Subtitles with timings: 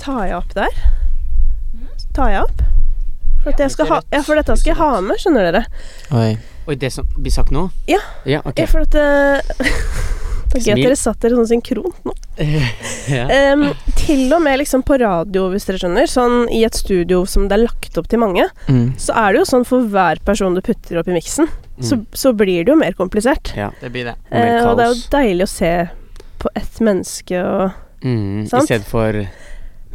[0.00, 0.70] tar jeg opp der?
[2.14, 2.62] Tar jeg opp?
[3.44, 5.64] For, at jeg skal ha, ja, for dette skal jeg ha med, skjønner dere.
[6.16, 6.30] Oi.
[6.64, 7.66] Oi, det som blir sagt nå?
[7.90, 7.98] Ja.
[8.24, 8.62] Ja, ok.
[8.62, 9.64] Ja, for at eh,
[10.54, 12.12] Det er gøy at dere satt dere sånn synkront nå.
[13.10, 13.24] ja.
[13.52, 13.64] um,
[13.98, 17.58] til og med liksom på radio, hvis dere skjønner, sånn i et studio som det
[17.58, 18.94] er lagt opp til mange, Mm.
[19.00, 21.50] så er det jo sånn for hver person du putter opp i miksen,
[21.82, 22.06] så, Mm.
[22.14, 23.52] så blir det jo mer komplisert.
[23.58, 23.72] ja.
[23.82, 24.14] Det blir det.
[24.30, 25.72] Eh, og det er jo deilig å se
[26.38, 28.66] på ett menneske og Mm, I Sant?
[28.68, 29.16] stedet for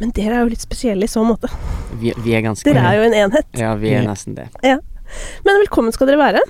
[0.00, 1.50] Men dere er jo litt spesielle i så måte.
[2.00, 3.46] vi, vi er ganske Dere er jo en enhet.
[3.60, 4.48] Ja, vi er nesten det.
[4.64, 6.40] Men velkommen skal dere være.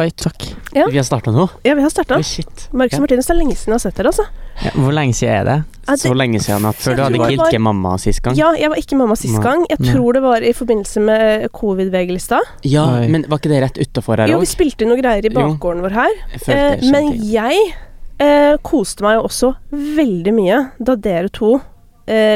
[0.00, 0.44] Oi, takk.
[0.72, 0.86] Ja.
[0.88, 1.44] Vi har starta nå?
[1.66, 2.16] Ja, vi har starta.
[2.16, 2.68] Oh, shit.
[2.72, 3.00] Marcus Ja.
[3.00, 4.24] og Martinus, det er lenge siden jeg har sett dere, altså.
[4.64, 5.56] Ja, hvor lenge siden er det?
[5.88, 8.36] Ja, Så lenge siden at Før du hadde var ikke mamma sist gang.
[8.38, 9.42] Ja, jeg var ikke mamma sist Nei.
[9.44, 9.66] gang.
[9.68, 9.92] Jeg Nei.
[9.92, 12.40] tror det var i forbindelse med covid-VG-lista.
[12.64, 13.08] Ja, Oi.
[13.08, 15.36] men var ikke det rett utafor her Jo, vi spilte noen greier i Jo.
[15.40, 16.16] bakgården vår her.
[16.46, 17.74] Jeg Eh, men jeg
[18.20, 21.60] eh, koste meg jo også veldig mye da dere to eh,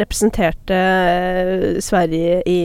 [0.04, 2.58] representerte eh, Sverige i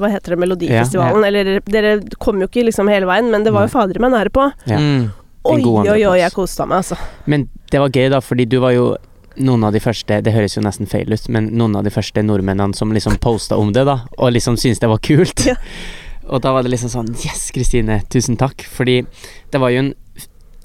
[0.00, 1.26] Hva heter det, Melodifestivalen.
[1.28, 4.34] Eller dere kom jo ikke liksom hele veien, men det var jo fader meg nære
[4.34, 4.48] på.
[4.70, 4.80] Ja.
[4.80, 5.10] Mm.
[5.48, 6.98] Oi, oi, oi, jeg koste meg, altså.
[7.30, 8.90] Men det var gøy, da, fordi du var jo
[9.38, 12.24] noen av de første Det høres jo nesten feil ut, men noen av de første
[12.26, 15.46] nordmennene som liksom posta om det, da, og liksom syntes det var kult.
[15.46, 15.56] Ja.
[16.28, 18.60] Og da var det liksom sånn Yes, Kristine, tusen takk.
[18.68, 19.00] Fordi
[19.52, 19.94] det var jo en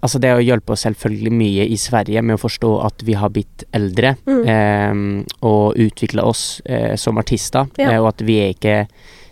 [0.04, 3.30] Altså, det har hjulpet oss selvfølgelig mye i Sverige med å forstå at vi har
[3.32, 4.44] blitt eldre, Mm.
[4.52, 7.92] eh, og utvikla oss eh, som artister, Ja.
[7.94, 8.88] eh, og at vi er ikke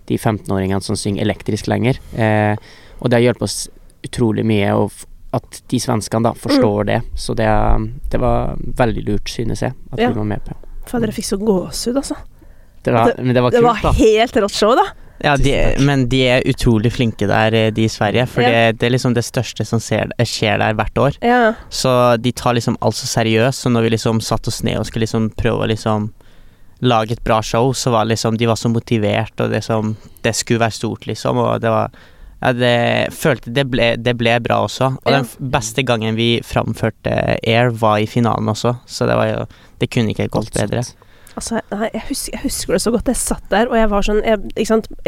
[0.07, 1.99] de 15-åringene som synger elektrisk lenger.
[2.17, 2.55] Eh,
[3.01, 3.67] og det har hjulpet oss
[4.07, 4.91] utrolig mye, og
[5.33, 7.01] at de svenskene da forstår det.
[7.15, 7.47] Så det,
[8.09, 10.09] det var veldig lurt, synes jeg, at Ja.
[10.09, 10.55] vi var med på.
[10.87, 12.15] Fader, jeg fikk så gåsehud, altså.
[12.83, 14.83] Det var, Det- men det var Det var helt rått show, da.
[15.23, 15.51] Ja, de,
[15.85, 18.27] men de er utrolig flinke der, eh, de i Sverige.
[18.27, 18.49] For Ja.
[18.71, 21.17] det, det er liksom det største som ser, skjer der hvert år.
[21.21, 21.53] Ja.
[21.69, 23.61] Så de tar liksom alt så seriøst.
[23.61, 26.11] Så når vi liksom satte oss ned og skulle liksom prøve å liksom
[26.81, 30.33] lage et bra show, så var liksom de var så motivert, og det som Det
[30.35, 31.37] skulle være stort, liksom.
[31.37, 31.91] Og det var
[32.41, 34.97] Ja, det følte Det ble, det ble bra også.
[35.05, 35.21] Og Ja.
[35.21, 39.45] den beste gangen vi framførte Air, var i finalen også, så det var jo
[39.79, 40.83] Det kunne ikke gått bedre.
[40.83, 40.95] sant.
[41.37, 43.07] Altså, nei, jeg, husker, jeg husker det så godt.
[43.11, 44.39] Jeg satt der, og jeg var sånn Jeg,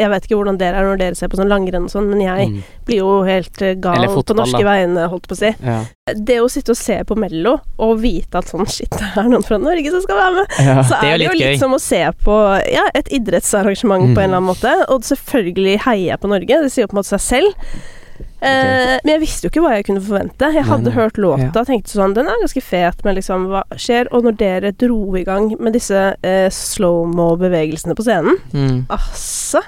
[0.00, 2.22] jeg vet ikke hvordan dere er når dere ser på sånn langrenn og sånn, men
[2.24, 2.62] jeg Mm.
[2.88, 4.70] blir jo helt eh, gal fotball, på norske da.
[4.70, 5.50] vegne, holdt på å si.
[5.64, 5.76] Ja.
[6.14, 9.44] Det å sitte og se på Mello og vite at sånn shit, det er noen
[9.46, 10.56] fra Norge som skal være med,
[10.88, 12.38] så Det er det jo litt litt som å se på
[12.72, 14.72] ja, et idrettsarrangement på en eller annen måte.
[14.92, 17.68] Og selvfølgelig heier jeg på Norge, det sier jo på en måte seg selv.
[18.44, 20.50] Eh, men jeg visste jo ikke hva jeg kunne forvente.
[20.52, 20.98] Jeg hadde Nei, nei.
[21.02, 24.06] hørt låta og tenkte sånn Den er ganske fet, men liksom, hva skjer?
[24.12, 28.84] Og når dere dro i gang med disse eh, slow-mo-bevegelsene på scenen Mm.
[28.92, 29.62] Altså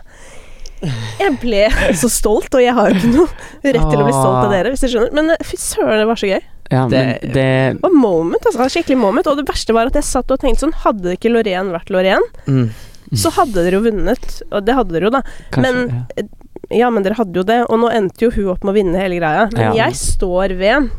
[1.19, 1.62] Jeg ble
[1.97, 3.29] så stolt, og jeg har jo ikke noe
[3.65, 5.15] rett til å bli stolt av dere, hvis dere skjønner.
[5.17, 6.43] Men eh, fy søren, det var så gøy.
[6.71, 8.69] ja, Det- det var moment, altså.
[8.69, 9.27] Skikkelig moment.
[9.27, 12.23] Og det verste var at jeg satt og tenkte sånn Hadde ikke Loreen vært Loreen,
[12.47, 12.69] Mm.
[13.15, 14.43] så hadde dere jo vunnet.
[14.53, 15.23] Og det hadde dere jo, da.
[15.51, 16.23] kanskje, men- ja.
[16.71, 18.99] Ja, men dere hadde jo det, og nå endte jo hun opp med å vinne
[18.99, 19.49] hele greia.
[19.53, 19.87] Men Ja.
[19.87, 20.91] jeg står ved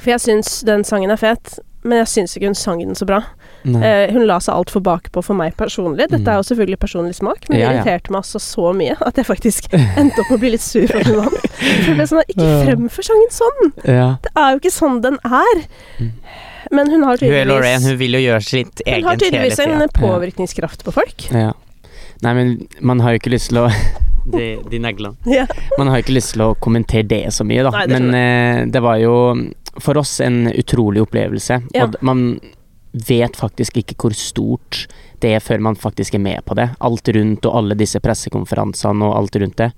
[0.00, 3.04] For jeg syns den sangen er fet, men jeg syns ikke hun sang den så
[3.06, 3.18] bra.
[3.66, 6.08] Eh, hun la seg altfor bakpå for meg personlig.
[6.08, 6.28] Dette Mm.
[6.28, 7.82] er jo selvfølgelig personlig smak, men det Ja, ja.
[7.82, 9.68] irriterte meg altså så mye at jeg faktisk
[10.00, 11.46] endte opp med å bli litt sur for hun vant.
[11.52, 13.72] For sånn Ikke fremfør sangen sånn!
[13.84, 14.16] ja.
[14.22, 15.62] Det er jo ikke sånn den er.
[16.00, 16.12] Mm.
[16.72, 19.04] Men hun har Hun er Lorraine, tydeligvis hun vil jo gjøre sitt Hun har eget
[19.04, 21.28] hele tydeligvis en påvirkningskraft på folk.
[21.30, 21.52] ja.
[22.22, 23.68] Nei, men man har jo ikke lyst til å
[24.24, 25.16] De, de neglene.
[25.38, 25.46] Ja.
[25.78, 27.70] Man har ikke lyst til å kommentere det så mye, da.
[27.74, 29.14] Nei, det Men eh, det var jo
[29.80, 31.62] for oss en utrolig opplevelse.
[31.74, 31.86] Ja.
[31.86, 32.38] Og man
[32.92, 34.86] vet faktisk ikke hvor stort
[35.24, 36.68] det er før man faktisk er med på det.
[36.84, 39.70] Alt rundt og alle disse pressekonferansene og alt rundt det.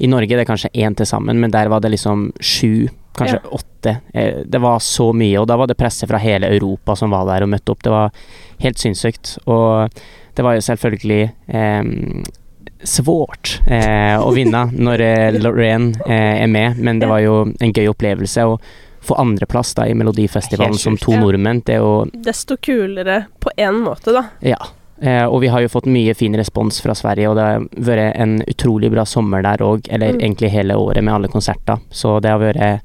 [0.00, 3.40] I Norge det er kanskje én til sammen, men der var det liksom sju, kanskje
[3.52, 3.96] åtte.
[4.14, 7.26] Eh, Det var så mye, og da var det presse fra hele Europa som var
[7.28, 7.82] der og møtte opp.
[7.84, 8.12] Det var
[8.60, 9.38] helt sinnssykt.
[9.46, 9.88] Og
[10.36, 11.82] det var jo selvfølgelig eh,
[12.82, 17.72] svårt eh, å vinne når eh, Lorraine eh, er med, men det var jo en
[17.72, 18.44] gøy opplevelse.
[18.46, 18.58] å
[19.00, 24.12] få andreplass da i Melodifestivalen som to nordmenn, det jo Desto kulere på én måte,
[24.12, 24.26] da.
[24.44, 24.58] Ja.
[25.00, 28.16] Eh, og vi har jo fått mye fin respons fra Sverige, og det har vært
[28.20, 30.20] en utrolig bra sommer der òg, eller Mm.
[30.20, 31.80] egentlig hele året med alle konserter.
[31.90, 32.80] Så det har vært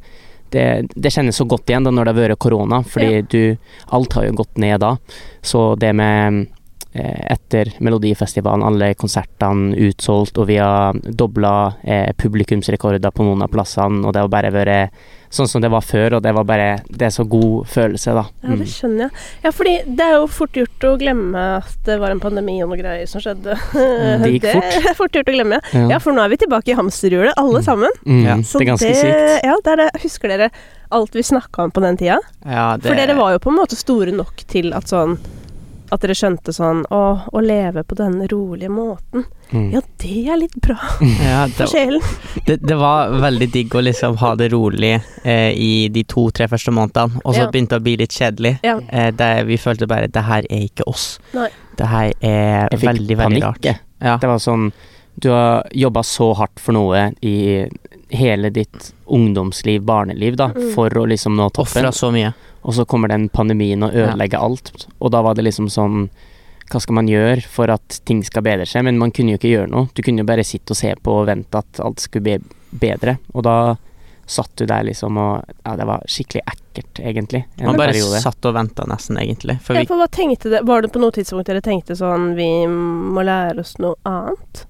[0.52, 3.22] det, det kjennes så godt igjen da når det har vært korona, fordi Ja.
[3.22, 3.58] du
[3.92, 4.98] Alt har jo gått ned da.
[5.44, 6.48] Så det med
[6.96, 14.06] etter Melodifestivalen, alle konsertene utsolgt, og vi har dobla eh, publikumsrekorder på noen av plassene,
[14.08, 15.06] og det har bare vært
[15.36, 18.22] sånn som det var før, og det var bare Det er så god følelse, da.
[18.46, 19.24] Ja, det skjønner jeg.
[19.44, 22.70] Ja, fordi det er jo fort gjort å glemme at det var en pandemi og
[22.72, 23.58] noe greier som skjedde.
[23.74, 24.78] Det gikk fort.
[24.92, 25.60] er fort gjort å glemme.
[25.74, 27.92] Ja, Ja, for nå er vi tilbake i hamsterhjulet, alle sammen.
[28.08, 29.44] Mm, Ja, det er ganske sykt.
[29.50, 29.90] Ja, det er det.
[30.06, 30.50] Husker dere
[30.96, 32.22] alt vi snakka om på den tida?
[32.46, 35.18] Ja, det, For dere var jo på en måte store nok til at sånn
[35.96, 37.02] At dere skjønte sånn Å,
[37.32, 39.24] å leve på denne rolige måten.
[39.54, 39.68] Mm.
[39.76, 40.76] Ja, det er litt bra
[41.24, 42.02] Ja, for det, sjelen.
[42.48, 46.74] det, det var veldig digg å liksom ha det rolig eh, i de to-tre første
[46.74, 47.52] månedene, og så Ja.
[47.54, 48.56] begynte det å bli litt kjedelig.
[48.66, 48.80] Ja.
[48.90, 51.20] Eh, det, vi følte bare det her er ikke oss.
[51.38, 51.48] Nei.
[51.78, 53.66] Det her er veldig, veldig panikk, rart.
[53.70, 53.80] jeg.
[54.02, 54.18] Ja.
[54.22, 54.70] Det var sånn
[55.16, 57.66] Du har jobba så hardt for noe i
[58.10, 60.74] hele ditt ungdomsliv, barneliv, da, Mm.
[60.74, 62.34] for å liksom nå toppen, Ofra så mye.
[62.64, 64.88] og så kommer den pandemien og ødelegger alt.
[65.02, 66.10] Og da var det liksom sånn
[66.68, 68.84] Hva skal man gjøre for at ting skal bedre seg?
[68.84, 69.88] Men man kunne jo ikke gjøre noe.
[69.94, 72.40] Du kunne jo bare sitte og se på og vente at alt skulle bli
[72.74, 73.20] bedre.
[73.36, 73.76] Og da
[74.26, 77.46] satt du der liksom og Ja, det var skikkelig ekkelt, egentlig.
[77.62, 78.20] Man bare periode.
[78.20, 79.62] satt og venta nesten, egentlig.
[79.62, 82.66] For Ja, for hva tenkte det Var det på noe tidspunkt dere tenkte sånn Vi
[82.66, 84.66] må lære oss noe annet?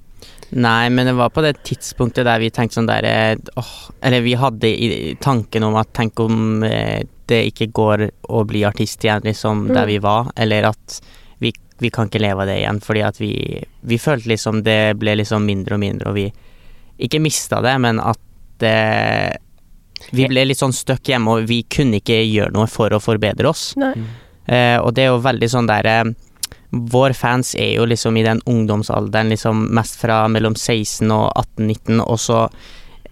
[0.55, 4.21] Nei, men det var på det tidspunktet der vi tenkte sånn der eh, åh, Eller
[4.23, 9.03] vi hadde i tanken om at tenk om eh, det ikke går å bli artist
[9.03, 9.89] igjen, liksom, der Mm.
[9.89, 10.99] vi var, eller at
[11.41, 13.31] vi, vi kan ikke leve av det igjen, fordi at vi
[13.83, 16.31] Vi følte liksom det ble liksom mindre og mindre, og vi
[16.99, 18.19] ikke mista det, men at
[18.59, 19.37] det
[20.11, 23.47] Vi ble litt sånn stuck hjemme, og vi kunne ikke gjøre noe for å forbedre
[23.49, 23.73] oss.
[23.79, 23.93] Nei.
[24.45, 26.03] Eh, og det er jo veldig sånn der eh,
[26.69, 32.01] Vår fans er jo liksom i den ungdomsalderen, liksom mest fra mellom 16 og 18-19,
[32.03, 32.39] og så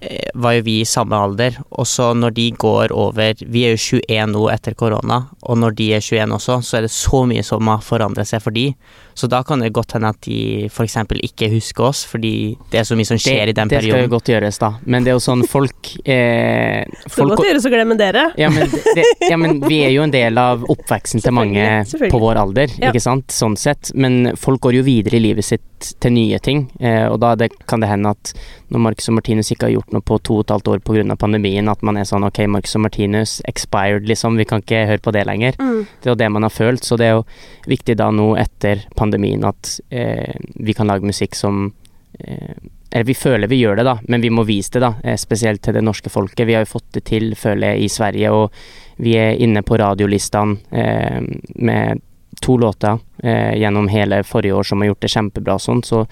[0.01, 1.59] eh, var jo vi i samme alder.
[1.71, 5.77] Og så når de går over Vi er jo 21 nå etter korona, og når
[5.79, 8.71] de er 21 også, så er det så mye som har forandret seg for de.
[9.13, 10.97] Så da kan det godt hende at de f.eks.
[11.23, 14.11] ikke husker oss, fordi det er så mye som skjer i den det skal jo
[14.15, 14.73] godt gjøres, da.
[14.85, 18.25] Men det er jo sånn folk eh, folk Det godt gjøres å glemme dere.
[18.39, 21.67] ja men, det, ja, men vi er jo en del av oppveksten til mange
[22.09, 22.89] på vår alder, Ja.
[22.91, 23.93] ikke sant, sånn sett.
[23.93, 27.51] Men folk går jo videre i livet sitt til nye ting, eh, og da det,
[27.67, 28.33] kan det hende at
[28.73, 31.15] når Marcus og Martinus ikke har gjort noe på to og et halvt år pga.
[31.19, 35.03] pandemien, at man er sånn ok, Marcus og Martinus expired, liksom, vi kan ikke høre
[35.03, 35.59] på det lenger.
[35.59, 35.85] Mm.
[36.01, 37.25] Det er jo det man har følt, så det er jo
[37.67, 41.73] viktig da nå etter pandemien at eh, vi kan lage musikk som
[42.19, 42.55] eh,
[42.91, 44.93] Eller vi føler vi gjør det, da, men vi må vise det, da.
[45.03, 46.47] Eh, spesielt til det norske folket.
[46.47, 48.51] Vi har jo fått det til, føler jeg, i Sverige, og
[48.97, 51.21] vi er inne på radiolistene eh,
[51.55, 52.01] med
[52.41, 56.05] to låter eh, gjennom hele forrige år som har gjort det kjempebra og sånn, så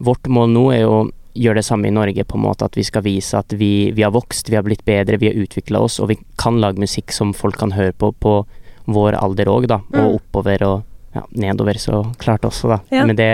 [0.00, 1.08] vårt mål nå er jo å
[1.38, 4.02] gjøre det samme i Norge, på en måte at vi skal vise at vi, vi
[4.02, 7.12] har vokst, vi har blitt bedre, vi har utvikla oss, og vi kan lage musikk
[7.14, 8.40] som folk kan høre på på
[8.88, 10.00] vår alder òg, da, Mm.
[10.00, 10.82] og oppover og
[11.14, 12.78] ja, nedover så klart også, da.
[12.92, 13.06] Ja.
[13.08, 13.30] Men det,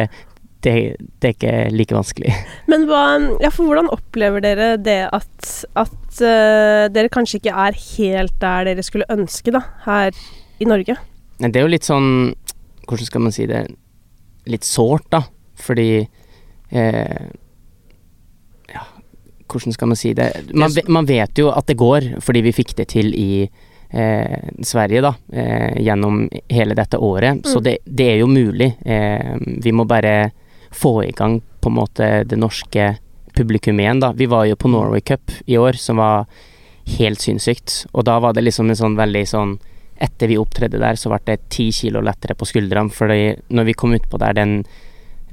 [0.65, 0.75] det,
[1.21, 2.35] det er ikke like vanskelig.
[2.71, 3.03] Men hva
[3.43, 8.71] Ja, for hvordan opplever dere det at, at uh, dere kanskje ikke er helt der
[8.71, 10.15] dere skulle ønske, da, her
[10.63, 10.97] i Norge?
[11.39, 12.33] Det er jo litt sånn
[12.85, 13.65] Hvordan skal man si det
[14.47, 15.25] Litt sårt, da.
[15.59, 17.25] Fordi eh,
[18.71, 18.83] Ja,
[19.51, 22.75] hvordan skal man si det man, man vet jo at det går, fordi vi fikk
[22.79, 23.47] det til i
[23.95, 25.15] eh, Sverige, da.
[25.33, 27.45] Eh, gjennom hele dette året.
[27.47, 27.65] Så Mm.
[27.65, 28.75] det, det er jo mulig.
[28.85, 30.33] Eh, vi må bare
[30.71, 32.97] få i gang på en måte det norske
[33.37, 34.13] publikum igjen, da.
[34.13, 36.27] Vi var jo på Norway Cup i år, som var
[36.99, 37.87] helt sinnssykt.
[37.95, 39.59] Og da var det liksom en sånn veldig sånn
[39.97, 42.91] Etter vi opptredde der, så ble det ti kilo lettere på skuldrene.
[42.91, 44.65] for når vi kom utpå der, den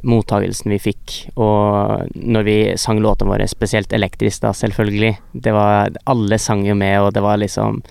[0.04, 5.90] mottagelsen vi fikk, og når vi sang låtene våre, spesielt elektrisk, da, selvfølgelig Det var
[6.06, 7.82] Alle sang jo med, og det var liksom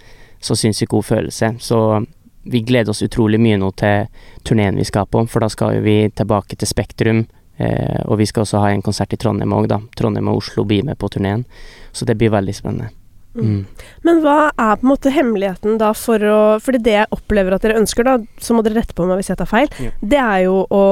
[0.40, 1.54] så sinnssykt god følelse.
[1.60, 1.80] Så
[2.50, 4.06] vi gleder oss utrolig mye nå til
[4.48, 7.26] turneen vi skal på, for da skal vi tilbake til Spektrum.
[7.60, 9.80] Eh, og vi skal også ha en konsert i Trondheim òg, da.
[9.98, 11.44] Trondheim og Oslo blir med på turneen.
[11.92, 12.88] Så det blir veldig spennende.
[13.36, 13.66] Mm.
[14.02, 17.62] Men hva er på en måte hemmeligheten da for å Fordi det jeg opplever at
[17.62, 19.92] dere ønsker, da, så må dere rette på meg hvis jeg tar feil, Ja.
[20.02, 20.82] det er jo å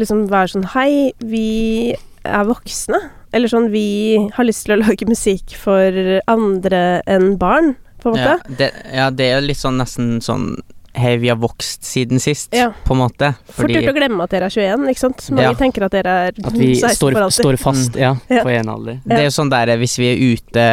[0.00, 1.92] liksom være sånn Hei, vi
[2.24, 3.02] er voksne.
[3.34, 5.92] Eller sånn Vi har lyst til å lage musikk for
[6.30, 7.74] andre enn barn,
[8.04, 10.48] på en Ja det, ja, det er jo litt sånn nesten sånn
[10.94, 12.68] Hei, vi har vokst siden sist, Ja.
[12.86, 13.32] på en måte.
[13.50, 15.24] Fort gjort å glemme at dere er 21, ikke sant?
[15.34, 15.54] Mange Ja.
[15.58, 17.40] tenker at dere er At vi 16 står, for alltid.
[17.42, 18.44] står fast, ja, Ja.
[18.44, 19.00] på en alder.
[19.04, 20.66] Det er jo sånn der hvis vi er ute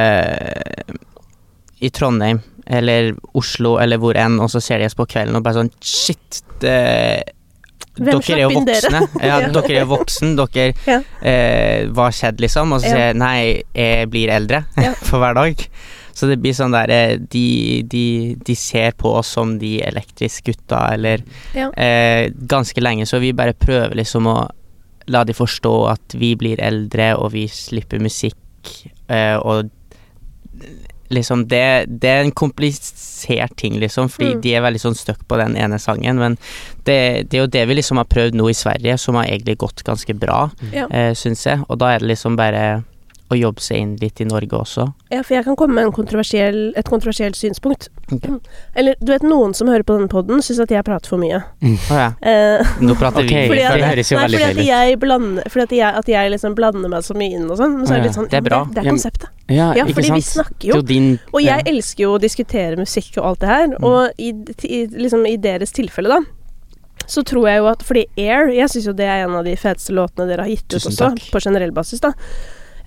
[1.82, 5.44] i Trondheim eller Oslo eller hvor enn, og så ser de oss på kvelden og
[5.44, 7.24] bare sånn Shit, det,
[7.98, 8.92] Hvem dere er jo slapp dere?
[9.02, 9.24] voksne.
[9.28, 10.36] Ja, dere er jo voksen.
[10.38, 11.00] Dere Ja.
[11.22, 12.72] eh, Hva skjedde, liksom?
[12.78, 12.94] Og så Ja.
[12.94, 14.94] sier jeg nei, jeg blir eldre Ja.
[15.10, 15.66] for hver dag.
[16.14, 20.52] Så det blir sånn der eh, de, de, de ser på oss som de elektriske
[20.52, 21.24] gutta, eller
[21.56, 21.70] Ja.
[21.74, 24.38] eh, Ganske lenge, så vi bare prøver liksom å
[25.08, 28.38] la de forstå at vi blir eldre, og vi slipper musikk,
[29.10, 29.70] eh, og
[31.12, 34.42] liksom det, det er en komplisert ting, liksom, fordi Mm.
[34.42, 36.38] de er veldig sånn stuck på den ene sangen, men
[36.86, 39.58] det, det er jo det vi liksom har prøvd nå i Sverige, som har egentlig
[39.58, 40.92] gått ganske bra, mm.
[40.92, 42.84] eh, syns jeg, og da er det liksom bare
[43.34, 44.86] å jobbe seg inn litt i Norge også.
[45.12, 47.90] Ja, for jeg kan komme med en kontroversiell, et kontroversielt synspunkt.
[48.12, 48.38] Okay.
[48.78, 51.42] Eller du vet, noen som hører på denne poden, syns at jeg prater for mye.
[51.42, 52.10] Å ja.
[52.32, 53.34] Eh, Nå prater vi.
[53.50, 54.68] fordi at, det høres jo nei, veldig fordi feil ut.
[54.72, 57.78] jeg blander Fordi at jeg, at jeg liksom blander meg så mye inn og sånn.
[57.80, 58.60] Men så er det litt sånn det er bra.
[58.68, 59.30] Det, det er konseptet.
[59.52, 61.72] Ja, Ja, fordi vi snakker er jo din Og jeg ja.
[61.74, 63.84] elsker jo å diskutere musikk og alt det her, Mm.
[63.88, 64.30] og i,
[64.68, 66.22] i, liksom, i deres tilfelle, da,
[67.10, 69.56] så tror jeg jo at Fordi Air, jeg syns jo det er en av de
[69.60, 72.14] feteste låtene dere har gitt ut også, på generell basis, da.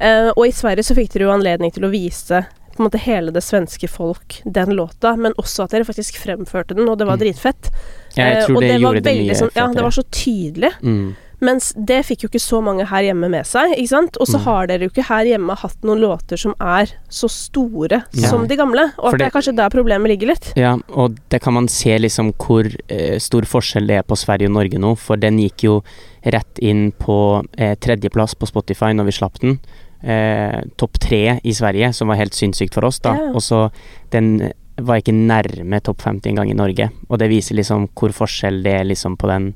[0.01, 2.99] Eh, og i Sverige så fikk dere jo anledning til å vise på en måte
[2.99, 7.07] hele det svenske folk den låta, men også at dere faktisk fremførte den, og det
[7.07, 7.21] var Mm.
[7.23, 7.71] dritfett.
[8.17, 10.73] Jeg Eh, tror og det, var gjorde det mye sånn- Ja, det var så tydelig.
[10.83, 11.15] mm.
[11.41, 14.17] Mens det fikk jo ikke så mange her hjemme med seg, ikke sant.
[14.21, 14.45] Og så Mm.
[14.45, 18.29] har dere jo ikke her hjemme hatt noen låter som er så store Ja.
[18.29, 18.93] som de gamle.
[18.99, 20.53] Og at det er kanskje der problemet ligger litt.
[20.57, 24.47] Ja, og det kan man se liksom hvor eh, stor forskjell det er på Sverige
[24.47, 25.83] og Norge nå, for den gikk jo
[26.25, 29.59] rett inn på eh, tredjeplass på Spotify når vi slapp den.
[30.05, 33.15] Eh, Topp tre i Sverige, som var helt sinnssykt for oss, da.
[33.17, 33.31] Ja.
[33.33, 33.71] Og så
[34.13, 38.63] den var ikke nærme topp 50 engang i Norge, og det viser liksom hvor forskjell
[38.65, 39.53] det er liksom på den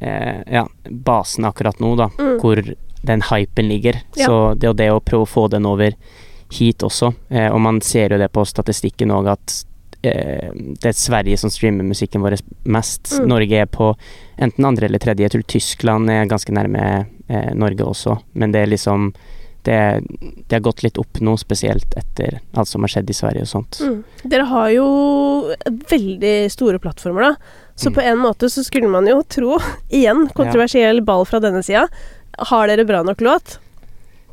[0.00, 2.10] eh, ja, basen akkurat nå, da.
[2.18, 2.36] Mm.
[2.42, 2.62] Hvor
[3.04, 4.00] den hypen ligger.
[4.16, 4.26] Ja.
[4.26, 5.96] Så det og det å prøve å få den over
[6.54, 9.54] hit også, eh, og man ser jo det på statistikken òg at
[10.06, 12.38] eh, det er Sverige som streamer musikken vår
[12.68, 13.16] mest.
[13.16, 13.28] Mm.
[13.32, 13.90] Norge er på
[14.36, 15.24] enten andre eller tredje.
[15.24, 16.84] Jeg tror Tyskland er ganske nærme
[17.26, 19.10] eh, Norge også, men det er liksom
[19.64, 19.78] det,
[20.48, 23.50] det har gått litt opp nå, spesielt etter alt som har skjedd i Sverige og
[23.50, 23.80] sånt.
[23.80, 23.98] Mm.
[24.24, 24.86] Dere har jo
[25.90, 27.60] veldig store plattformer, da.
[27.76, 27.94] Så Mm.
[27.94, 29.58] på en måte så skulle man jo tro,
[29.90, 31.88] igjen, kontroversiell ball fra denne sida,
[32.50, 33.58] har dere bra nok låt,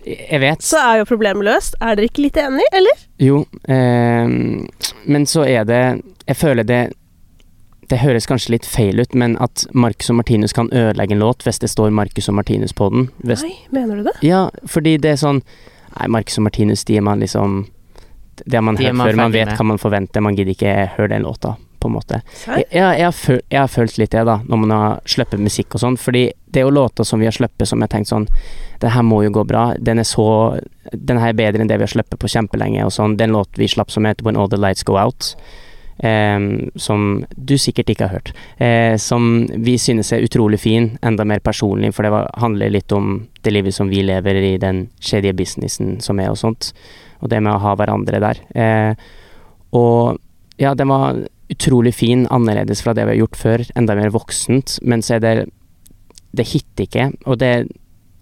[0.06, 0.62] Jeg vet.
[0.66, 1.76] så er jo problemet løst.
[1.82, 3.04] Er dere ikke litt enig, eller?
[3.22, 4.28] Jo, eh,
[5.06, 5.84] men så er det
[6.28, 6.94] Jeg føler det
[7.92, 11.44] Det høres kanskje litt feil ut, men at Marcus og Martinus kan ødelegge en låt
[11.44, 13.10] hvis det står Marcus og Martinus på den.
[13.28, 14.14] Hvis, Nei, mener du det?
[14.24, 15.42] ja, fordi det er sånn
[15.98, 17.66] Nei, Marcus og Martinus, de er man liksom
[18.46, 19.58] Det har man De hørt man før, man vet med.
[19.60, 22.22] hva man forventer, man gidder ikke høre den låta, på en måte.
[22.48, 25.44] Jeg, jeg, jeg, har følt, jeg har følt litt det, da, når man har sluppet
[25.44, 27.94] musikk og sånn, fordi det er jo låter som vi har sluppet som jeg har
[27.98, 28.28] tenkt sånn
[28.80, 29.74] Det her må jo gå bra.
[29.78, 30.26] Den er så
[30.96, 33.18] Den her er bedre enn det vi har sluppet på kjempelenge, og sånn.
[33.20, 35.36] Den låt vi slapp som heter When All The Lights Go Out.
[36.02, 38.32] Som du sikkert ikke har hørt.
[38.58, 42.92] Eh, som vi synes er utrolig fin, enda mer personlig, for det var, handler litt
[42.92, 46.72] om det livet som vi lever i den kjedelige businessen som er og sånt.
[47.22, 48.42] Og det med å ha hverandre der.
[48.58, 48.96] Eh,
[49.78, 50.18] og
[50.58, 54.80] ja, den var utrolig fin, annerledes fra det vi har gjort før, enda mer voksent,
[54.88, 55.36] men så er det
[56.34, 57.68] Det hitter ikke, og det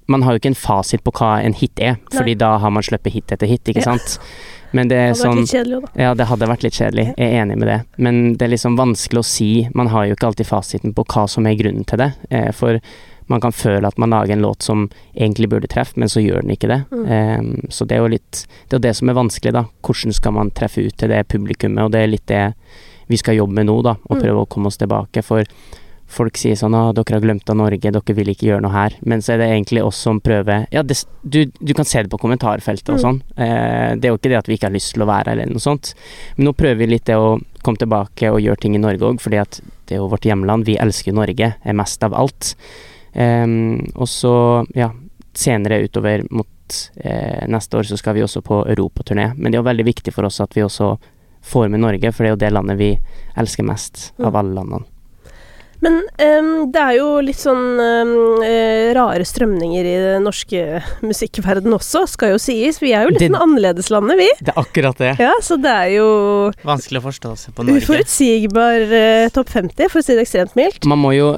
[0.09, 2.81] Man har jo ikke en fasit på hva en hit er, fordi da har man
[2.81, 3.91] sluppet hit etter hit, ikke Ja.
[3.93, 4.17] sant?
[4.71, 5.91] Men det er hadde vært sånn litt kjedelig da.
[6.03, 7.05] ja, det hadde vært litt kjedelig.
[7.17, 7.77] Jeg er enig med det.
[7.97, 9.51] Men det er liksom vanskelig å si.
[9.73, 12.11] Man har jo ikke alltid fasiten på hva som er grunnen til det.
[12.29, 12.79] Eh, for
[13.29, 16.41] man kan føle at man lager en låt som egentlig burde treffe, men så gjør
[16.41, 16.79] den ikke det.
[16.91, 17.05] Mm.
[17.05, 19.65] Eh, så det er jo litt Det er jo det som er vanskelig, da.
[19.85, 21.83] Hvordan skal man treffe ut til det publikummet?
[21.85, 22.53] Og det er litt det
[23.09, 23.95] vi skal jobbe med nå, da.
[24.09, 24.21] Og Mm.
[24.21, 25.23] prøve å komme oss tilbake.
[25.25, 25.43] For
[26.09, 28.95] folk sier sånn 'Å, dere har glemt av Norge, dere vil ikke gjøre noe her'.
[29.05, 32.09] Men så er det egentlig oss som prøver Ja, det, du, du kan se det
[32.09, 33.01] på kommentarfeltet og Mm.
[33.01, 33.21] sånn.
[33.37, 35.37] Eh, det er jo ikke det at vi ikke har lyst til å være her
[35.39, 35.93] eller noe sånt.
[36.37, 39.19] Men nå prøver vi litt det å komme tilbake og gjøre ting i Norge òg,
[39.21, 40.65] fordi at det er jo vårt hjemland.
[40.65, 42.55] Vi elsker Norge er mest av alt.
[43.13, 43.45] Eh,
[43.95, 44.91] og så, ja,
[45.33, 46.45] senere utover mot
[47.03, 49.33] eh, neste år så skal vi også på europaturné.
[49.37, 50.97] Men det er jo veldig viktig for oss at vi også
[51.41, 52.99] får med Norge, for det er jo det landet vi
[53.37, 54.39] elsker mest av Mm.
[54.39, 54.85] alle landene.
[55.81, 62.01] Men um, det er jo litt sånn eh, rare strømninger i den norske musikkverden også,
[62.11, 62.81] skal jo sies.
[62.83, 64.27] Vi er jo litt Det- sånn annerledeslandet, vi.
[64.43, 65.13] Det er akkurat det.
[65.23, 66.07] Ja, så det er jo
[66.67, 67.85] Vanskelig å forstå seg på Norge.
[67.85, 70.83] uforutsigbar uh, topp 50, for å si det ekstremt mildt.
[70.85, 71.29] Man må jo,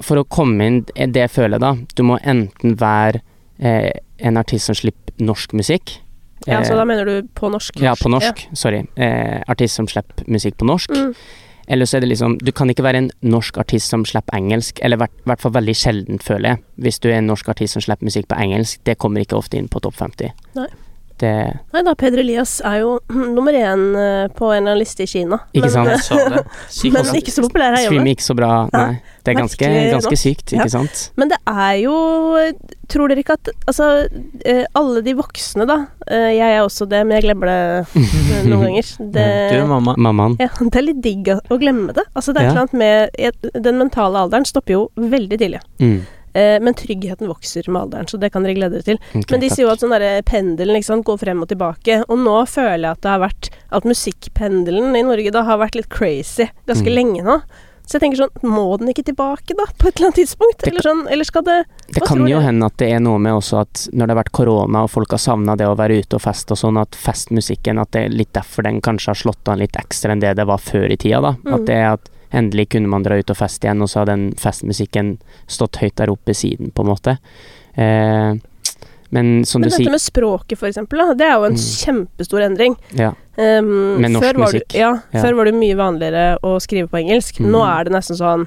[0.00, 3.20] for å komme inn eh, det jeg føler da, du må enten være
[3.58, 3.90] eh,
[4.22, 5.98] en artist som slipper norsk musikk.
[6.46, 7.76] Ja, eh, så da mener du på norsk?
[7.82, 8.46] Ja, på norsk.
[8.56, 8.84] Sorry.
[8.96, 10.94] Eh, artist som slipper musikk på norsk.
[10.94, 11.14] Mm.
[11.70, 14.80] Eller så er det liksom Du kan ikke være en norsk artist som slipper engelsk,
[14.82, 16.62] eller i hvert, fall veldig sjeldent, føler jeg.
[16.82, 19.60] Hvis du er en norsk artist som slipper musikk på engelsk, det kommer ikke ofte
[19.60, 20.34] inn på topp 50.
[20.58, 20.68] Nei.
[21.20, 21.30] Det
[21.74, 22.94] Nei da, Peder Elias er jo
[23.36, 25.38] nummer én eh, på en eller annen liste i Kina.
[25.52, 26.12] Ikke men, sant?
[26.16, 26.92] eh.
[26.94, 28.14] Men ikke så populær her hjemme.
[28.14, 29.00] ikke så bra, nei.
[29.20, 30.62] Det er ganske, ganske sykt, sykt, Ja.
[30.64, 31.00] ikke sant?
[31.20, 31.96] Men det er jo
[32.90, 33.86] Tror dere ikke at Altså,
[34.48, 35.76] eh, alle de voksne, da.
[36.10, 38.06] Jeg er også det, men jeg glemmer det
[38.48, 38.88] noen ganger.
[39.14, 39.94] Det, Du er mamma.
[40.00, 40.34] Mammaen.
[40.40, 42.06] ja, det er litt digg å å glemme det.
[42.16, 42.80] Altså, det er et eller annet
[43.52, 45.60] med Den mentale alderen stopper jo veldig tidlig.
[45.82, 46.00] Mm.
[46.34, 48.98] Eh, men tryggheten vokser med alderen, så det kan dere glede dere til.
[49.10, 49.56] Okay, Men de takk.
[49.56, 52.04] sier jo at sånn pendelen sant, går frem og tilbake.
[52.08, 55.76] Og nå føler jeg at det har vært At musikkpendelen i Norge da har vært
[55.78, 56.94] litt crazy ganske Mm.
[56.94, 57.42] lenge nå.
[57.86, 59.64] Så jeg tenker sånn, må den ikke tilbake, da?
[59.78, 60.58] På et eller annet tidspunkt?
[60.58, 63.32] Det Eller sånn, eller skal det Det kan jo hende at det er noe med
[63.32, 66.14] også at når det har vært korona og folk har savna det å være ute
[66.14, 69.48] og feste og sånn, at festmusikken At det er litt derfor den kanskje har slått
[69.48, 71.32] an litt ekstra enn det det var før i tida, da.
[71.44, 71.54] Mm.
[71.54, 74.14] At det er at endelig kunne man dra ut og feste igjen, og så hadde
[74.16, 75.18] den festmusikken
[75.50, 77.16] stått høyt der oppe siden, på en måte.
[77.74, 78.34] Eh,
[79.10, 82.06] men som Men du dette med språket, for eksempel, da, det er jo en Mm.
[82.16, 82.76] kjempestor endring.
[82.94, 84.74] ja, Um, Med norsk før musikk.
[84.74, 85.22] Ja, Ja.
[85.22, 87.38] før var det mye vanligere å skrive på engelsk.
[87.40, 87.50] Mm.
[87.50, 88.46] Nå er det nesten sånn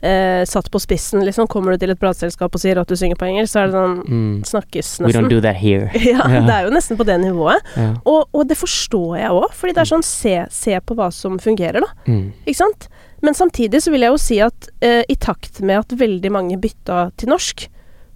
[0.00, 1.48] eh, satt på spissen, liksom.
[1.48, 3.74] Kommer du til et plateselskap og sier at du synger på engelsk, så er det
[3.74, 5.90] sånn mm, Snakkes We don't do that here.
[5.94, 6.46] Ja, yeah.
[6.46, 7.58] det er jo nesten på det nivået.
[7.76, 7.96] Yeah.
[8.06, 11.36] Og, og det forstår jeg òg, fordi det er sånn se, se på hva som
[11.38, 11.88] fungerer, da.
[12.06, 12.86] Mm, Ikke sant?
[13.24, 16.58] Men samtidig så vil jeg jo si at eh, i takt med at veldig mange
[16.60, 17.66] bytta til norsk,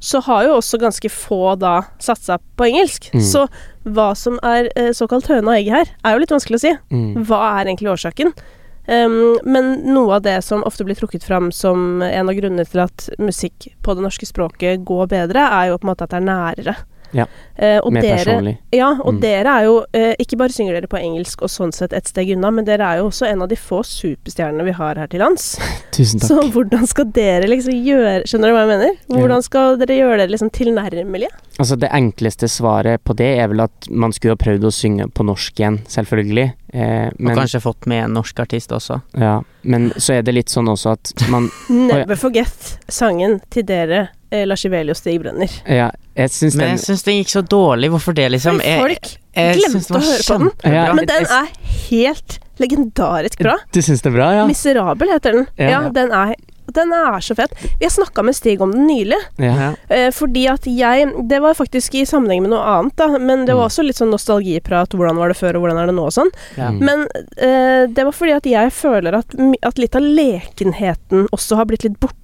[0.03, 3.07] så har jo også ganske få da satsa på engelsk.
[3.15, 3.23] Mm.
[3.23, 3.45] Så
[3.87, 6.75] hva som er eh, såkalt høna og egget her, er jo litt vanskelig å si.
[6.91, 8.35] mm, Hva er egentlig årsaken?
[8.83, 12.83] Um, men noe av det som ofte blir trukket fram som en av grunnene til
[12.83, 16.19] at musikk på det norske språket går bedre, er jo på en måte at det
[16.19, 16.75] er nærere.
[17.13, 17.27] Ja.
[17.57, 18.55] Eh, og mer dere, personlig.
[18.73, 19.21] ja, og Mm.
[19.21, 22.31] dere er jo eh, Ikke bare synger dere på engelsk og sånn sett et steg
[22.33, 25.21] unna, men dere er jo også en av de få superstjernene vi har her til
[25.21, 25.59] lands.
[25.93, 26.29] Tusen takk.
[26.33, 28.97] Så hvordan skal dere liksom gjøre Skjønner du hva jeg mener?
[29.13, 31.29] Hvordan skal dere gjøre dere liksom tilnærmelige?
[31.61, 35.11] Altså Det enkleste svaret på det er vel at man skulle ha prøvd å synge
[35.13, 36.47] på norsk igjen, selvfølgelig.
[36.73, 39.03] Eh, Og kanskje fått med en norsk artist også.
[39.21, 44.09] ja, men så er det litt sånn også at man Never forget sangen til dere,
[44.33, 45.51] eh, Lars og Stig Brønner.
[45.69, 47.91] Ja, jeg syns Men den jeg syns den gikk så dårlig.
[47.93, 48.59] Hvorfor det, liksom?
[48.63, 50.75] Men folk jeg glemte det var å høre på den.
[50.75, 51.53] Ja, Men den er
[51.89, 53.59] helt legendarisk bra.
[53.73, 54.47] Du syns det er bra, ja?
[54.49, 55.47] Miserabel heter den.
[55.57, 55.71] Ja.
[55.71, 56.35] Ja, den er,
[56.73, 57.55] den er så fett.
[57.81, 59.19] Vi har snakka med Stig om den nylig.
[59.41, 59.55] ja.
[59.63, 59.71] Ja.
[59.89, 63.09] Eh, fordi at jeg Det var faktisk i sammenheng med noe annet, da.
[63.19, 63.71] Men det var Mm.
[63.73, 64.91] også litt sånn nostalgiprat.
[64.95, 66.31] Hvordan var det før, og hvordan er det nå, og sånn.
[66.57, 66.71] Ja.
[66.71, 66.79] Mm.
[66.81, 67.07] Men
[67.39, 71.85] eh, det var fordi at jeg føler at, at litt av lekenheten også har blitt
[71.85, 72.19] litt borte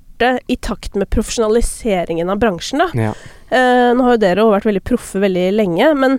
[0.49, 2.81] i takt med profesjonaliseringen av bransjen.
[2.95, 3.15] Ja.
[3.51, 6.19] Eh, nå har jo dere vært veldig proffe veldig lenge, men,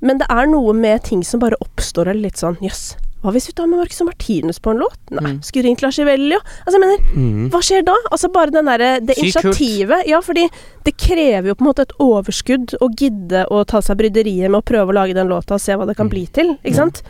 [0.00, 2.96] men det er noe med ting som bare oppstår, eller litt sånn jøss.
[3.18, 4.98] Hva hvis vi tar med Marcus og Martinus på en låt?
[5.10, 5.38] Nei, Mm.
[5.42, 7.50] skulle ringt Lars Ivelli, Altså, jeg mener, Mm.
[7.50, 7.94] hva skjer da?
[8.12, 9.58] Altså bare den der, Det Sykt kult.
[9.58, 10.06] initiativet.
[10.06, 10.48] Ja, fordi
[10.84, 14.62] det krever jo på en måte et overskudd å gidde å ta seg bryderiet med
[14.62, 16.10] å prøve å lage den låta og se hva det kan Mm.
[16.10, 17.02] bli til, ikke Mm.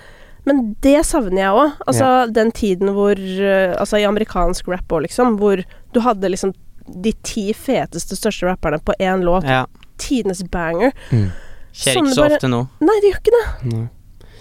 [0.49, 1.75] Men det savner jeg òg.
[1.87, 5.61] Altså den tiden hvor eh, Altså i amerikansk rap òg, liksom, hvor
[5.93, 6.55] du hadde liksom
[6.89, 9.45] de ti feteste, største rapperne på én låt.
[9.45, 9.67] Ja.
[10.01, 10.95] Tidenes banger.
[11.13, 11.29] Mm.
[11.77, 12.63] Skjer ikke så bare- ofte nå.
[12.81, 13.47] Nei, det gjør ikke det.
[13.75, 13.87] Nei.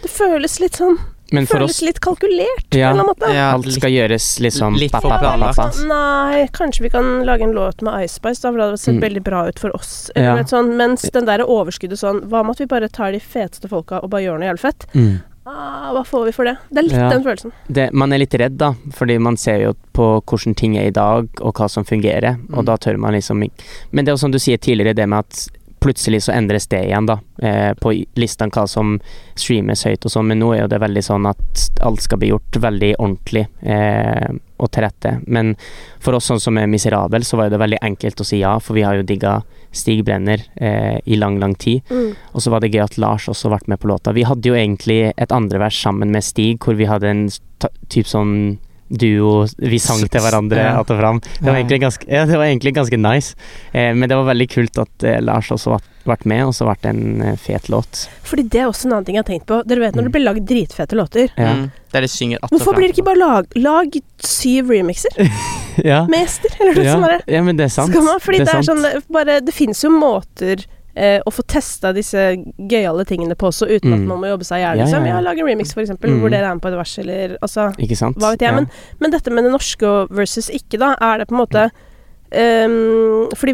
[0.02, 0.98] Det føles litt sånn
[1.34, 2.93] Men for Føles oss litt kalkulert, Ja.
[2.93, 3.34] på en eller annen måte.
[3.36, 5.65] Ja, Alt skal gjøres liksom litt pappa, pappa, pappa.
[5.89, 8.96] Nei, kanskje vi kan lage en låt med Ice Spice, da, for det hadde sett
[8.96, 9.02] Mm.
[9.04, 10.10] veldig bra ut for oss.
[10.15, 10.38] Ja.
[10.48, 14.00] Sånt, mens den der overskuddet sånn Hva med at vi bare tar de feteste folka
[14.02, 14.86] og bare gjør noe jævlig fett?
[14.96, 15.22] Mm.
[15.47, 16.57] Ah, hva får vi for det?
[16.69, 17.10] Det er litt Ja.
[17.10, 17.51] den følelsen.
[17.71, 20.91] det, man er litt redd, da, fordi man ser jo på hvordan ting er i
[20.91, 22.65] dag, og hva som fungerer, og Mm.
[22.65, 25.19] da tør man liksom ikke Men det er jo som du sier tidligere, det med
[25.19, 25.47] at
[25.80, 28.96] plutselig så endres det igjen, da, eh, på listene hva som
[29.38, 32.32] streames høyt og sånn, men nå er jo det veldig sånn at alt skal bli
[32.32, 35.12] gjort veldig ordentlig eh, og til rette.
[35.28, 35.54] Men
[36.02, 38.74] for oss sånn som er miserabel, så var det veldig enkelt å si ja, for
[38.74, 39.36] vi har jo digga
[39.72, 41.84] Stig Brenner eh, i lang, lang tid.
[42.34, 44.13] Og så var det gøy at Lars også ble med på låta.
[44.18, 47.28] Vi hadde jo egentlig et andre vers sammen med Stig, hvor vi hadde en
[47.62, 48.58] ta- typ sånn
[48.89, 50.80] duo Vi sang til hverandre Ja.
[50.80, 51.21] att og fram.
[51.39, 53.36] Det var egentlig ganske, ja, det var egentlig ganske nice.
[53.73, 56.63] Eh, men det var veldig kult at eh, Lars også har vært med, og så
[56.65, 58.08] ble det en eh, fet låt.
[58.23, 59.62] Fordi det er også en annen ting jeg har tenkt på.
[59.67, 60.08] Dere vet når Mm.
[60.08, 61.30] det blir lagd dritfete låter.
[61.38, 61.54] Ja.
[61.54, 61.71] Mm.
[61.93, 65.10] Der de synger att og Hvorfor blir det ikke bare lag, lag syv remixer
[65.84, 66.06] ja.
[66.08, 66.93] med Ester, Eller noe ja.
[66.95, 67.23] sånt?
[67.28, 67.93] ja, men det er sant.
[67.95, 68.80] Man, fordi det er, sant.
[68.84, 70.65] sånn bare, Det finnes jo måter
[70.97, 72.17] eh, å få testa disse
[72.57, 74.07] gøyale tingene på også, uten at Mm.
[74.10, 74.77] man må jobbe seg i hjel.
[74.81, 75.05] Ja, Liksom.
[75.05, 75.15] ja, ja.
[75.21, 76.19] Ja, lage en remix, for eksempel, Mm.
[76.23, 78.17] hvor dere er med på et vers, eller altså Ikke sant?
[78.17, 78.67] Hva vet jeg, men,
[78.99, 81.69] men dette med det norske versus ikke, da, er det på en måte
[82.29, 83.53] Um, Fordi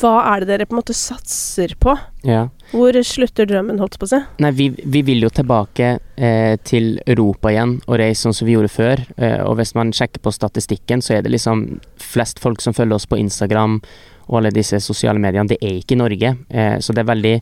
[0.00, 1.92] hva er det dere på en måte satser på?
[2.24, 2.46] ja.
[2.72, 4.20] Hvor slutter drømmen, holdt på å si?
[4.40, 8.54] Nei, vi, vi vil jo tilbake eh, til Europa igjen og reise sånn som vi
[8.56, 9.02] gjorde før.
[9.18, 11.66] Eh, og hvis man sjekker på statistikken, så er det liksom
[12.00, 13.82] flest folk som følger oss på Instagram
[14.28, 16.36] og alle disse sosiale mediene, det er ikke i Norge.
[16.50, 17.36] Eh, så det er veldig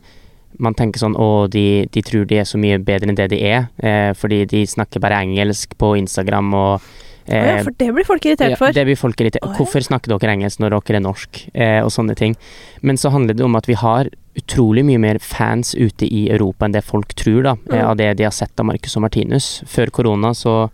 [0.59, 3.37] Man tenker sånn å, de, de tror de er så mye bedre enn det de
[3.47, 7.87] er, eh, fordi de snakker bare engelsk på Instagram og Å ja, eh, for det
[7.95, 8.73] blir folk irritert ja, for.
[8.75, 9.57] Det blir folk irritert Oh, ja.
[9.61, 11.39] Hvorfor snakker dere engelsk når dere er norsk?
[11.55, 12.35] Eh, og sånne ting.
[12.81, 16.65] Men så handler det om at vi har utrolig mye mer fans ute i Europa
[16.67, 17.87] enn det folk tror, da, eh, Mm.
[17.87, 19.63] av det de har sett av Marcus og Martinus.
[19.67, 20.69] Før korona så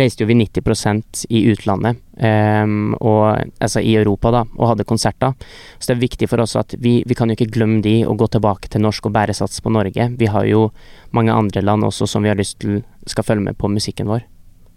[0.00, 5.36] reiste jo vi 90% i utlandet, um, og, altså i Europa, da, og hadde konserter.
[5.78, 8.18] Så det er viktig for oss at vi, vi kan jo ikke glemme de og
[8.20, 10.10] gå tilbake til norsk og bæresats på Norge.
[10.18, 10.68] Vi har jo
[11.16, 14.26] mange andre land også som vi har lyst til skal følge med på musikken vår.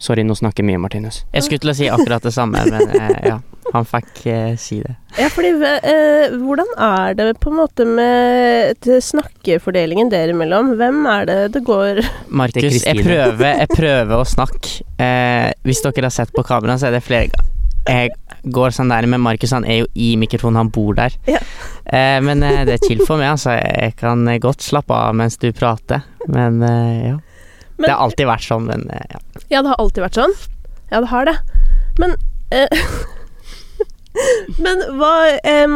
[0.04, 1.22] Sorry, nå snakker jeg mye, Martinus.
[1.32, 3.40] Jeg skulle til å si akkurat det samme, men eh, ja.
[3.74, 4.98] Han fikk eh, si det.
[5.16, 10.74] Ja, fordi eh, Hvordan er det på en måte med snakkefordelingen dere imellom?
[10.82, 14.84] Hvem er det det går Markus, jeg prøver, jeg prøver å snakke.
[15.00, 17.52] Eh, hvis dere har sett på kamera, så er det flere ganger
[17.84, 18.14] jeg
[18.56, 21.16] går sånn der, men Markus han er jo i mikrofonen, han bor der.
[21.28, 21.42] Ja.
[21.84, 23.58] Eh, men eh, det er chill for meg, altså.
[23.58, 26.06] Jeg kan godt slappe av mens du prater.
[26.32, 27.18] Men eh, ja.
[27.78, 29.20] Men- det har alltid vært sånn, men eh, ja.
[29.50, 30.38] Ja, det har alltid vært sånn.
[30.92, 31.38] Ja, det har det.
[32.00, 32.16] Men
[32.54, 32.68] eh,
[34.62, 35.72] Men hva eh,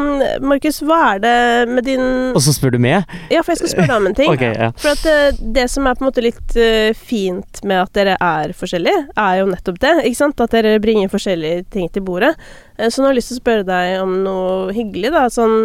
[0.46, 1.38] Markus, hva er det
[1.72, 2.04] med din
[2.36, 3.08] Og så spør du meg?
[3.34, 4.30] Ja, for jeg skal spørre deg om en ting.
[4.36, 4.70] okay, ja.
[4.78, 8.18] For at eh, det som er på en måte litt eh, fint med at dere
[8.22, 9.96] er forskjellige, er jo nettopp det.
[10.10, 10.44] Ikke sant?
[10.46, 12.36] At dere bringer forskjellige ting til bordet.
[12.78, 15.26] Eh, så nå har jeg lyst til å spørre deg om noe hyggelig, da.
[15.34, 15.58] Sånn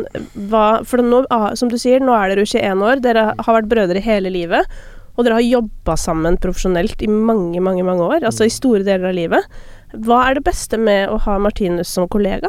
[0.49, 3.05] hva For nå, ah, som du sier, nå er dere jo 21 år.
[3.05, 4.81] Dere har vært brødre hele livet.
[5.17, 8.25] Og dere har jobba sammen profesjonelt i mange, mange mange år.
[8.25, 9.59] Altså i store deler av livet.
[9.93, 12.49] Hva er det beste med å ha Martinus som kollega?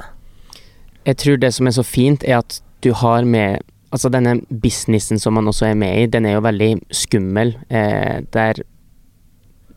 [1.04, 5.20] Jeg tror det som er så fint, er at du har med Altså, denne businessen
[5.22, 7.52] som man også er med i, den er jo veldig skummel.
[7.70, 8.64] Eh, der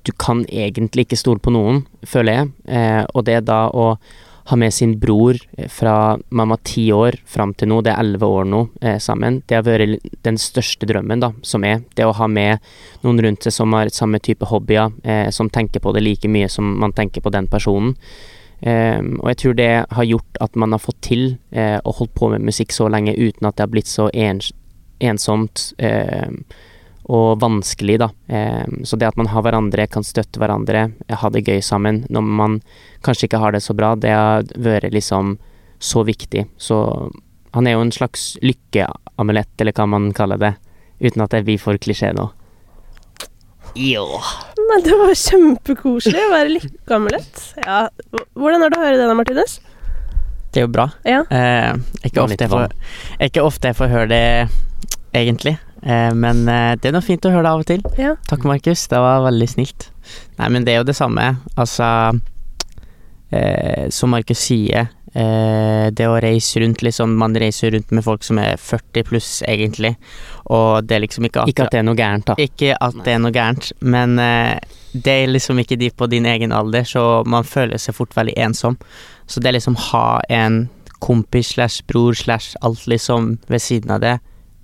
[0.08, 2.48] du kan egentlig ikke stole på noen, føler jeg.
[2.64, 3.90] Eh, og det da å
[4.46, 8.02] ha med sin bror eh, fra man var ti år fram til nå, det er
[8.02, 12.06] elleve år nå eh, sammen, det har vært den største drømmen, da, som er det
[12.06, 12.62] å ha med
[13.02, 16.50] noen rundt seg som har samme type hobbyer, eh, som tenker på det like mye
[16.52, 17.96] som man tenker på den personen.
[18.60, 22.14] Eh, og jeg tror det har gjort at man har fått til eh, holde holdt
[22.16, 24.52] på med musikk så lenge uten at det har blitt så ens
[24.96, 26.38] ensomt ehm,
[27.06, 28.08] og vanskelig, da.
[28.26, 32.22] Ehm, så det at man har hverandre, kan støtte hverandre, ha det gøy sammen når
[32.40, 32.56] man
[33.06, 35.36] kanskje ikke har det så bra, det har vært liksom
[35.78, 36.46] så viktig.
[36.58, 36.80] Så
[37.54, 40.56] han er jo en slags lykkeamulett, eller hva man kaller det,
[40.98, 42.26] uten at det blir for klisjé nå.
[43.76, 44.06] Jo.
[44.56, 47.42] Men det var kjempekoselig å være lykkeamulett.
[47.60, 47.86] Ja.
[48.34, 49.58] Hvordan er det å høre det da, Martinus?
[50.50, 50.88] Det er jo bra.
[51.04, 51.20] Ja.
[51.28, 51.76] Eh,
[52.08, 52.74] ikke, ofte jeg får,
[53.28, 54.22] ikke ofte jeg får høre det,
[55.12, 55.58] egentlig.
[55.82, 57.84] Eh, men eh, det er noe fint å høre det av og til.
[58.00, 58.14] Ja.
[58.30, 58.86] Takk, Markus.
[58.90, 59.90] Det var veldig snilt.
[60.40, 61.32] Nei, men det er jo det samme.
[61.58, 61.86] Altså
[63.30, 68.24] eh, Som Markus sier, eh, det å reise rundt liksom Man reiser rundt med folk
[68.26, 69.96] som er 40 pluss, egentlig,
[70.46, 72.36] og det er liksom ikke Ikke at det er noe gærent, da.
[72.38, 74.54] ikke at det er noe gærent, men eh,
[74.96, 78.32] det er liksom ikke de på din egen alder, så man føler seg fort veldig
[78.46, 78.78] ensom.
[79.28, 80.62] Så det er liksom ha en
[81.04, 84.14] kompis slash bror slash alt liksom ved siden av det,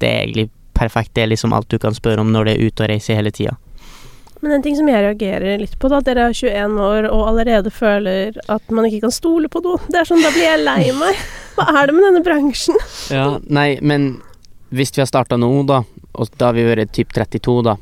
[0.01, 0.46] det er egentlig
[0.83, 1.14] perfekt.
[1.14, 3.33] Det er liksom alt du kan spørre om når du er ute og reiser hele
[3.35, 3.57] tida.
[4.42, 7.29] Men en ting som jeg reagerer litt på, da, at dere er 21 år og
[7.31, 9.79] allerede føler at man ikke kan stole på noe.
[9.87, 11.21] Det er sånn, da blir jeg lei meg.
[11.55, 12.81] Hva er det med denne bransjen?
[13.14, 14.16] Ja, nei, men
[14.75, 15.85] hvis vi har starta nå, da,
[16.18, 17.77] og da har vi vært typ 32, da,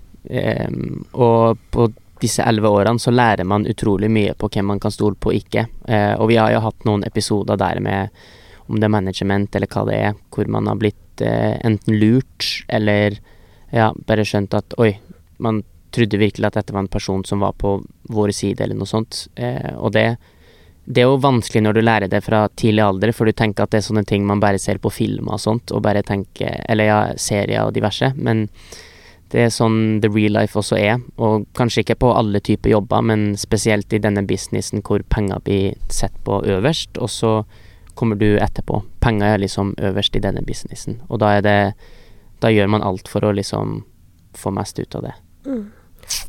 [0.66, 1.88] um, og på
[2.20, 5.40] disse elleve årene så lærer man utrolig mye på hvem man kan stole på og
[5.40, 5.64] ikke.
[5.88, 8.20] Uh, og vi har jo hatt noen episoder der med
[8.68, 13.18] om det er management eller hva det er, hvor man har blitt enten lurt eller
[13.70, 14.94] ja, bare skjønt at oi,
[15.38, 15.62] man
[15.94, 17.78] trodde virkelig at dette var en person som var på
[18.10, 19.26] vår side, eller noe sånt.
[19.34, 20.14] Eh, og det
[20.90, 23.70] det er jo vanskelig når du lærer det fra tidlig alder, for du tenker at
[23.70, 26.88] det er sånne ting man bare ser på filmer og sånt, og bare tenker Eller
[26.88, 28.48] ja, serier og diverse, men
[29.30, 30.98] det er sånn the real life også er.
[31.22, 35.76] Og kanskje ikke på alle typer jobber, men spesielt i denne businessen hvor penger blir
[35.92, 37.34] sett på øverst, og så
[38.00, 38.80] kommer du etterpå.
[39.04, 41.58] Penger er liksom øverst i denne businessen, og da er det
[42.40, 43.82] Da gjør man alt for å liksom
[44.32, 45.14] få mest ut av det.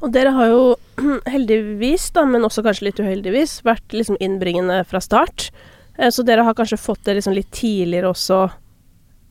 [0.03, 0.63] Og dere har jo
[1.33, 5.51] heldigvis, da, men også kanskje litt uheldigvis, vært liksom innbringende fra start.
[5.97, 8.41] Eh, Så dere har kanskje fått det liksom litt tidligere også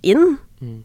[0.02, 0.38] inn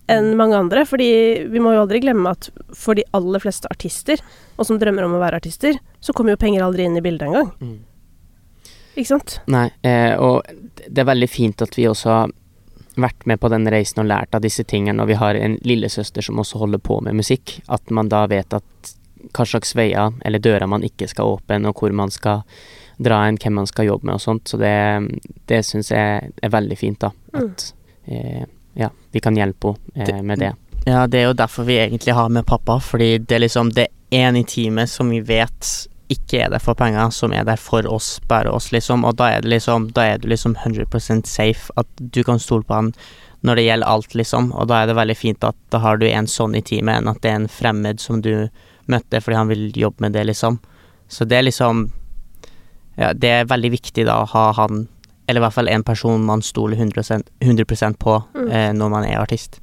[0.07, 0.85] enn mange andre.
[0.87, 1.07] Fordi
[1.51, 4.19] vi må jo aldri glemme at for de aller fleste artister,
[4.57, 7.27] og som drømmer om å være artister, så kommer jo penger aldri inn i bildet
[7.27, 7.51] engang.
[7.59, 7.77] Mm.
[8.95, 9.39] Ikke sant?
[9.51, 10.43] Nei, eh, og
[10.87, 12.33] det er veldig fint at vi også har
[12.95, 16.23] vært med på den reisen og lært av disse tingene, og vi har en lillesøster
[16.23, 18.93] som også holder på med musikk, at man da vet at
[19.35, 22.45] hva slags veier eller dører man ikke skal åpne, og hvor man skal
[22.97, 24.75] dra inn, hvem man skal jobbe med og sånt, så det,
[25.49, 27.11] det syns jeg er veldig fint, da.
[27.35, 27.73] At
[28.07, 28.45] eh,
[28.79, 30.53] ja, vi kan hjelpe henne eh, med det.
[30.85, 33.89] Ja, det er jo derfor vi egentlig har med pappa, fordi det er liksom det
[33.89, 35.71] er en i teamet som vi vet
[36.09, 39.29] ikke er der for penger, som er der for oss, bare oss, liksom, og da
[39.35, 42.93] er det liksom Da er du liksom 100% safe, at du kan stole på han
[43.45, 46.05] når det gjelder alt, liksom, og da er det veldig fint at da har du
[46.07, 48.49] en sånn i teamet, enn at det er en fremmed som du
[48.87, 50.59] møtte fordi han vil jobbe med det, liksom.
[51.09, 51.91] Så det er liksom
[52.97, 54.87] Ja, det er veldig viktig da å ha han,
[55.27, 58.51] eller i hvert fall en person man stoler 100, 100 på Mm.
[58.51, 59.59] eh, når man er artist.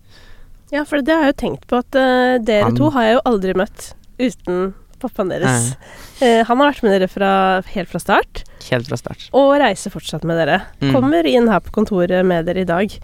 [0.70, 3.14] Ja, for det har jeg jo tenkt på at uh, dere Han- to har jeg
[3.14, 5.72] jo aldri møtt uten pappaen deres.
[6.22, 7.30] Eh, han har vært med dere fra,
[7.74, 9.24] helt fra start, Helt fra start.
[9.34, 10.60] og reiser fortsatt med dere.
[10.80, 10.92] Mm.
[10.94, 12.94] Kommer inn her på kontoret med dere i dag.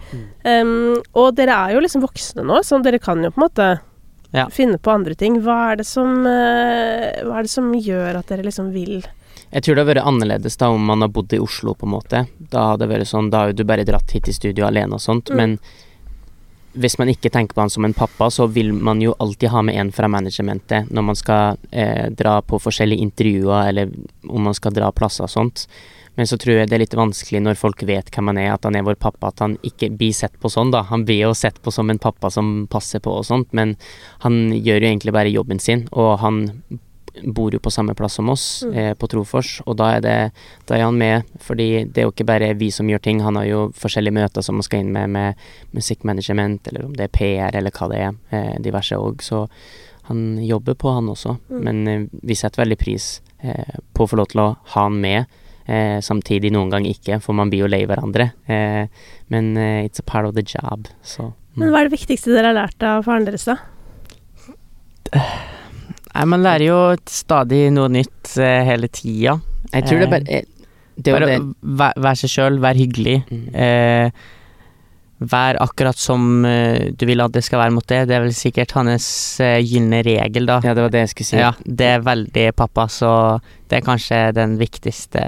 [0.45, 3.69] Um, og dere er jo liksom voksne nå, så dere kan jo på en måte
[4.31, 4.45] Ja.
[4.53, 5.39] finne på andre ting.
[5.41, 8.99] Hva er det som uh, Hva er det som gjør at dere liksom vil
[9.51, 11.95] Jeg tror det hadde vært annerledes da om man har bodd i Oslo, på en
[11.95, 12.27] måte.
[12.51, 14.93] Da hadde det vært sånn, da har jo du bare dratt hit i studio alene
[14.93, 15.35] og sånt, Mm.
[15.37, 15.59] men
[16.79, 19.61] hvis man ikke tenker på han som en pappa, så vil man jo alltid ha
[19.65, 23.91] med en fra managementet når man skal eh, dra på forskjellige intervjuer, eller
[24.27, 25.65] om man skal dra plasser og sånt.
[26.19, 28.65] Men så tror jeg det er litt vanskelig når folk vet hvem han er, at
[28.67, 30.81] han er vår pappa, at han ikke blir sett på sånn, da.
[30.89, 33.77] Han blir jo sett på som en pappa som passer på og sånt, men
[34.25, 36.41] han gjør jo egentlig bare jobben sin, og han
[37.33, 38.73] bor jo på samme plass som oss, Mm.
[38.77, 40.31] eh, på Trofors, og da er, det,
[40.67, 43.35] da er han med, fordi det er jo ikke bare vi som gjør ting, han
[43.35, 45.35] har jo forskjellige møter som han skal inn med, med
[45.73, 49.47] musikkmanagement, eller om det er PR, eller hva det er, eh, diverse òg, så
[50.09, 51.63] han jobber på han også, Mm.
[51.63, 54.99] men eh, vi setter veldig pris eh, på å få lov til å ha han
[55.01, 55.25] med,
[55.67, 58.87] eh, samtidig noen gang ikke, for man blir jo lei hverandre, eh,
[59.29, 61.73] men it's a part of the job, så Men mm.
[61.73, 63.57] hva er det viktigste dere har lært av faren deres, da?
[66.19, 69.37] Nei, man lærer jo stadig noe nytt eh, hele tida.
[69.71, 70.47] Jeg tror det er bare eh,
[70.99, 71.37] det er Bare det,
[71.79, 73.21] vær, vær seg sjøl, vær hyggelig.
[73.29, 73.47] mm.
[73.55, 74.27] Eh,
[75.19, 78.01] vær akkurat som eh, du vil at det skal være mot det.
[78.07, 79.07] Det er vel sikkert hans
[79.43, 80.59] eh, gylne regel, da.
[80.63, 81.39] Ja, det var det jeg skulle si.
[81.39, 83.11] Ja, det er veldig pappa, så
[83.71, 85.23] det er kanskje den viktigste,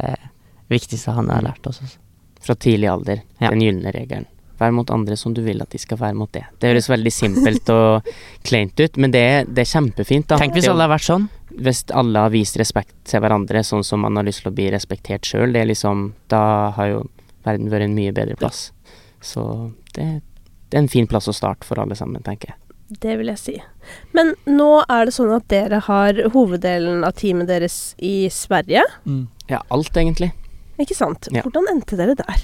[0.71, 1.82] viktigste han har lært oss.
[1.84, 1.99] altså.
[2.41, 3.19] Fra tidlig alder.
[3.39, 3.51] Ja.
[3.51, 4.27] Den gylne regelen.
[4.62, 6.43] Vær mot andre som du vil at de skal være mot det.
[6.62, 8.06] Det høres veldig simpelt og
[8.47, 10.38] kleint ut, men det, er- det er kjempefint, da.
[10.41, 11.26] Tenk hvis alle har vært sånn.
[11.52, 14.69] Hvis alle har vist respekt til hverandre sånn som man har lyst til å bli
[14.71, 16.43] respektert sjøl, er liksom Da
[16.78, 17.02] har jo
[17.43, 18.67] verden vært en mye bedre plass.
[19.21, 19.43] Så
[19.97, 20.06] det,
[20.69, 22.58] det er en fin plass å starte for alle sammen, tenker jeg.
[23.02, 23.54] Det vil jeg si.
[24.13, 28.84] Men nå er det sånn at dere har hoveddelen av teamet deres i Sverige,
[29.50, 30.32] Ja, alt, egentlig.
[30.82, 31.30] ikke sant?
[31.32, 31.41] Ja.
[31.45, 32.43] Hvordan endte dere der?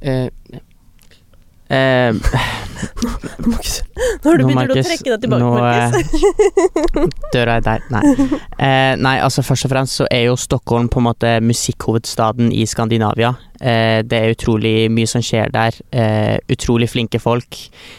[0.00, 0.60] Eh,
[1.70, 2.14] Eh,
[4.20, 6.10] Nå har du begynt å trekke deg tilbake, nå, Markus.
[7.34, 7.84] døra er der.
[7.92, 8.02] Nei.
[8.56, 12.66] Eh, nei, altså først og fremst så er jo Stockholm på en måte musikkhovedstaden i
[12.68, 13.34] Skandinavia.
[13.60, 15.76] Eh, det er utrolig mye som skjer der.
[15.92, 17.58] Eh, utrolig flinke folk.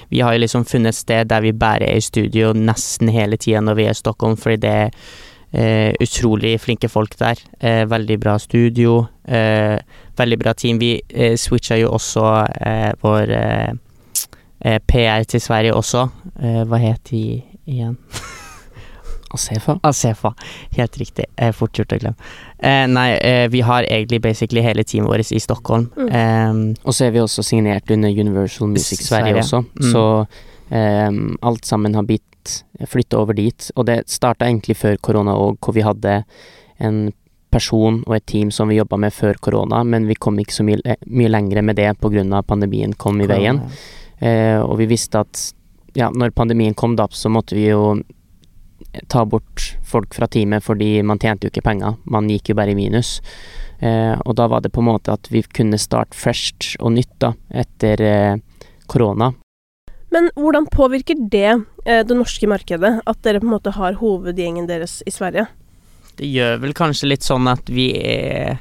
[0.09, 3.39] Vi har jo liksom funnet et sted der vi bare er i studio nesten hele
[3.39, 4.95] tida når vi er i Stockholm, fordi det er
[5.53, 7.35] eh, utrolig flinke folk der.
[7.59, 9.07] Eh, veldig bra studio.
[9.27, 9.77] Eh,
[10.17, 10.79] veldig bra team.
[10.79, 12.25] Vi eh, switcha jo også
[12.61, 13.73] eh, vår eh,
[14.65, 16.07] eh, PR til Sverige også.
[16.41, 17.97] Eh, hva het de igjen?
[19.31, 19.77] Asefa.
[19.87, 20.33] Asefa.
[20.75, 21.25] Helt riktig.
[21.39, 22.17] Eh, fort gjort å glemme.
[22.59, 25.85] Eh, nei, eh, vi har egentlig basically hele teamet vårt i Stockholm.
[25.95, 26.09] Mm.
[26.11, 29.43] Eh, Og så er vi også signert under Universal Music Sverige Sverige.
[29.43, 29.91] også, Mm.
[29.91, 30.25] så
[30.71, 32.03] ehm, alt sammen har
[32.41, 33.71] blitt flytte over dit.
[33.75, 36.23] Og det starta egentlig før korona òg, hvor vi hadde
[36.79, 37.11] en
[37.51, 40.63] person og et team som vi jobba med før korona, men vi kom ikke så
[40.63, 42.41] mye, mye lenger med det pga.
[42.43, 43.61] pandemien kom i veien.
[44.19, 45.53] Eh, og vi visste at
[45.93, 48.01] ja, når pandemien kom, da, så måtte vi jo
[49.07, 51.97] ta bort folk fra teamet, fordi man tjente jo ikke penger.
[52.05, 53.19] Man gikk jo bare i minus.
[53.79, 57.15] Eh, og da var det på en måte at vi kunne starte fresh og nytt
[57.19, 58.37] da, etter eh,
[58.87, 59.33] korona.
[60.11, 61.51] Men hvordan påvirker det
[61.85, 65.47] eh, det norske markedet, at dere på en måte har hovedgjengen deres i Sverige?
[66.19, 68.59] Det gjør vel kanskje litt sånn at vi er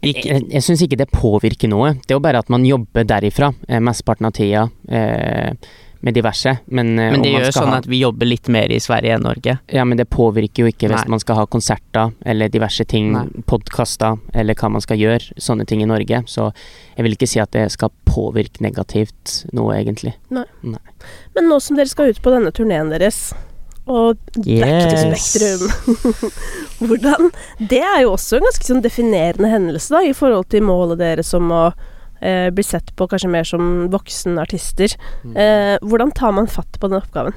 [0.00, 1.92] ikke Jeg, jeg syns ikke det påvirker noe.
[2.00, 5.52] Det er jo bare at man jobber derifra eh, mesteparten av tida eh,
[6.02, 6.58] med diverse.
[6.66, 9.14] Men, eh, Men det gjør jo sånn ha- at vi jobber litt mer i Sverige
[9.18, 9.58] enn Norge.
[9.68, 11.08] Ja, men det påvirker jo ikke hvis Nei.
[11.08, 13.26] man skal ha konserter eller diverse ting, Nei.
[13.46, 16.22] podkaster eller hva man skal gjøre, sånne ting i Norge.
[16.26, 16.52] Så
[16.96, 20.14] jeg vil ikke si at det skal påvirke negativt noe, egentlig.
[20.30, 20.44] Nei.
[20.64, 23.32] Men nå som dere skal ut på denne turneen deres,
[23.86, 25.34] og back to Yes.
[25.34, 26.30] Spektrum
[26.86, 27.30] Hvordan
[27.68, 31.32] Det er jo også en ganske sånn definerende hendelse, da, i forhold til målet deres
[31.34, 31.62] om å
[32.20, 34.96] eh, blir sett på kanskje mer som voksenartister.
[35.24, 35.36] Mm.
[35.36, 37.36] Eh, hvordan tar man fatt på den oppgaven?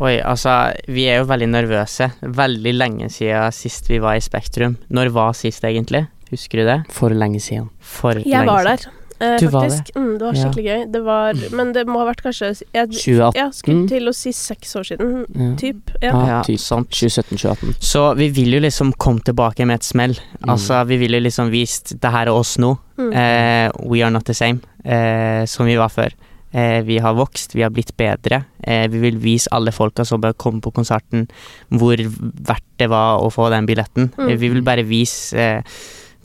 [0.00, 0.52] Oi, altså,
[0.88, 2.12] vi er jo veldig nervøse.
[2.22, 4.78] Veldig lenge siden sist vi var i Spektrum.
[4.88, 6.06] Når var sist, egentlig?
[6.30, 6.78] Husker du det?
[6.94, 7.68] For lenge siden.
[7.82, 8.86] For Jeg lenge var siden.
[8.94, 9.92] der, eh, Du var det.
[9.94, 10.44] Mm, det var Ja.
[10.44, 10.92] skikkelig gøy.
[10.92, 13.34] Det var Men det må ha vært kanskje Jeg, 2018?
[13.36, 15.56] Ja, skulle til å si seks år siden, Ja.
[15.56, 15.90] typ.
[16.02, 16.12] Ja.
[16.14, 16.90] ah, Ja, typ sant.
[16.90, 17.74] 2017-2018.
[17.80, 20.14] Så vi vil jo liksom komme tilbake med et smell.
[20.42, 20.48] Mm.
[20.54, 22.78] Altså, vi ville liksom vist det her er oss nå.
[22.98, 23.12] Mm.
[23.14, 26.10] Eh, we are not the same, eh, som vi var før.
[26.52, 28.44] Eh, vi har vokst, vi har blitt bedre.
[28.64, 31.28] Eh, vi vil vise alle folka som bør komme på konserten,
[31.70, 34.10] hvor verdt det var å få den billetten.
[34.18, 34.30] Mm.
[34.30, 35.62] Eh, vi vil bare vise eh,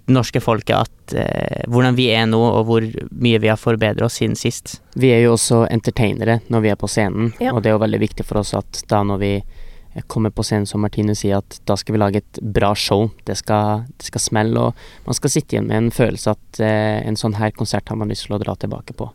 [0.07, 4.19] norske folket at eh, hvordan vi er nå, og hvor mye vi har forbedret oss
[4.21, 4.79] siden sist.
[4.93, 7.53] Vi er jo også entertainere når vi er på scenen, Ja.
[7.53, 9.31] og det er jo veldig viktig for oss at da når vi
[10.11, 13.07] kommer på scenen som Martine sier, at da skal vi lage et bra show.
[13.23, 14.73] Det skal, det skal smelle, og
[15.07, 18.11] man skal sitte igjen med en følelse at eh, en sånn her konsert har man
[18.11, 19.07] lyst til å dra tilbake på.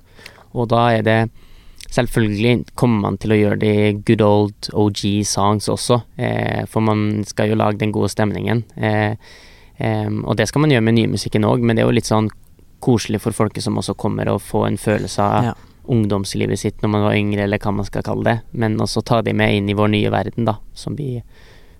[0.56, 1.20] Og da er det
[1.90, 3.70] Selvfølgelig kommer man til å gjøre de
[4.06, 8.60] good old OG songs også, eh, for man skal jo lage den gode stemningen.
[8.78, 9.16] Eh,
[9.80, 12.28] og det skal man gjøre med nymusikken òg, men det er jo litt sånn
[12.80, 15.54] koselig for folket som også kommer, å få en følelse av ja.
[15.92, 18.36] ungdomslivet sitt når man var yngre, eller hva man skal kalle det.
[18.52, 21.22] Men også ta de med inn i vår nye verden, da, som blir,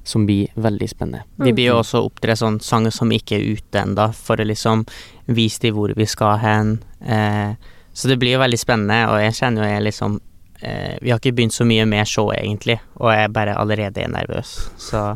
[0.05, 1.25] som blir veldig spennende.
[1.41, 4.85] Vi blir jo også opptre sånn sanger som ikke er ute ennå, for å liksom
[5.33, 6.79] vise dem hvor vi skal hen.
[7.01, 7.53] Eh,
[7.93, 10.21] så det blir jo veldig spennende, og jeg kjenner jo jeg liksom
[10.63, 14.13] eh, Vi har ikke begynt så mye med showet, egentlig, og jeg bare allerede er
[14.13, 15.15] nervøs, så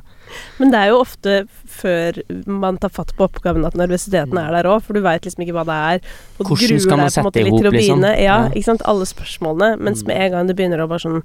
[0.59, 1.37] Men det er jo ofte
[1.77, 5.45] før man tar fatt på oppgaven at nervøsiteten er der òg, for du veit liksom
[5.47, 6.13] ikke hva det er.
[6.39, 8.07] Og Hvordan skal man sette i hop, liksom?
[8.07, 8.85] Ja, ja, ikke sant.
[8.91, 9.81] Alle spørsmålene.
[9.83, 10.11] Mens mm.
[10.11, 11.21] med en gang du begynner å bare sånn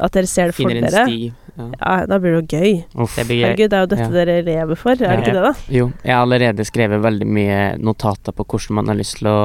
[0.00, 1.32] At dere ser det for dere, ja.
[1.58, 1.96] ja.
[2.08, 2.78] da blir det jo gøy.
[2.96, 3.44] Uff, det blir gøy.
[3.50, 5.52] Herregud, det er jo dette dere lever for, er det ikke det, da?
[5.76, 9.36] Jo, jeg har allerede skrevet veldig mye notater på hvordan man har lyst til å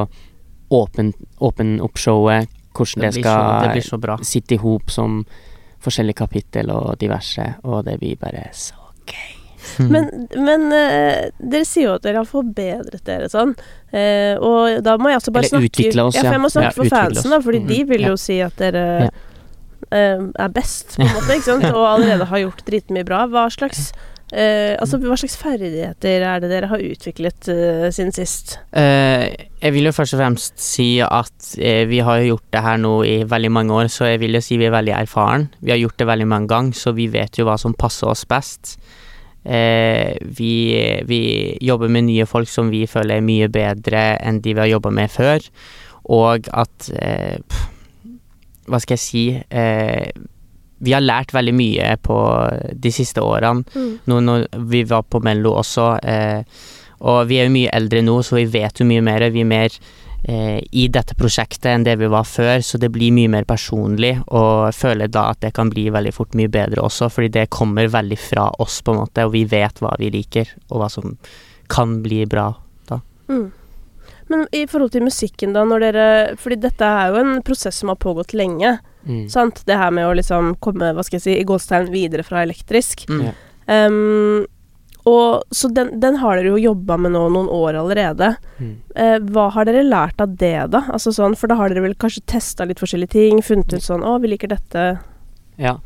[0.77, 1.11] åpne
[1.43, 5.21] åpne opp showet, hvordan det, det skal så, det sitte i hop som
[5.83, 9.33] forskjellige kapittel og diverse, og det blir bare så gøy.
[9.77, 9.89] Mm.
[9.93, 10.05] Men,
[10.47, 15.11] men uh, dere sier jo at dere har forbedret dere sånn, uh, og da må
[15.11, 16.25] jeg også bare Eller snakke utvikle oss, ja.
[16.25, 17.71] for jeg må snakke ja, for fansen, da, fordi mm.
[17.71, 18.21] de vil jo ja.
[18.21, 22.63] si at dere uh, er best, på en måte, ikke sant, og allerede har gjort
[22.69, 23.25] dritmye bra.
[23.33, 23.91] Hva slags
[24.27, 28.57] Uh, altså, Hva slags ferdigheter er det dere har utviklet eh, siden sist?
[28.75, 31.53] Eh, jeg vil jo først og fremst si at
[31.87, 34.59] vi har gjort det her nå i veldig mange år, så jeg vil jo si
[34.59, 35.47] vi er veldig erfaren.
[35.63, 38.25] Vi har gjort det veldig mange ganger, så vi vet jo hva som passer oss
[38.27, 38.75] best.
[39.47, 40.53] Vi,
[41.07, 41.21] vi,
[41.63, 44.91] jobber med nye folk som vi føler er mye bedre enn de vi har jobba
[44.91, 45.45] med før,
[46.11, 46.91] og at
[48.67, 49.23] Hva skal jeg si?
[50.79, 52.17] Vi har lært veldig mye på
[52.73, 53.65] de siste årene.
[53.73, 53.93] Mm.
[54.09, 56.65] Nå når vi var på Mello også, eh,
[57.07, 59.27] og vi er jo mye eldre nå, så vi vet jo mye mer.
[59.33, 59.73] Vi er mer
[60.23, 64.15] eh, i dette prosjektet enn det vi var før, så det blir mye mer personlig,
[64.27, 67.89] og føler da at det kan bli veldig fort mye bedre også, fordi det kommer
[67.93, 71.17] veldig fra oss, på en måte, og vi vet hva vi liker, og hva som
[71.71, 72.51] kan bli bra
[72.89, 73.01] da.
[73.29, 73.47] Mm.
[74.27, 76.07] Men i forhold til musikken, da, når dere
[76.39, 78.73] Fordi dette er jo en prosess som har pågått lenge.
[79.07, 79.23] Mm.
[79.31, 79.63] Sant?
[79.65, 83.07] Det her med å liksom komme, hva skal jeg si, i gåstegn videre fra elektrisk.
[83.09, 83.27] Mm.
[83.67, 84.45] Um,
[85.07, 88.33] og, så den, den, har dere jo jobba med nå noen år allerede.
[88.59, 88.73] Mm.
[88.91, 90.81] Eh, hva har dere lært av det, da?
[90.91, 94.03] Altså sånn, for da har dere vel kanskje testa litt forskjellige ting, funnet ut sånn
[94.03, 94.99] 'Å, vi liker dette'.
[95.55, 95.77] Ja.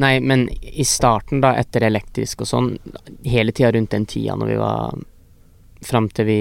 [0.00, 2.70] Nei, men i starten, da, etter elektrisk og sånn,
[3.28, 5.02] hele tida rundt den tida når vi var
[5.82, 6.40] Fram til vi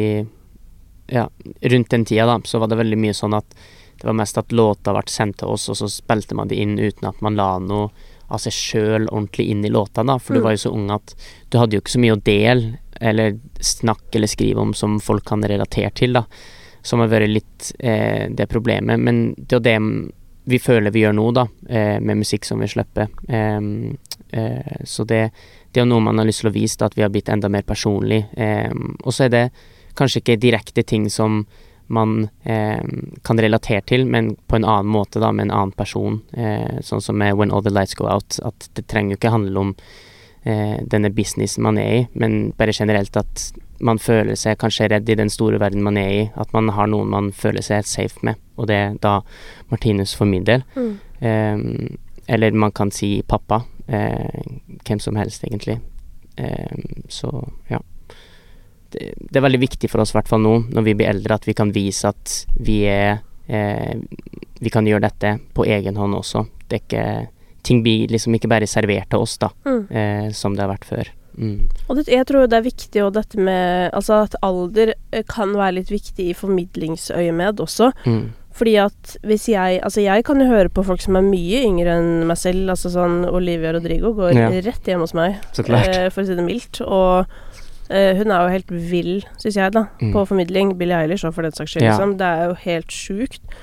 [1.11, 1.27] Ja,
[1.73, 3.55] rundt den tida, da, så var det veldig mye sånn at
[4.01, 6.79] det var mest at låta ble sendt til oss, og så spilte man det inn
[6.79, 7.91] uten at man la noe
[8.31, 10.15] av seg sjøl ordentlig inn i låta, da.
[10.19, 10.39] For mm.
[10.39, 11.13] du var jo så ung at
[11.51, 15.25] du hadde jo ikke så mye å dele, eller snakke eller skrive om som folk
[15.27, 16.25] kan relatere til, da.
[16.81, 18.97] Som har vært litt eh, det problemet.
[18.97, 19.77] Men det er jo det
[20.43, 23.11] vi føler vi gjør nå, da, eh, med musikk som vi slipper.
[23.29, 23.59] Eh,
[24.41, 25.21] eh, så det,
[25.69, 27.29] det, er jo noe man har lyst til å vise, da, at vi har blitt
[27.29, 28.23] enda mer personlig.
[29.03, 29.45] og så er det
[29.95, 31.45] kanskje ikke direkte ting som
[31.91, 32.83] man eh,
[33.27, 36.21] kan relatere til, men på en annen måte, da, med en annen person.
[36.33, 38.39] Eh, sånn som med When All The Lights Go Out.
[38.47, 39.73] At det trenger jo ikke handle om
[40.43, 43.51] eh, denne businessen man er i, men bare generelt at
[43.81, 46.23] man føler seg kanskje redd i den store verden man er i.
[46.39, 49.19] At man har noen man føler seg safe med, og det er da
[49.73, 50.65] Martinus for min del.
[50.77, 50.93] Mm.
[51.19, 51.93] Eh,
[52.31, 53.63] eller man kan si pappa.
[53.91, 54.51] Eh,
[54.87, 55.81] hvem som helst, egentlig.
[56.37, 56.77] Eh,
[57.09, 57.31] så
[57.67, 57.81] ja
[58.93, 61.37] det, det, er veldig viktig for oss, i hvert fall nå, når vi blir eldre,
[61.37, 63.95] at vi kan vise at vi er eh,
[64.61, 66.45] Vi kan gjøre dette på egen hånd også.
[66.67, 67.05] Det er ikke
[67.61, 69.81] Ting blir liksom ikke bare servert til oss, da, mm.
[69.93, 71.11] eh, som det har vært før.
[71.37, 71.69] Mm.
[71.87, 75.53] Og det, jeg tror det er viktig og dette med Altså at alder eh, kan
[75.55, 77.91] være litt viktig i formidlingsøyemed også.
[78.03, 78.31] Mm.
[78.57, 81.95] Fordi at hvis jeg Altså jeg kan jo høre på folk som er mye yngre
[81.99, 82.67] enn meg selv.
[82.73, 84.49] Altså sånn Olivia Rodrigo går ja.
[84.65, 86.81] rett hjem hos meg, eh, for å si det mildt.
[86.83, 87.31] Og
[87.91, 90.13] Uh, hun er jo helt vill, syns jeg, da, mm.
[90.15, 90.75] på formidling.
[90.79, 91.85] Billie Eilish òg, for den saks skyld.
[91.85, 91.97] Ja.
[91.97, 92.15] Liksom.
[92.21, 93.57] Det er jo helt sjukt.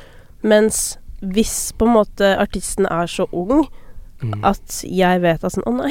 [0.45, 3.64] Mens hvis på en måte artisten er så ung
[4.23, 4.37] mm.
[4.47, 5.91] at jeg vet at sånn Å nei,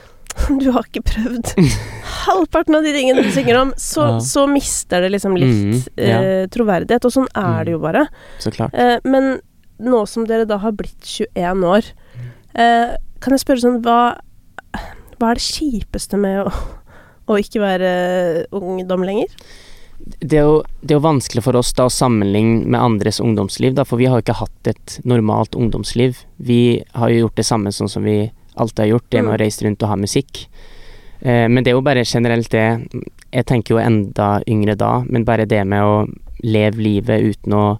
[0.62, 1.52] du har ikke prøvd
[2.24, 4.16] halvparten av de tingene du synger om, så, ja.
[4.24, 6.18] så mister det liksom litt mm, ja.
[6.18, 7.06] uh, troverdighet.
[7.06, 7.86] Og sånn er det jo mm.
[7.86, 8.06] bare.
[8.42, 8.74] Så klart.
[8.74, 9.36] Uh, men
[9.84, 11.92] nå som dere da har blitt 21 år,
[12.56, 14.16] kan jeg spørre sånn hva,
[15.20, 16.52] hva er det kjipeste med å
[17.26, 17.90] å ikke være
[18.54, 19.32] ungdom lenger?
[19.98, 23.74] Det er, jo, det er, jo, vanskelig for oss da å sammenligne med andres ungdomsliv,
[23.74, 26.20] da, for vi har jo ikke hatt et normalt ungdomsliv.
[26.36, 26.60] Vi
[26.94, 28.18] har jo gjort det samme sånn som vi
[28.54, 29.34] alltid har gjort, det med Mm.
[29.34, 30.46] å reise rundt og ha musikk.
[31.20, 32.88] Eh, men det er jo bare generelt det
[33.32, 36.06] Jeg tenker jo enda yngre da, men bare det med å
[36.42, 37.78] leve livet uten å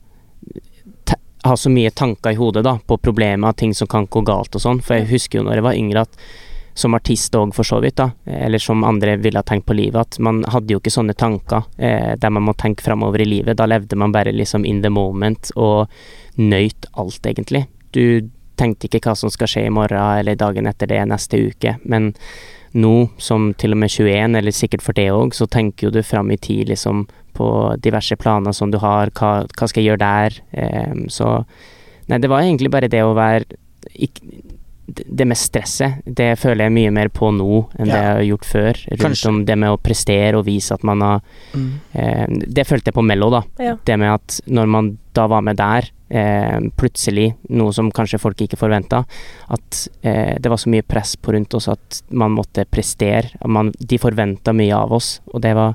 [1.47, 4.61] ha så mye tanker i hodet da, på problemer, ting som kan gå galt og
[4.61, 4.83] sånn.
[4.83, 6.19] For jeg husker jo når jeg var yngre at
[6.77, 9.97] som artist òg, for så vidt, da, eller som andre ville ha tenkt på livet,
[9.97, 13.57] at man hadde jo ikke sånne tanker eh, der man må tenke framover i livet.
[13.57, 15.89] Da levde man bare liksom in the moment og
[16.37, 17.65] nøyt alt, egentlig.
[17.97, 18.29] Du
[18.61, 22.13] tenkte ikke hva som skal skje i morgen eller dagen etter det, neste uke, men
[22.77, 26.03] nå som til og med 21, eller sikkert for det òg, så tenker jo du
[26.05, 27.07] fram i tid liksom
[27.37, 27.49] på
[27.85, 31.39] diverse planer som du har, hva, hva skal jeg gjøre der, eh, så
[32.07, 33.57] Nei, det var egentlig bare det å være
[33.99, 34.21] ikk-
[34.87, 38.47] det med stresset, det føler jeg mye mer på nå enn det jeg har gjort
[38.47, 38.79] før.
[38.93, 41.21] Rundt Kanskje- om det med å prestere og vise at man har
[41.93, 43.43] eh, Det følte jeg på Mello, da.
[43.59, 43.77] Ja.
[43.85, 48.37] Det med at når man da var med der, eh, plutselig, noe som kanskje folk
[48.45, 49.05] ikke forventa,
[49.51, 53.33] at eh, det var så mye press på rundt oss at man måtte prestere.
[53.41, 55.75] At man, de forventa mye av oss, og det var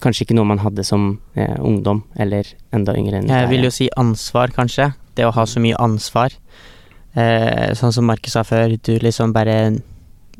[0.00, 3.74] kanskje ikke noe man hadde som eh, ungdom, eller enda yngre enn Jeg vil jo
[3.74, 4.92] si ansvar, kanskje.
[5.16, 6.32] Det å ha så mye ansvar.
[7.16, 9.78] Eh, sånn som Markus sa før, du liksom bare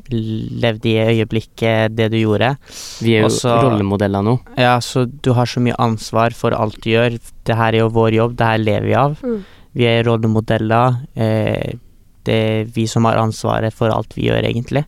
[0.07, 2.53] levde i øyeblikket det du gjorde.
[3.03, 4.39] Vi er jo også- rollemodeller nå.
[4.57, 7.19] Ja, så du har så mye ansvar for alt du gjør.
[7.43, 9.17] Det her er jo vår jobb, det her lever vi av.
[9.21, 9.43] Mm.
[9.75, 11.07] Vi er rollemodeller.
[11.15, 11.73] Eh,
[12.23, 14.85] det er vi som har ansvaret for alt vi gjør, egentlig.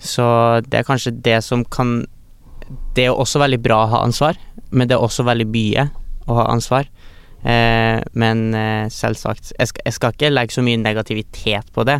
[0.00, 2.06] Så det er kanskje det som kan
[2.94, 4.36] Det er også veldig bra å ha ansvar,
[4.70, 5.90] men det er også veldig mye
[6.26, 6.86] å ha ansvar.
[7.44, 11.98] Eh, men eh, selvsagt jeg skal, jeg skal ikke legge så mye negativitet på det,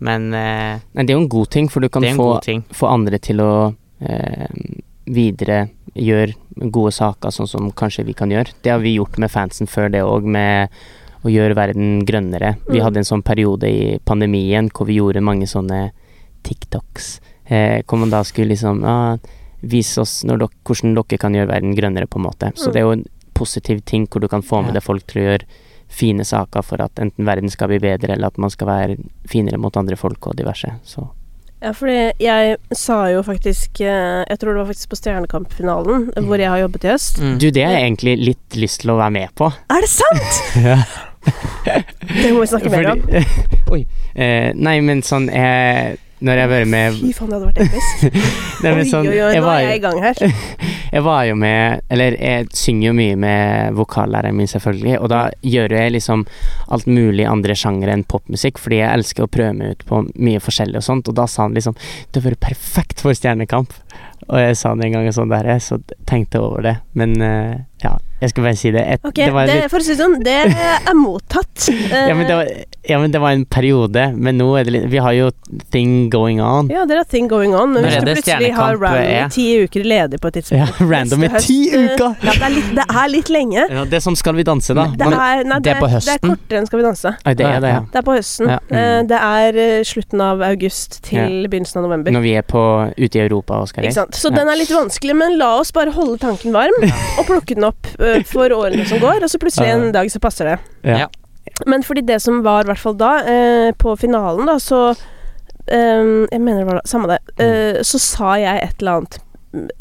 [0.00, 2.40] men eh, Nei, det er jo en god ting, for du kan få,
[2.72, 3.50] få andre til å
[4.00, 4.48] eh,
[5.06, 6.32] videre gjøre
[6.72, 8.52] gode saker, sånn som kanskje vi kan gjøre.
[8.64, 10.72] Det har vi gjort med fansen før det òg, med
[11.26, 12.54] å gjøre verden grønnere.
[12.68, 12.84] Vi Mm.
[12.84, 15.90] hadde en sånn periode i pandemien hvor vi gjorde mange sånne
[16.42, 17.20] TikToks.
[17.48, 19.16] Eh, hvor man da skulle liksom ah,
[19.62, 22.52] vise oss dere, hvordan dere kan gjøre verden grønnere, på en måte.
[22.54, 22.72] Så Mm.
[22.72, 23.04] det er jo en
[23.36, 24.80] positiv ting hvor du kan få med Ja.
[24.80, 25.46] deg folk til å gjøre
[25.88, 28.96] fine saker for at enten verden skal bli bedre, eller at man skal være
[29.30, 30.72] finere mot andre folk og diverse.
[30.84, 31.06] Så
[31.62, 36.26] Ja, fordi jeg sa jo faktisk eh, Jeg tror det var faktisk på Stjernekamp-finalen, Mm.
[36.26, 37.18] hvor jeg har jobbet i høst.
[37.22, 37.38] Mm.
[37.38, 39.48] Du, det har jeg egentlig litt lyst til å være med på.
[39.70, 40.42] Er det sant?!
[40.66, 41.82] Ja.
[42.22, 43.00] Det må vi snakke mer om.
[43.74, 43.80] Oi.
[44.14, 47.58] Eh, nei, men sånn eh, Når jeg har vært med Fy faen, det hadde vært
[47.66, 48.90] episk.
[48.92, 50.22] sånn, oi, oi, oi, nå er jeg i gang her.
[50.96, 55.22] jeg var jo med Eller jeg synger jo mye med vokallæreren min, selvfølgelig, og da
[55.44, 56.24] gjør jeg liksom
[56.72, 60.40] alt mulig andre sjangere enn popmusikk, fordi jeg elsker å prøve meg ut på mye
[60.42, 61.76] forskjellig og sånt, og da sa han liksom
[62.10, 63.76] Du har vært perfekt for Stjernekamp.
[64.28, 66.76] Og jeg sa det en gang og sånn der, så tenkte jeg over det.
[66.98, 67.54] Men uh,
[67.84, 68.82] ja, jeg skal bare si det.
[68.96, 71.66] Et, Ok, det var det, litt for å si det sånn, det er mottatt.
[72.08, 72.50] ja men, det var,
[72.88, 75.28] ja, men det var en periode, men nå er det litt Vi har jo
[75.74, 76.70] thing going on.
[76.72, 77.74] Ja, det er thing going on.
[77.76, 81.26] Men hvis du plutselig har random i ti uker ledig på et tidspunkt Ja, random
[81.28, 82.16] i ti eh, uker!
[82.24, 83.66] Ja, det er litt, det er litt lenge.
[83.68, 84.88] Ja, det er som Skal vi danse, da.
[84.96, 87.12] Det er, nei, det er på Det er kortere enn Skal vi danse.
[87.20, 87.84] Oi, det er det, ja.
[87.92, 88.54] Det er på høsten.
[88.56, 88.60] Ja.
[88.72, 89.08] Eh, Mm.
[89.10, 92.14] Det er eh, slutten av august til begynnelsen av november.
[92.14, 92.62] Når vi er på,
[92.96, 94.05] ute i Europa og skal reise.
[94.06, 94.18] Sant?
[94.18, 94.36] Så Ja.
[94.38, 96.76] den er litt vanskelig, men la oss bare holde tanken varm
[97.18, 100.20] og plukke den opp uh, for årene som går, og så plutselig en dag så
[100.22, 100.58] passer det.
[100.86, 101.04] Ja.
[101.04, 101.08] Ja.
[101.66, 104.90] Men fordi det som var, i hvert fall da, uh, på finalen, da, så
[105.66, 107.20] eh, Jeg mener det var da, samme det.
[107.40, 109.18] Uh, så sa jeg et eller annet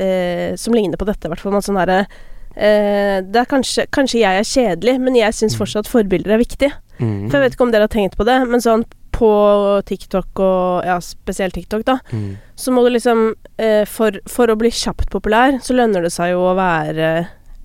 [0.01, 1.57] uh, som ligner på dette, i hvert fall.
[1.61, 6.37] Sånn herre uh, Det er kanskje Kanskje jeg er kjedelig, men jeg syns fortsatt forbilder
[6.37, 6.71] er viktig.
[6.99, 7.27] Mm.
[7.27, 8.85] For jeg vet ikke om dere har tenkt på det, men sånn
[9.15, 9.29] på
[9.87, 12.35] TikTok og ja, spesielt TikTok, da, Mm.
[12.59, 16.33] så må du liksom eh, for, for å bli kjapt populær, så lønner det seg
[16.35, 17.13] jo å være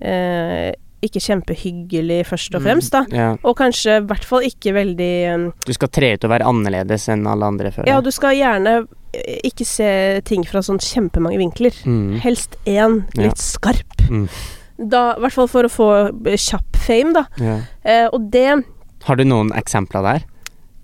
[0.01, 0.71] eh,
[1.01, 2.65] ikke kjempehyggelig, først og Mm.
[2.67, 3.01] fremst, da.
[3.11, 3.29] Ja.
[3.43, 7.07] Og kanskje i hvert fall ikke veldig um, Du skal tre ut og være annerledes
[7.09, 7.87] enn alle andre før.
[7.89, 11.73] Ja, du skal gjerne eh, ikke se ting fra sånn kjempemange vinkler.
[11.85, 12.19] mm.
[12.21, 13.23] Helst én Ja.
[13.27, 14.07] litt skarp.
[14.09, 14.27] Mm.
[14.77, 15.89] Da, I hvert fall for å få
[16.37, 17.25] kjapp fame, da.
[17.37, 17.57] Ja.
[17.83, 18.63] Eh, og det
[19.05, 20.23] Har du noen eksempler der?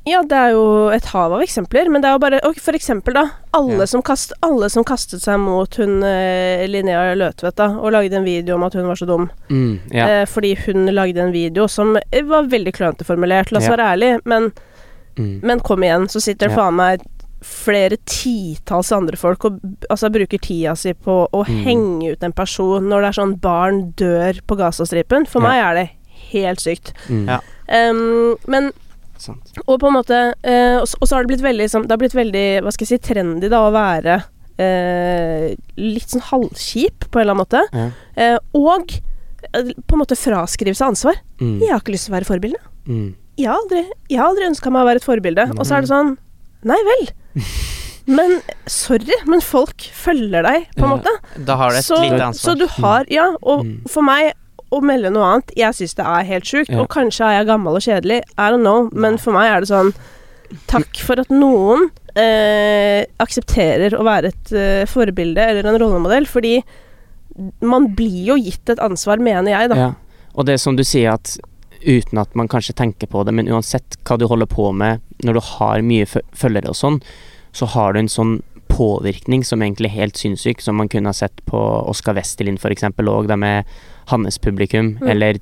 [0.08, 2.78] Ja, det er jo et hav av eksempler, men det er jo bare ok, For
[2.78, 3.26] eksempel, da.
[3.58, 3.86] Alle, Ja.
[3.91, 8.24] som, kast, alle som kastet seg mot hun eh, Linnea Løtvedt, da, og lagde en
[8.28, 9.30] video om at hun var så dum.
[9.49, 9.80] Mm.
[9.91, 10.08] Ja.
[10.22, 13.76] Eh, fordi hun lagde en video som eh, var veldig klønete formulert, la oss Ja.
[13.76, 14.51] være ærlig, men,
[15.18, 15.39] Mm.
[15.43, 16.62] men kom igjen, så sitter det Ja.
[16.64, 17.01] faen meg
[17.41, 21.64] flere titalls andre folk og altså, bruker tida si på å Mm.
[21.64, 25.28] henge ut en person når det er sånn barn dør på Gazastripen.
[25.28, 25.47] For Ja.
[25.47, 25.89] meg er det
[26.32, 26.93] helt sykt.
[27.10, 27.26] Mm.
[27.28, 27.39] Ja.
[27.70, 28.72] Em, men
[29.20, 29.53] Sant.
[29.65, 32.15] og på en måte eh, og, så, har det blitt veldig sånn Det har blitt
[32.18, 34.18] veldig, hva skal jeg si, trendy da å være
[34.61, 37.63] eh, litt sånn halvkjip på en eller annen måte.
[37.74, 37.88] Ja.
[38.15, 38.93] Eh, og
[39.53, 41.20] eh, på en måte fraskrive seg ansvar.
[41.41, 41.57] Mm.
[41.63, 42.61] Jeg har ikke lyst til å være forbilde.
[42.88, 43.07] Mm.
[43.38, 45.47] Jeg har aldri, jeg har aldri ønska meg å være et forbilde.
[45.57, 46.15] Og så er det sånn
[46.68, 47.03] Nei vel.
[48.18, 48.38] Men
[48.72, 51.11] sorry, men folk følger deg, på en måte.
[51.43, 52.55] Da har du et Så, lite så ansvar.
[52.55, 53.82] du har Ja, og Mm.
[53.91, 54.32] for meg
[54.74, 56.72] å melde noe annet Jeg syns det er helt sjukt.
[56.74, 56.82] Ja.
[56.84, 59.72] Og kanskje er jeg gammel og kjedelig, I don't know, men for meg er det
[59.72, 59.93] sånn
[60.72, 66.61] Takk for at noen eh, aksepterer å være et eh, forbilde eller en rollemodell, fordi
[67.68, 69.80] man blir jo gitt et ansvar, mener jeg, da.
[69.82, 69.89] Ja.
[70.39, 71.36] Og det er som du sier at
[71.84, 75.38] uten at man kanskje tenker på det, men uansett hva du holder på med når
[75.38, 77.01] du har mye følgere og sånn,
[77.51, 78.38] så har du en sånn
[78.68, 81.59] påvirkning som egentlig er helt sinnssyk, som man kunne ha sett på
[81.89, 83.65] Oscar Westerlin eksempel òg, med
[84.07, 85.09] hans publikum, Mm.
[85.09, 85.39] eller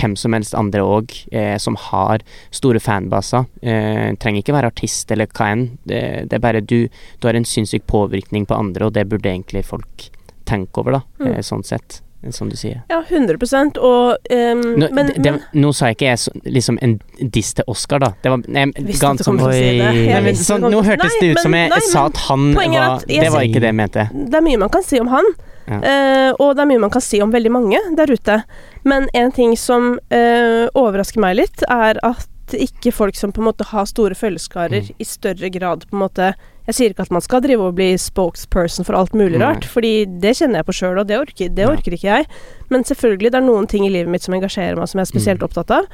[0.00, 3.44] hvem som helst andre òg, eh, som har store fanbaser.
[3.62, 6.88] Eh, trenger ikke være artist eller hva enn, det, det er bare du,
[7.20, 10.10] du har en sinnssyk påvirkning på andre, og det burde egentlig folk
[10.46, 11.26] tenke over, da, Mm.
[11.34, 12.00] eh, sånn sett,
[12.30, 12.82] som du sier.
[12.90, 13.36] Ja, 100
[13.80, 16.98] og um, Nå, men, det, det, nå sa jeg ikke jeg så, liksom en
[17.32, 18.10] diss til Oscar, da.
[18.22, 18.42] Det var
[18.76, 19.46] Visste gans- det.
[19.46, 20.06] Oi.
[20.10, 22.76] Jeg men, sånn, nå hørtes Nei, det ut som jeg, nei, sa at han var
[22.80, 24.08] at jeg Det var ikke det jeg mente.
[24.12, 25.32] Det er mye man kan si om han,
[25.70, 25.78] Ja.
[25.80, 28.42] uh, og det er mye man kan si om veldig mange der ute.
[28.84, 33.46] Men en ting som uh, overrasker meg litt, er at ikke folk som på en
[33.46, 34.94] måte har store følgeskarer, Mm.
[34.98, 36.34] i større grad på en måte
[36.70, 39.42] Jeg sier ikke at man skal drive og bli spokesperson for alt mulig Nei.
[39.48, 41.72] rart, fordi det kjenner jeg på sjøl, og det orker, det Ja.
[41.72, 42.26] orker ikke jeg.
[42.70, 45.12] Men selvfølgelig, det er noen ting i livet mitt som engasjerer meg, som jeg er
[45.12, 45.48] spesielt Mm.
[45.48, 45.84] opptatt av.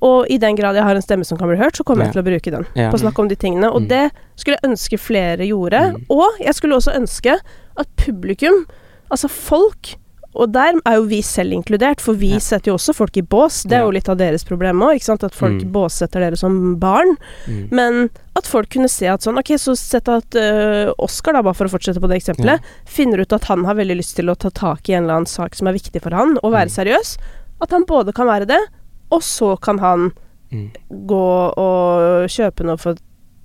[0.00, 2.14] Og i den grad jeg har en stemme som kan bli hørt, så kommer jeg
[2.14, 2.90] til å bruke den Ja.
[2.90, 3.68] på å snakke om de tingene.
[3.72, 3.88] Og Mm.
[3.88, 5.92] det skulle jeg ønske flere gjorde.
[5.94, 6.04] Mm.
[6.10, 7.38] Og jeg skulle også ønske
[7.76, 8.64] at publikum,
[9.10, 9.94] altså folk
[10.34, 12.38] og der er jo vi selv inkludert, for vi Ja.
[12.38, 13.62] setter jo også folk i bås.
[13.68, 15.24] Det er jo litt av deres problem òg, ikke sant.
[15.24, 15.72] At folk Mm.
[15.72, 17.16] båssetter dere som barn.
[17.46, 17.68] Mm.
[17.70, 21.54] Men at folk kunne se at sånn Ok, så sett at uh, Oscar, da, bare
[21.54, 24.36] for å fortsette på det eksempelet, finner ut at han har veldig lyst til å
[24.38, 26.76] ta tak i en eller annen sak som er viktig for han, og være Mm.
[26.86, 27.18] seriøs.
[27.60, 28.60] At han både kan være det,
[29.10, 30.12] og så kan han
[30.52, 30.70] Mm.
[31.06, 32.94] gå og kjøpe noe for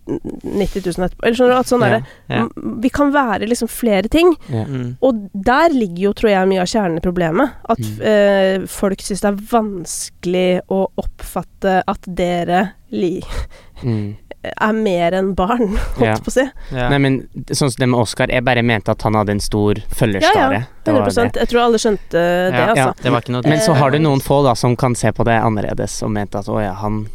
[0.07, 1.25] 90 000 etterpå.
[1.27, 1.59] Eller skjønner du?
[1.59, 2.05] At sånn yeah, er det.
[2.31, 2.75] Yeah.
[2.85, 4.35] Vi kan være liksom flere ting.
[4.49, 4.67] Yeah.
[4.71, 4.97] Mm.
[5.03, 7.57] Og der ligger jo, tror jeg, mye av kjernen i problemet.
[7.69, 8.01] At Mm.
[8.01, 13.21] eh, folk syns det er vanskelig å oppfatte at dere li
[13.83, 14.15] Mm.
[14.61, 16.13] er mer enn barn, holdt Ja.
[16.23, 16.45] på å si.
[16.71, 16.87] Ja.
[16.89, 17.17] Nei, men
[17.51, 20.53] sånn som det med Oscar, jeg bare mente at han hadde en stor Ja, følgerskare.
[20.53, 20.61] ja.
[20.85, 21.41] Det 100 det.
[21.41, 22.77] Jeg tror alle skjønte det, Ja, altså.
[22.77, 22.93] ja.
[23.03, 25.11] Det var ikke noe Men så har du Eh, noen få da som kan se
[25.11, 27.09] på det annerledes og mente at å ja, han,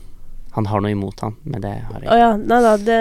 [0.53, 2.13] han har noe imot han, men det har jeg ikke.
[2.13, 2.99] Oh, ja, nei da, det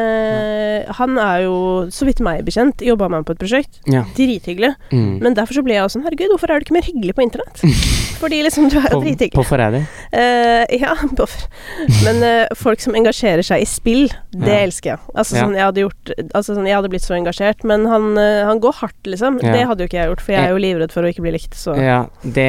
[0.98, 1.56] Han er jo,
[1.92, 3.82] så vidt meg bekjent, jobba med meg på et prosjekt.
[3.92, 4.06] Ja.
[4.16, 4.74] Drithyggelig.
[4.94, 5.18] Mm.
[5.24, 7.26] Men derfor så ble jeg også sånn Herregud, hvorfor er du ikke mer hyggelig på
[7.26, 7.62] internett?
[8.22, 9.36] Fordi liksom, du er jo På, drithyggelig.
[9.36, 9.86] på Forræder?
[10.14, 11.48] Uh, ja, buffer.
[12.06, 14.60] Men uh, folk som engasjerer seg i spill, det Ja.
[14.68, 15.06] elsker jeg.
[15.16, 18.44] Altså sånn, jeg hadde gjort Altså sånn, jeg hadde blitt så engasjert, men han, uh,
[18.48, 19.42] han går hardt, liksom.
[19.44, 19.56] Ja.
[19.58, 21.34] Det hadde jo ikke jeg gjort, for jeg er jo livredd for å ikke bli
[21.36, 22.48] likt, så Ja, det,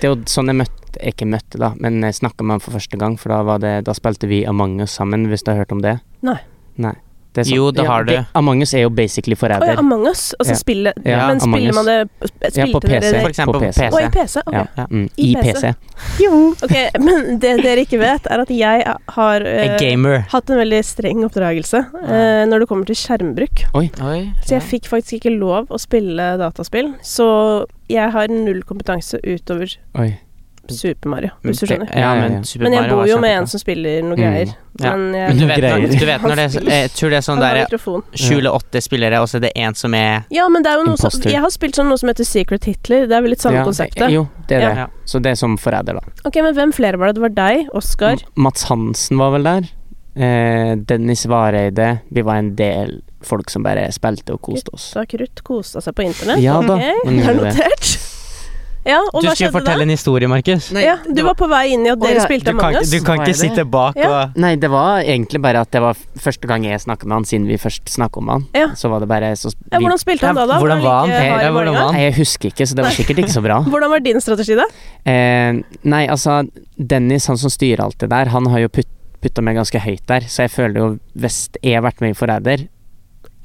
[0.00, 2.98] det er jo sånn jeg møtte ikke møtte, da, men snakka med han for første
[3.00, 5.72] gang, for da, var det, da spilte vi Among us sammen, hvis du har hørt
[5.72, 5.98] om det?
[6.22, 6.38] Nei.
[6.76, 6.94] Nei.
[7.34, 8.12] Det sånn- Jo, det har du.
[8.38, 10.34] Among us er jo basically Å ja, Among us.
[10.38, 10.54] Altså Ja.
[10.54, 11.74] spille Ja, Men Among spiller Us.
[11.74, 12.88] man det Ja, på PC.
[12.88, 13.34] dere For det?
[13.34, 13.80] eksempel på PC.
[13.80, 13.90] PC.
[13.90, 14.40] Å, i PC?
[14.46, 14.54] Okay.
[14.54, 14.86] Ja, Ja.
[14.86, 15.52] mm, I I PC.
[15.52, 15.74] PC.
[16.62, 21.24] ok, men det dere ikke vet, er at jeg har uh, hatt en veldig streng
[21.24, 23.64] oppdragelse uh, når det kommer til skjermbruk.
[23.74, 23.90] Oi.
[24.46, 26.94] Så jeg fikk faktisk ikke lov å spille dataspill.
[27.02, 30.18] Så jeg har null kompetanse utover Oi.
[30.72, 31.90] Super Mario, hvis du skjønner.
[31.94, 34.22] Ja, men Super Men jeg bor jo med en som spiller noe Mm.
[34.22, 34.54] greier.
[34.80, 34.96] Ja.
[34.96, 35.98] Men jeg Men du vet, Greier.
[36.00, 38.02] du vet når det er Jeg tror det er sånn der mikrofon.
[38.14, 40.76] sju eller åtte spillere, og så er det én som er Ja, men det er
[40.80, 43.06] jo noe som Jeg har spilt sånn noe som heter Secret Hitler.
[43.06, 44.10] Det er vel litt samme Ja, konseptet.
[44.10, 44.76] Jo, det er det.
[44.78, 44.86] Ja.
[45.04, 46.00] Så det er som Forræder, da.
[46.24, 47.20] Ok, men hvem flere var det?
[47.20, 48.16] Det var deg, Oskar.
[48.36, 49.68] Mats Hansen var vel der.
[50.16, 52.00] Eh, Dennis Vareide.
[52.10, 54.92] Vi var en del folk som bare spilte og koste oss.
[54.92, 56.42] Krutt har Krutt kosa seg på internett.
[56.44, 57.94] Ja da, Ok, det er notert.
[58.84, 59.86] Ja, og Du hva skulle fortelle da?
[59.88, 60.66] en historie, Markus.
[60.76, 62.90] Ja, du var på vei inn i at dere ja, spilte Du kan, Among us.
[62.92, 64.10] du kan ikke sitte bak Ja.
[64.10, 67.24] og Nei, det var egentlig bare at det var første gang jeg snakka med han,
[67.24, 68.46] siden vi først snakka om han.
[68.54, 68.68] Ja.
[68.76, 70.58] Så var det bare så Ja, hvordan spilte han da, da?
[70.60, 71.08] Hvordan var han?
[71.14, 71.94] like hvordan var han?
[71.94, 73.60] Nei, jeg husker ikke, så det var sikkert ikke så bra.
[73.72, 74.68] Hvordan var din strategi, da?
[75.08, 76.42] Eh, nei, altså,
[76.76, 78.88] Dennis, han som styrer alt det der, han har jo putt,
[79.24, 82.18] putta meg ganske høyt der, så jeg føler jo hvis jeg har vært med i
[82.18, 82.68] Forræder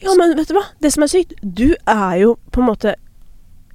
[0.03, 0.65] Ja, men vet du hva?
[0.83, 2.95] Det som er sykt, du er jo på en måte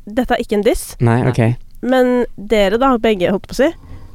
[0.06, 1.42] Dette er ikke en diss, Nei, ok.
[1.82, 3.70] men dere da, begge, holdt på å si,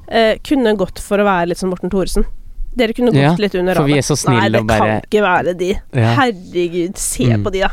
[0.10, 2.26] eh, kunne gått for å være litt som Morten Thoresen.
[2.80, 5.02] Dere kunne gått Ja, litt under for vi er så snille Nei, det bare- kan
[5.06, 5.70] ikke være de.
[6.00, 6.14] Ja.
[6.16, 7.44] Herregud, se Mm.
[7.44, 7.72] på de, da.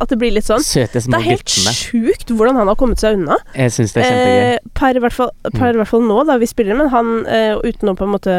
[0.00, 0.62] At det blir litt sånn.
[0.64, 3.36] Søte små Det er helt sjukt hvordan han har kommet seg unna.
[3.54, 4.54] Jeg syns det er kjempegøy.
[4.54, 5.02] Eh, per, i
[5.76, 8.32] hvert fall, nå, da vi spiller, men han eh, uten å på en måte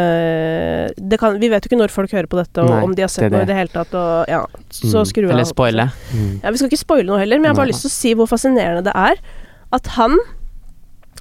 [0.97, 3.03] det kan, Vi vet jo ikke når folk hører på dette, og Nei, om de
[3.03, 3.53] har det sett er noe i det.
[3.53, 4.41] det hele tatt, og ja,
[4.71, 5.05] så Mm.
[5.11, 5.31] skrur av.
[5.37, 5.91] Eller spoile.
[6.13, 6.41] Mm.
[6.43, 7.73] Ja, Vi skal ikke spoile noe heller, men jeg har bare Nei.
[7.73, 9.15] lyst til å si hvor fascinerende det er
[9.73, 10.17] at han,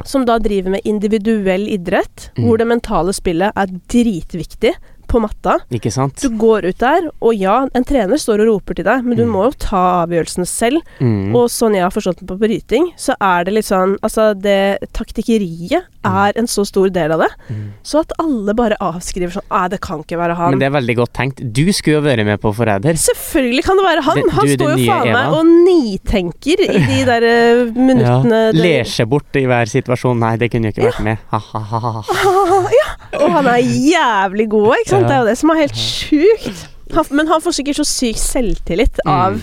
[0.04, 2.44] som da driver med individuell idrett, Mm.
[2.44, 4.74] hvor det mentale spillet er dritviktig,
[5.06, 5.60] på matta.
[5.70, 6.16] Ikke sant?
[6.20, 9.24] Du går ut der, og ja, en trener står og roper til deg, men du
[9.24, 9.30] Mm.
[9.30, 10.82] må jo ta avgjørelsene selv.
[11.00, 11.32] Mm.
[11.36, 14.80] Og sånn jeg har forstått det på bryting, så er det litt sånn Altså, det
[14.92, 17.28] taktikkeriet er en så stor del av det.
[17.50, 17.64] Mm.
[17.86, 20.50] Så at alle bare avskriver sånn Nei, det kan ikke være han.
[20.54, 21.42] Men det er veldig godt tenkt.
[21.56, 22.98] Du skulle jo vært med på Forræder.
[23.00, 24.20] Selvfølgelig kan det være han!
[24.20, 27.26] Det- han du står jo faen meg og nitenker i de der
[27.88, 28.52] minuttene Ja.
[28.56, 30.18] Ler seg bort i hver situasjon.
[30.22, 31.18] Nei, det kunne jo ikke vært med.
[31.32, 32.02] Ha-ha-ha.
[32.80, 32.88] ja,
[33.20, 35.02] og han er jævlig god, ikke sant?
[35.02, 35.08] Ja.
[35.08, 36.66] Det er jo det som er helt sjukt.
[36.94, 39.40] Han, men han får sikkert så syk selvtillit Mm.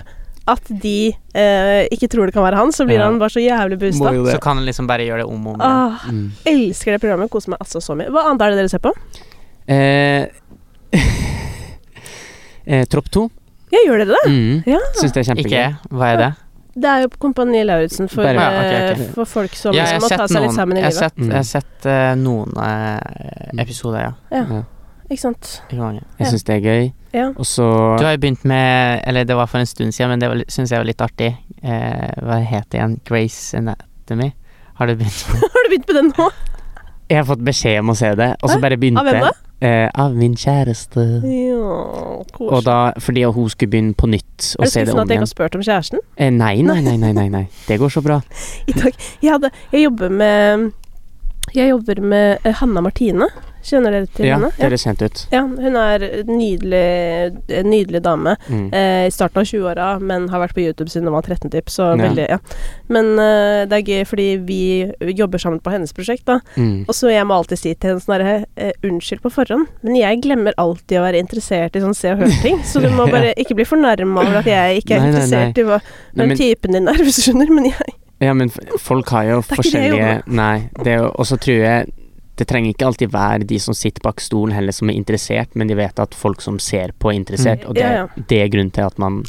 [0.48, 3.06] At de eh, ikke tror det kan være han, så blir Ja.
[3.06, 4.04] han bare så jævlig boosta.
[4.04, 4.34] Må jo det.
[4.36, 5.72] Så kan han liksom bare gjøre det om og om igjen.
[5.72, 6.32] Ah, Mm.
[6.46, 7.30] elsker det programmet.
[7.30, 8.10] Koser meg altså så mye.
[8.12, 8.92] Hva annet er det dere ser på?
[9.68, 10.28] Eh,
[12.66, 13.30] eh, Tropp 2.
[13.74, 14.24] Ja, gjør dere det?
[14.32, 14.64] Mm.
[14.70, 14.80] Ja.
[15.00, 15.50] Syns det er kjempegøy.
[15.50, 15.96] Ikke?
[15.98, 16.32] Hva er det?
[16.74, 19.00] Det er jo Kompani Lauritzen for, Bare- Ja, ok, ok.
[19.08, 20.82] eh, for folk som Ja, jeg må har ta sett seg litt noen, sammen i
[20.82, 21.00] jeg har livet.
[21.04, 21.28] sett, Mm.
[21.30, 24.14] jeg har sett eh, noen eh, episoder, ja.
[24.32, 24.64] Ja,
[25.12, 25.62] ikke sant.
[25.70, 26.02] Ikke mange.
[26.20, 26.94] Jeg syns det er gøy.
[27.14, 27.28] Ja.
[27.38, 27.66] Og så
[28.00, 30.72] Du har jo begynt med Eller det var for en stund siden, men det syns
[30.74, 31.36] jeg var litt artig.
[31.62, 32.98] Eh, hva het det igjen?
[33.06, 34.32] Grace Anatomy?
[34.80, 36.30] Har du begynt med Har du begynt med den nå?
[37.12, 39.32] Jeg har fått beskjed om å se det, og så bare begynte Av hvem da?
[39.64, 41.04] Eh, av min kjæreste.
[41.24, 42.50] Ja, koselig.
[42.50, 45.04] Og da, fordi hun skulle begynne på nytt og se det se det skuffende om
[45.04, 46.02] at jeg ikke har spurt om kjæresten?
[46.18, 47.44] Eh, nei, nei, nei, nei, nei, nei.
[47.70, 48.18] Det går så bra.
[48.68, 48.92] I dag
[49.22, 50.72] Jeg, hadde, jeg jobber med
[51.54, 53.28] Jeg jobber med eh, Hanna Martine.
[53.64, 54.50] Kjenner dere til Ja, henne?
[54.58, 55.20] det er kjent ut.
[55.32, 56.80] ja, hun er en nydelig,
[57.56, 58.34] en nydelig dame.
[58.52, 58.66] Mm.
[58.76, 61.70] Eh, I starten av 20-åra, men har vært på YouTube siden hun var 13 typ,
[61.72, 62.02] så Ja.
[62.10, 62.40] veldig Ja.
[62.90, 66.40] Men eh, det er gøy fordi vi jobber sammen på hennes prosjekt, da.
[66.58, 66.84] Mm.
[66.90, 69.96] Og så jeg må alltid si til henne sånn herre, eh, Unnskyld på forhånd, men
[69.96, 72.60] jeg glemmer alltid å være interessert i sånn Se og Hør-ting.
[72.68, 75.58] Så du må bare ikke bli fornærma over at jeg ikke er Nei, nei, interessert
[75.58, 75.80] i hva
[76.16, 77.48] Nei, men- typen din er, hvis du skjønner.
[77.54, 77.80] Men jeg
[78.24, 78.50] Ja, men
[78.80, 81.92] folk har jo forskjellige det Nei, det er jo Og så tror jeg
[82.36, 85.68] det trenger ikke alltid være de som sitter bak stolen heller som er interessert, men
[85.70, 87.68] de vet at folk som ser på er interessert, Mm.
[87.70, 88.08] og det, Ja, ja.
[88.30, 89.20] det er grunnen til at man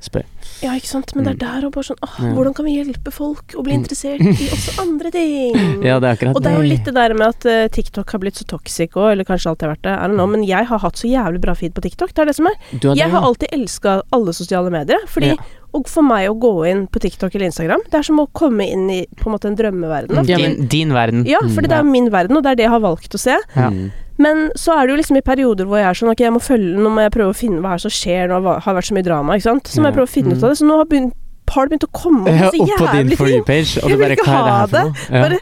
[0.00, 0.22] spør.
[0.62, 1.10] Ja, ikke sant.
[1.16, 1.42] Men det er Mm.
[1.60, 2.32] der og bare sånn Åh, Ja.
[2.34, 3.82] hvordan kan vi hjelpe folk å bli Mm.
[3.82, 5.54] interessert i også andre ting?
[5.82, 8.10] Ja, det er akkurat Og det er jo litt det der med at uh, TikTok
[8.12, 9.94] har blitt så toxic òg, eller kanskje alltid har vært det.
[9.98, 12.14] I don't know, men jeg har hatt så jævlig bra feed på TikTok.
[12.14, 12.54] Det er det som er.
[12.78, 15.02] Det, Jeg har alltid elska alle sosiale medier.
[15.08, 15.42] Fordi Ja.
[15.72, 18.66] Og for meg å gå inn på TikTok eller Instagram, det er som å komme
[18.68, 20.22] inn i på en måte en drømmeverden.
[20.28, 21.24] Ja, din, din verden.
[21.28, 23.38] Ja, for det er min verden, og det er det jeg har valgt å se.
[23.56, 23.70] Ja.
[23.72, 23.90] Mm.
[24.22, 26.40] Men så er det jo liksom i perioder hvor jeg er sånn Ok, jeg må
[26.44, 28.94] følge Nå må jeg prøve å finne hva her som skjer Nå har vært så
[28.94, 29.70] mye drama, ikke sant.
[29.72, 30.58] Så må jeg prøve å finne ut av det.
[30.60, 31.14] Så nå har, begynt,
[31.48, 33.32] har det begynt å komme Ja, opp så opp på din jævlig ting.
[33.48, 34.84] Jeg du vil ikke er det ha det.
[35.08, 35.24] Ja.
[35.24, 35.40] Bare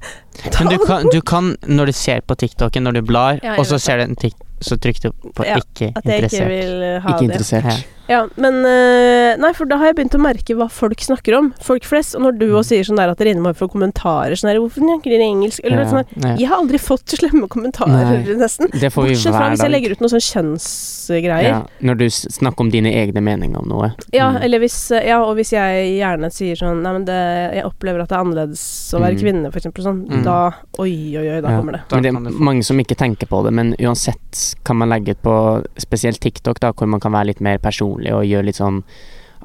[0.55, 3.67] Men du kan, du kan, når du ser på TikToken, når du blar, Ja, og
[3.69, 6.49] så ser du en tik så trykker du på Ja, ikke At jeg ikke interessert.
[6.53, 7.31] vil ha Ikke det.
[7.31, 7.87] interessert.
[8.11, 11.53] Ja, men eh, Nei, for da har jeg begynt å merke hva folk snakker om.
[11.63, 12.17] Folk flest.
[12.19, 14.59] Og når du òg også sier sånn der at dere innimellom får kommentarer sånn der
[14.59, 15.87] 'Hvorfor snakker dere engelsk?' Eller Ja.
[15.91, 16.29] sånn der.
[16.29, 16.35] Ja.
[16.37, 18.35] Jeg har aldri fått slemme kommentarer, Nei.
[18.45, 18.67] nesten.
[18.73, 21.43] Det får vi Bortsett fra hvis jeg legger ut noen sånn kjønnsgreier.
[21.49, 23.93] Ja, når du snakker om dine egne meninger om noe.
[24.13, 24.43] Ja, Mm.
[24.43, 28.09] eller hvis, ja, og hvis jeg gjerne sier sånn Nei, men det, jeg opplever at
[28.09, 29.21] det er annerledes å være Mm.
[29.21, 29.85] kvinne, for eksempel.
[29.85, 30.25] Sånn, Mm.
[30.25, 31.61] da Oi, oi, oi, da Ja.
[31.61, 31.81] kommer det.
[31.93, 35.23] Men det er mange som ikke tenker på det, men uansett kan man legge ut
[35.23, 38.83] på spesielt TikTok, da, hvor man kan være litt mer personlig og gjør litt sånn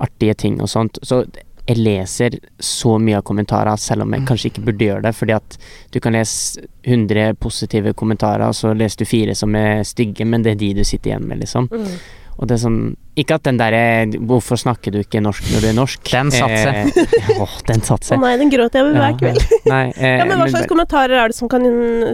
[0.01, 0.99] artige ting og sånt.
[1.03, 1.25] Så
[1.67, 4.27] jeg leser så mye av kommentarer, selv om jeg Mm.
[4.27, 5.57] kanskje ikke burde gjøre det, fordi at
[5.91, 10.43] du kan lese 100 positive kommentarer, og så leser du fire som er stygge, men
[10.43, 11.67] det er de du sitter igjen med, liksom.
[11.71, 11.97] Mm.
[12.37, 15.67] Og det er sånn Ikke at den derre 'Hvorfor snakker du ikke norsk når du
[15.69, 16.97] er norsk?' Den satte seg.
[16.97, 19.51] Eh, Åh, den satte Å nei, den gråter jeg med hver kveld.
[19.65, 21.61] Nei, eh, Ja, men hva slags kommentarer er det som kan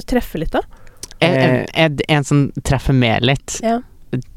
[0.05, 0.61] treffe litt, da?
[1.19, 3.79] En, en, en, en som treffer meg litt, Ja.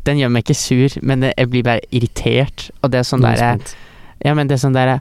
[0.07, 2.69] Den gjør meg ikke sur, men jeg blir bare irritert.
[2.83, 3.77] Og det er sånn er derre.
[4.25, 5.01] Ja, men det er sånn derre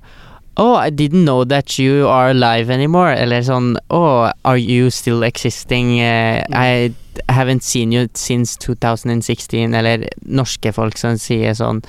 [0.56, 3.16] Oh, I didn't know that you are alive anymore.
[3.18, 5.98] Eller sånn Oh, are you still existing?
[5.98, 6.94] Uh, I
[7.30, 9.74] haven't seen you since 2016.
[9.74, 11.82] Eller norske folk som sier sånn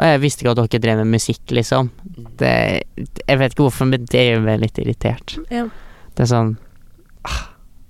[0.00, 1.90] Og jeg visste ikke at dere drev med musikk, liksom.
[2.40, 2.52] Det,
[3.24, 5.36] jeg vet ikke hvorfor, men det gjør meg litt irritert.
[5.52, 5.66] Ja.
[6.16, 6.54] Det er sånn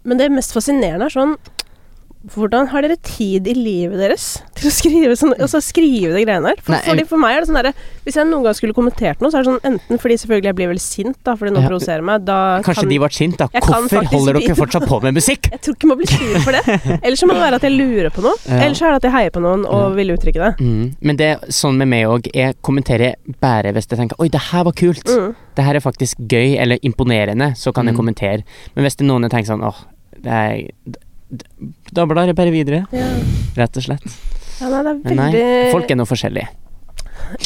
[0.07, 1.37] Men det mest fascinerende er sånn
[2.21, 4.25] hvordan har dere tid i livet deres
[4.59, 6.59] til å skrive sånn, altså skrive de greiene her?
[6.61, 7.73] For, fordi for meg er det sånn derre
[8.05, 10.57] Hvis jeg noen gang skulle kommentert noe, så er det sånn enten fordi selvfølgelig jeg
[10.59, 11.71] blir veldig sint, da, fordi noen Ja.
[11.73, 13.49] provoserer meg, da Kanskje kan de ble sint, da.
[13.55, 15.49] Jeg Hvorfor holder dere fortsatt på med musikk?
[15.55, 16.79] Jeg tror ikke man blir sur for det.
[17.05, 18.37] Eller så må det være at jeg lurer på noe.
[18.45, 18.61] Ja.
[18.67, 19.89] Eller så er det at jeg heier på noen og Ja.
[19.97, 20.53] vil uttrykke det.
[20.61, 20.87] Mm.
[21.01, 22.29] Men det er sånn med meg òg.
[22.37, 25.09] Jeg kommenterer bare hvis jeg tenker 'oi, det her var kult'.
[25.09, 25.35] Mm.
[25.57, 28.01] Det her er faktisk gøy eller imponerende, så kan jeg Mm.
[28.05, 28.43] kommentere.
[28.77, 29.77] Men hvis det er noen jeg tenker sånn åh,
[30.21, 31.01] det er
[31.93, 33.07] Da blar jeg bare videre, Ja.
[33.57, 34.03] rett og slett.
[34.61, 36.49] ja, nei, det er Men nei, folk er nå forskjellige.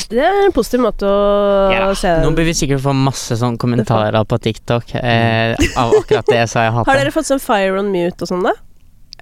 [0.09, 3.59] Det er en positiv måte å Ja, se Nå blir vi sikkert få masse sånn
[3.61, 7.78] kommentarer på TikTok eh, av akkurat det, så jeg hater Har dere fått sånn fire
[7.78, 8.55] on mute og sånn, da?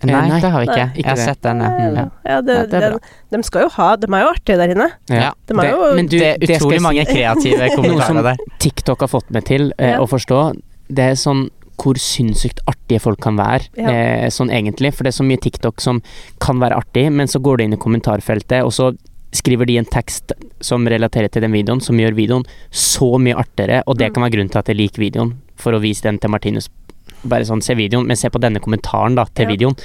[0.05, 0.77] Nei, nei, det har vi ikke.
[0.77, 1.25] nei, ikke jeg har det.
[1.25, 1.71] sett den, ja.
[1.79, 2.05] ja.
[2.27, 2.99] Ja, det, Ja, det er bra.
[3.31, 4.89] de skal jo ha De er jo artige der inne.
[5.09, 8.23] Ja, de er jo- men du, det er utrolig mange kreative kommentarer der.
[8.23, 9.99] Noe som- TikTok har fått meg til eh, Ja.
[10.01, 10.41] å forstå,
[10.91, 11.49] det er sånn
[11.83, 13.91] hvor sinnssykt artige folk kan være, Ja.
[13.91, 14.93] eh, sånn egentlig.
[14.95, 16.01] For det er så mye TikTok som
[16.41, 18.93] kan være artig, men så går det inn i kommentarfeltet, og så
[19.33, 23.83] skriver de en tekst som relaterer til den videoen, som gjør videoen så mye artigere,
[23.87, 24.15] og det Mm.
[24.15, 26.69] kan være grunnen til at jeg liker videoen, for å vise den til Martinus.
[27.25, 29.53] Bare sånn, se videoen, men se på denne kommentaren da, til Ja.
[29.57, 29.77] videoen,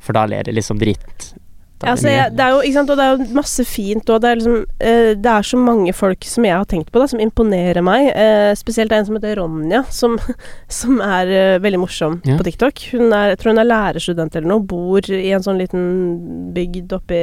[0.00, 1.34] for da ler det liksom dritt.
[1.82, 4.08] Ja, altså, det jeg, det er jo, ikke sant, og det er jo masse fint,
[4.10, 6.98] og det er liksom eh, Det er så mange folk som jeg har tenkt på,
[7.02, 8.08] da, som imponerer meg.
[8.16, 10.16] Eh, spesielt en som heter Ronja, som,
[10.80, 12.38] som er eh, veldig morsom Ja.
[12.40, 12.80] på TikTok.
[12.94, 15.84] Hun er, jeg tror hun er lærerstudent eller noe, bor i en sånn liten
[16.56, 17.20] bygd oppi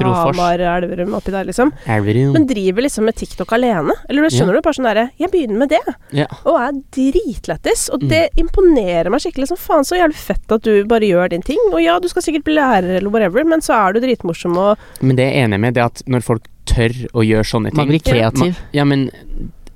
[0.00, 1.72] Hamar, Elverum, oppi der, liksom.
[1.86, 2.32] Elverum.
[2.36, 3.92] Men driver liksom med TikTok alene.
[4.08, 4.62] Eller du skjønner du?
[4.64, 6.26] Bare sånn derre Jeg begynner med det, Ja.
[6.44, 7.88] og er dritlættis.
[7.92, 8.08] Og Mm.
[8.08, 9.48] det imponerer meg skikkelig.
[9.48, 11.58] Som faen, så jævlig fett at du bare gjør din ting.
[11.72, 14.86] Og ja, du skal sikkert bli lærer eller whatever, men så er du dritmorsom og
[15.02, 17.82] Men det jeg er enig med, det at når folk tør å gjøre sånne ting
[17.82, 18.56] Man blir kreativ.
[18.56, 19.06] Man, ja, men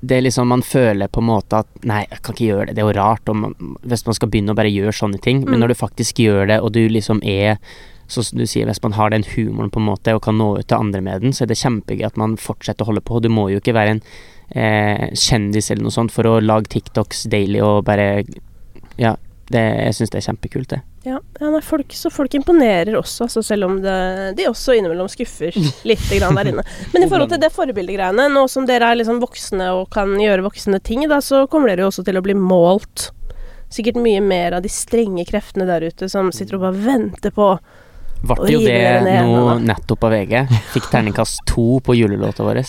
[0.01, 2.75] det er liksom Man føler på en måte at Nei, jeg kan ikke gjøre det.
[2.75, 5.43] Det er jo rart om man, hvis man skal begynne å bare gjøre sånne ting.
[5.45, 5.63] Men Mm.
[5.63, 7.59] når du faktisk gjør det, og du liksom er
[8.11, 10.57] så som du sier, Hvis man har den humoren på en måte og kan nå
[10.59, 13.21] ut til andre med den, så er det kjempegøy at man fortsetter å holde på.
[13.21, 14.01] Du må jo ikke være en
[14.53, 18.25] eh, kjendis eller noe sånt for å lage TikToks daily og bare
[18.99, 19.15] Ja,
[19.49, 20.81] det, jeg syns det er kjempekult, det.
[21.03, 23.93] Ja, ja nei, folk, så folk imponerer også, altså selv om det,
[24.37, 25.55] de også innimellom skuffer
[25.89, 26.65] litt grann der inne.
[26.93, 30.45] Men i forhold til det forbildegreiene, nå som dere er liksom voksne og kan gjøre
[30.45, 33.09] voksne ting, da, så kommer dere jo også til å bli målt.
[33.73, 37.55] Sikkert mye mer av de strenge kreftene der ute som sitter og bare venter på
[38.21, 40.43] Ble jo det nå nettopp av VG.
[40.75, 42.59] Fikk terningkast to på julelåta vår.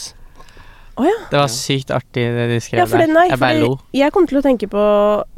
[0.96, 1.18] Oh, ja.
[1.28, 3.28] Det var sykt artig det de skrev Ja, for det, der.
[3.30, 3.74] jeg bare lo.
[3.96, 4.82] jeg kom til å tenke på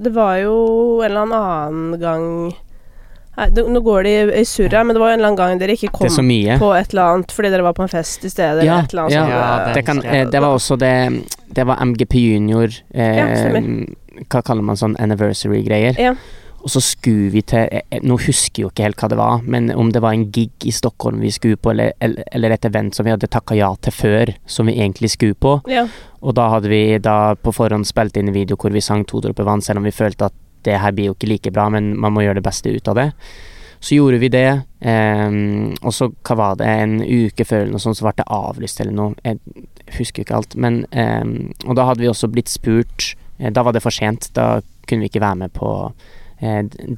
[0.02, 0.54] Det var jo
[0.98, 2.24] en eller annen gang
[3.34, 5.62] Nei, det, nå går de i, surra, men det var jo en eller annen gang
[5.62, 8.62] dere ikke kom på et eller annet fordi dere var på en fest i stedet,
[8.66, 9.34] Ja, eller et eller annet ja, sånt.
[9.34, 10.94] Ja, Det, kan, eh, det var også det
[11.54, 13.60] Det var MGP Junior eh, Ja.
[14.30, 15.98] Hva kaller man sånn anniversary-greier.
[15.98, 16.12] Ja.
[16.64, 19.18] Og så skulle vi til eh, eh, Nå husker jeg jo ikke helt hva det
[19.20, 22.54] var, men om det var en gig i Stockholm vi skulle på, eller, eller, eller
[22.54, 25.58] et event som vi hadde takka ja til før, som vi egentlig skulle på.
[25.70, 25.84] Ja.
[26.24, 29.20] Og da hadde vi da på forhånd spilt inn en video hvor vi sang to
[29.20, 31.94] dråper vann, selv om vi følte at det her blir jo ikke like bra, men
[32.00, 33.10] man må gjøre det beste ut av det.
[33.84, 34.48] Så gjorde vi det,
[34.80, 35.34] eh,
[35.82, 38.80] og så hva var det, en uke før eller noe sånt, så ble det avlyst
[38.80, 39.14] eller noe.
[39.26, 40.56] Jeg husker ikke alt.
[40.56, 41.24] Men eh,
[41.68, 44.30] Og da hadde vi også blitt spurt eh, Da var det for sent.
[44.32, 45.68] Da kunne vi ikke være med på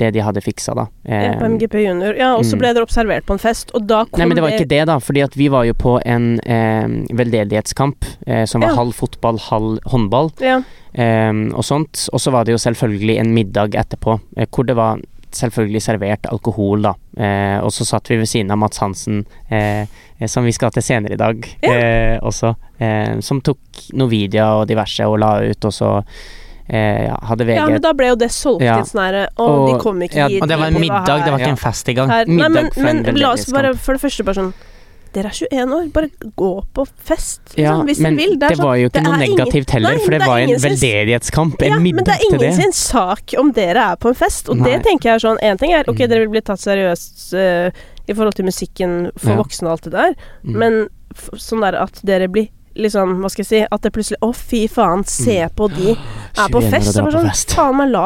[0.01, 0.87] det de hadde fiksa, da.
[1.05, 2.17] Eh, på MGP Junior.
[2.19, 2.63] Ja, og så mm.
[2.63, 4.83] ble dere observert på en fest, og da kom Nei, men det var ikke det,
[4.91, 4.99] da.
[5.03, 6.87] Fordi at vi var jo på en eh,
[7.17, 8.81] veldedighetskamp eh, som var Ja.
[8.81, 10.33] halv fotball, halv håndball.
[10.43, 10.61] Ja.
[10.97, 12.09] Ehm, og sånt.
[12.13, 15.03] Og så var det jo selvfølgelig en middag etterpå, eh, hvor det var
[15.37, 16.95] selvfølgelig servert alkohol, da.
[17.17, 19.83] Eh, og så satt vi ved siden av Mats Hansen, eh,
[20.19, 21.73] eh, som vi skal til senere i dag Ja.
[21.73, 23.59] eh, også, eh, som tok
[23.93, 26.05] videoer og diverse og la ut, og så
[26.69, 28.79] eh, ja, hadde VG ja, men da ble jo det solgt Ja.
[28.79, 30.43] inn sånn herre Å, Og- de kom ikke ja, hit.
[30.43, 31.57] Og det var en middag, det var ikke Ja.
[31.57, 32.09] en fest engang.
[32.09, 34.55] Nei, men, middag men la oss bare for det første bare sånn
[35.17, 38.37] Dere er 21 år, bare gå på fest, liksom, ja, hvis dere vil.
[38.39, 40.39] det, er sånn- var jo ikke noe ingen- negativt heller, Nei, for det, det var
[40.41, 41.63] en veldedighetskamp.
[41.63, 44.59] En ja, men det er ingen sin sak om dere er på en fest, og
[44.59, 44.71] Nei.
[44.77, 46.09] det tenker jeg er sånn Én ting er ok, Mm.
[46.11, 47.71] dere vil bli tatt seriøst uh,
[48.07, 49.37] i forhold til musikken for Ja.
[49.37, 50.15] voksne og alt det der,
[50.45, 50.53] Mm.
[50.59, 54.19] men f sånn der at dere blir liksom, hva skal jeg si At det plutselig
[54.23, 55.95] Å, fy faen, se på de
[56.43, 56.99] er på fest.
[57.01, 58.05] bare sånn, faen meg, la,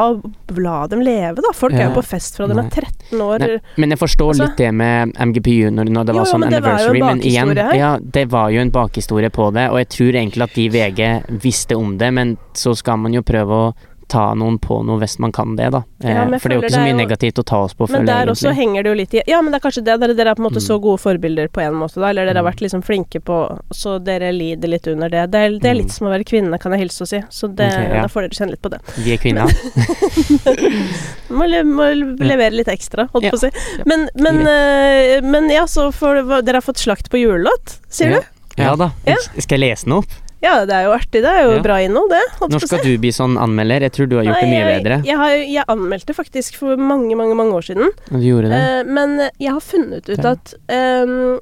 [0.63, 1.53] la dem leve, da.
[1.57, 3.43] Folk er jo på fest fra de er 13 år.
[3.45, 6.45] Nei, men jeg forstår Altså- litt det med MGP Junior når det var jo, sånn
[6.47, 7.55] men anniversary, men igjen.
[7.77, 11.41] Ja, det var jo en bakhistorie på det, og jeg tror egentlig at de VG
[11.43, 13.75] visste om det, men så skal man jo prøve å
[14.11, 15.81] ta noen på noe hvis man kan det, da.
[16.03, 17.75] Ja, Eh, men For det er jo ikke så mye jo- negativt å ta oss
[17.79, 19.65] på, Men føler der jeg også henger det jo litt i Ja, men det er
[19.69, 19.97] kanskje det.
[20.01, 20.67] Dere, dere er på en måte Mm.
[20.69, 22.09] så gode forbilder på en måte, da.
[22.11, 22.51] Eller dere har Mm.
[22.53, 23.39] vært liksom flinke på
[23.73, 25.31] Så dere lider litt under det.
[25.31, 25.97] Det er, det er litt Mm.
[25.97, 27.21] som å være kvinne, kan jeg hilse å si.
[27.31, 28.03] Så det, okay, ja.
[28.03, 28.81] da får dere kjenne litt på det.
[28.99, 29.47] Vi er kvinner.
[31.31, 31.87] Må, le, må
[32.19, 33.31] levere litt ekstra, holdt Ja.
[33.31, 33.51] på å si.
[33.87, 38.21] Men, men, eh, men ja, så får Dere har fått slakt på julelåt, sier du?
[38.59, 38.91] Ja da.
[39.39, 40.11] Skal jeg lese den opp?
[40.43, 41.21] Ja, det er jo artig.
[41.21, 41.63] Det er jo Ja.
[41.63, 42.23] bra innhold, det.
[42.49, 43.83] Når skal du bli sånn anmelder?
[43.83, 44.97] Jeg tror du har gjort det mye jeg, bedre.
[45.05, 47.91] Jeg, har, jeg anmeldte faktisk for mange, mange mange år siden.
[48.09, 48.61] Du gjorde det?
[48.61, 51.39] Uh, men jeg har funnet ut at um,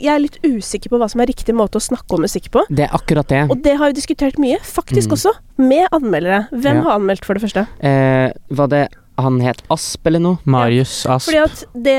[0.00, 2.62] jeg er litt usikker på hva som er riktig måte å snakke om musikk på.
[2.72, 3.42] Det er akkurat det.
[3.52, 5.16] Og det har vi diskutert mye, faktisk Mm.
[5.18, 6.48] også, med anmeldere.
[6.56, 6.82] Hvem Ja.
[6.88, 7.66] har anmeldt, for det første?
[7.84, 8.88] Uh, var det
[9.22, 10.38] Han het Asp eller noe.
[10.44, 11.30] Marius Asp.
[11.30, 11.96] Fordi at det,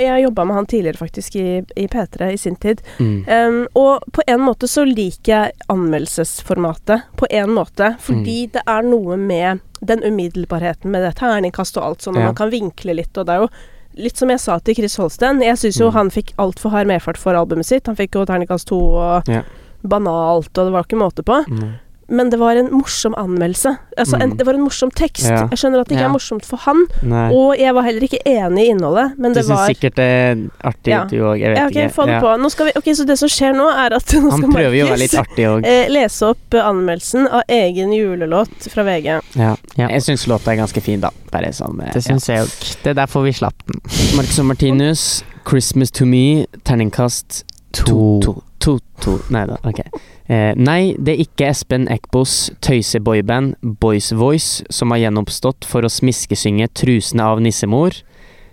[0.00, 2.80] Jeg jobba med han tidligere, faktisk, i, i P3 i sin tid.
[2.98, 3.24] Mm.
[3.28, 7.02] Um, og på en måte så liker jeg anmeldelsesformatet.
[7.16, 7.96] På en måte.
[8.00, 8.52] Fordi Mm.
[8.52, 12.26] det er noe med den umiddelbarheten med det terningkast og alt sånn, og Ja.
[12.26, 13.48] man kan vinkle litt, og det er jo
[13.96, 15.92] Litt som jeg sa til Chris Holsten, jeg syns jo Mm.
[15.92, 17.86] han fikk altfor hard medfart for albumet sitt.
[17.86, 19.42] Han fikk jo terningkast to og Ja.
[19.86, 21.44] banalt, og det var ikke måte på.
[21.46, 21.74] Mm.
[22.08, 23.76] Men det var en morsom anmeldelse.
[23.98, 24.36] Altså, en, Mm.
[24.36, 25.24] det var en morsom tekst.
[25.24, 25.48] Ja.
[25.48, 26.08] Jeg skjønner at det ikke Ja.
[26.08, 27.30] er morsomt for han, Nei.
[27.32, 30.04] og jeg var heller ikke enig i innholdet, men du det syns var sikkert det
[30.04, 30.34] er
[30.64, 31.04] artig Ja.
[31.04, 31.38] du òg.
[31.40, 31.94] Jeg vet Ja, okay, ikke.
[31.94, 32.20] få det Ja.
[32.20, 32.40] på.
[32.40, 35.64] Nå skal vi, ok, Så det som skjer nå, er at nå Han skal Markus,
[35.64, 39.20] eh, lese opp eh, anmeldelsen av egen julelåt fra VG.
[39.36, 39.56] Ja.
[39.76, 39.88] Ja.
[39.88, 41.10] Jeg syns låta er ganske fin, da.
[41.32, 42.82] Bare sånn med, Det syns jeg òg.
[42.82, 43.80] Det er derfor vi slapp den.
[44.16, 48.20] Marcus og Martinus, 'Christmas to Me', terningkast to.
[48.20, 48.42] To.
[48.60, 49.20] to, to.
[49.30, 49.80] Nei da, ok.
[50.26, 55.92] Eh, nei, det er ikke Espen Eckbos tøyseboyband Boys Voice som har gjenoppstått for å
[55.92, 58.00] smiskesynge 'Trusene av nissemor',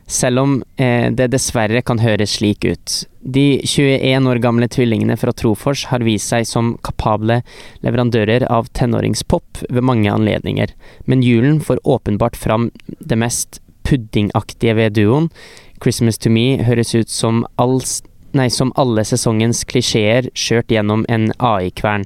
[0.03, 2.97] selv om eh, det dessverre kan høres slik ut.
[3.23, 7.39] De 21 år gamle tvillingene fra Trofors har vist seg som kapable
[7.85, 10.75] leverandører av tenåringspop ved mange anledninger,
[11.07, 15.31] men julen får åpenbart fram det mest puddingaktige ved duoen.
[15.79, 18.01] 'Christmas to Me' høres ut som, alls,
[18.37, 22.05] nei, som alle sesongens klisjeer kjørt gjennom en AI-kvern.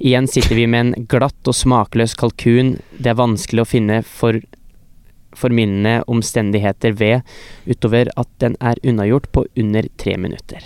[0.00, 4.40] Igjen sitter vi med en glatt og smakløs kalkun det er vanskelig å finne for
[5.36, 7.22] forminnende omstendigheter ved,
[7.68, 10.64] utover at den er unnagjort på under tre minutter.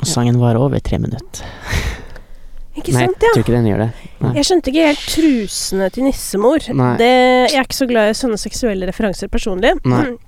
[0.00, 1.44] Og sangen var over tre minutter.
[2.76, 3.32] Ikke Nei, sant, ja?
[3.32, 3.88] tror ikke den gjør det.
[4.20, 4.30] Nei.
[4.36, 6.66] Jeg skjønte ikke helt trusene til nissemor.
[7.00, 7.12] Det,
[7.48, 9.72] jeg er ikke så glad i sånne seksuelle referanser personlig.
[9.88, 10.04] Nei.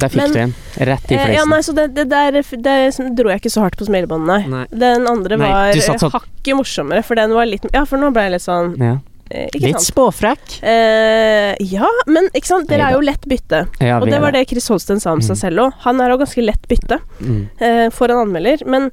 [0.00, 0.54] Der fikk Men- du en.
[0.88, 1.34] Rett i fleisen.
[1.36, 4.64] ja, nei, så det, det der det dro jeg ikke så hardt på smilebåndet, nei.
[4.72, 8.10] Den andre Nei, var satt sånn- hakket morsommere, for den var litt Ja, for nå
[8.12, 8.96] ble jeg litt sånn Ja.
[9.30, 9.92] eh, Litt sant?
[9.94, 10.62] spåfrekk.
[10.62, 13.68] Eh, ja, men ikke sant, dere er jo lett bytte.
[13.80, 15.40] ja, Og det var det Chris Holsten sa om seg Mm.
[15.40, 15.72] selv òg.
[15.84, 17.48] Han er jo ganske lett bytte Mm.
[17.60, 18.90] eh, for en anmelder, men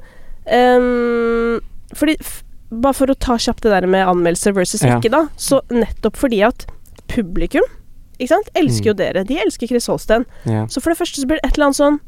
[0.52, 1.60] ehm,
[1.96, 2.18] fordi
[2.70, 5.00] Bare for å ta kjapt det der med anmeldelse versus Ja.
[5.00, 5.28] ikke, da.
[5.38, 6.66] Så nettopp fordi at
[7.08, 7.64] publikum
[8.20, 8.86] ikke sant, elsker Mm.
[8.86, 9.24] jo dere.
[9.24, 10.26] De elsker Chris Holsten.
[10.46, 10.66] Ja.
[10.68, 12.00] Så for det første så blir det et eller annet sånn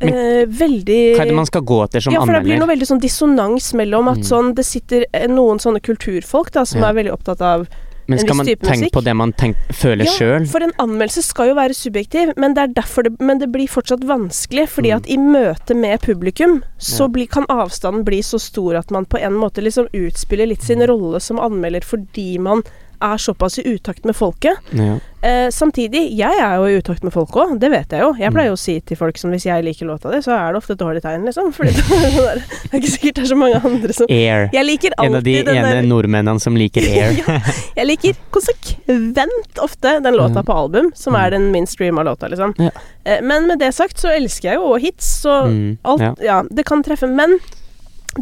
[0.00, 2.20] Men eh, veldig Hva er det man skal gå etter som anmelder?
[2.20, 4.24] ja, for det blir noe veldig sånn dissonans mellom at Mm.
[4.26, 6.88] sånn Det sitter eh, noen sånne kulturfolk da som Ja.
[6.90, 7.68] er veldig opptatt av
[8.06, 10.46] Men skal man tenke på det man tenk, føler Ja, sjøl?
[10.48, 14.68] for en anmeldelse skal jo være subjektiv, men det det Men det blir fortsatt vanskelig,
[14.68, 14.96] fordi Mm.
[14.96, 17.06] at i møte med publikum så Ja.
[17.08, 20.80] bli, kan avstanden bli så stor at man på en måte liksom utspiller litt sin
[20.80, 20.88] Mm.
[20.88, 22.62] rolle som anmelder fordi man
[23.04, 24.56] er såpass i utakt med folket.
[24.72, 24.96] Ja.
[25.24, 28.10] Eh, samtidig, jeg er jo i utakt med folk òg, det vet jeg jo.
[28.18, 28.34] Jeg Mm.
[28.36, 30.60] pleier jo å si til folk som hvis jeg liker låta di, så er det
[30.60, 31.52] ofte et dårlig tegn, liksom.
[31.52, 34.50] Fordi det er det ikke sikkert det er så mange andre som Air.
[34.52, 37.16] Jeg liker En av de ene der nordmennene som liker Air.
[37.26, 37.38] ja,
[37.76, 40.44] Jeg liker konsekvent ofte den låta Mm.
[40.46, 41.30] på album, som er Mm.
[41.30, 42.54] den minst streama låta, liksom.
[42.58, 42.70] Ja.
[43.06, 46.14] Eh, Men med det sagt så elsker jeg jo hits, så Mm, alt ja.
[46.22, 47.08] Ja, det kan treffe.
[47.08, 47.38] Men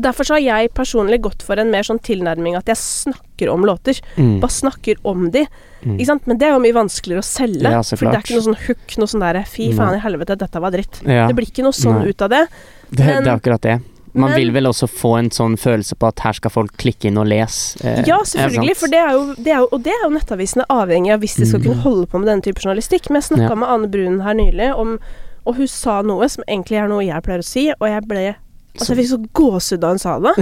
[0.00, 3.64] derfor så har jeg personlig gått for en mer sånn tilnærming at jeg snakker om
[3.64, 4.00] låter.
[4.16, 4.40] Mm.
[4.40, 5.46] Bare snakker om de.
[5.84, 5.96] Mm.
[5.98, 6.26] Ikke sant?
[6.26, 7.62] Men det er jo mye vanskeligere å selge.
[7.70, 10.36] Ja, for det er ikke noe sånn hook, noe sånn derre fy faen i helvete,
[10.38, 11.02] dette var dritt.
[11.04, 12.08] Ja, Det blir ikke noe sånn Nei.
[12.10, 12.46] ut av det.
[12.90, 13.80] det, men- det er akkurat det.
[14.14, 17.06] Man men- vil vel også få en sånn følelse på at her skal folk klikke
[17.06, 17.82] inn og lese.
[17.82, 20.64] eh, Ja, selvfølgelig, for det er jo, det er jo, og det er jo nettavisene
[20.68, 21.64] avhengig av hvis de skal Mm.
[21.64, 23.08] kunne holde på med denne type journalistikk.
[23.10, 23.54] Men jeg snakka Ja.
[23.54, 24.98] med Anne Brun her nylig, om,
[25.46, 28.36] og hun sa noe som egentlig er noe jeg pleier å si, og jeg ble
[28.78, 30.32] Altså, jeg fikk så gåsehud da hun sa det.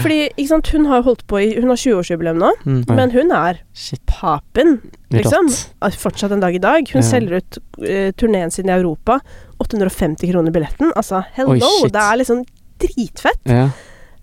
[0.00, 2.84] Fordi, ikke sant, hun har holdt på i Hun har 20-årsjubileum nå, Mm.
[2.94, 4.00] Men hun er Shit.
[4.06, 4.78] papen
[5.10, 5.48] liksom.
[5.50, 5.98] Rått.
[5.98, 6.86] fortsatt en dag i dag.
[6.92, 7.08] Hun Ja.
[7.08, 9.18] selger ut uh, turneen sin i Europa.
[9.58, 10.92] 850 kroner billetten.
[10.96, 11.50] Altså, hello!
[11.82, 12.44] Oi, det er liksom
[12.78, 13.40] dritfett.
[13.44, 13.68] Ja.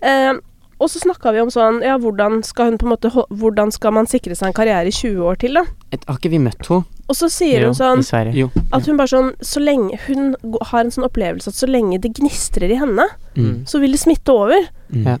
[0.02, 0.40] Uh,
[0.80, 3.90] og så snakka vi om sånn Ja, hvordan skal hun på en måte Hvordan skal
[3.96, 5.64] man sikre seg en karriere i 20 år til, da?
[5.90, 6.84] Et, har ikke vi møtt henne?
[7.08, 8.50] Og så sier Jo, hun sånn Jo.
[8.72, 10.34] at hun bare sånn Så lenge Hun
[10.70, 13.64] har en sånn opplevelse at så lenge det gnistrer i henne, Mm.
[13.66, 14.68] så vil det smitte over.
[14.92, 15.04] Mm.
[15.06, 15.16] Ja.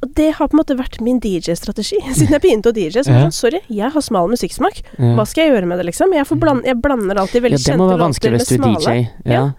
[0.00, 3.02] Og det har på en måte vært min DJ-strategi siden jeg begynte å DJ.
[3.02, 3.26] Så Ja.
[3.26, 4.82] sånn, sorry, jeg har smal musikksmak.
[4.98, 5.14] Ja.
[5.16, 6.12] Hva skal jeg gjøre med det, liksom?
[6.14, 8.78] Jeg, får bland, jeg blander alltid ja, veldig det må kjente låter med smale.
[8.78, 9.08] DJ.
[9.26, 9.32] Ja.
[9.32, 9.52] Ja.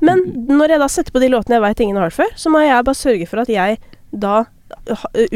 [0.00, 2.50] Men når jeg da setter på de låtene jeg veit ingen har hørt før, så
[2.50, 3.78] må jeg bare sørge for at jeg
[4.12, 4.44] da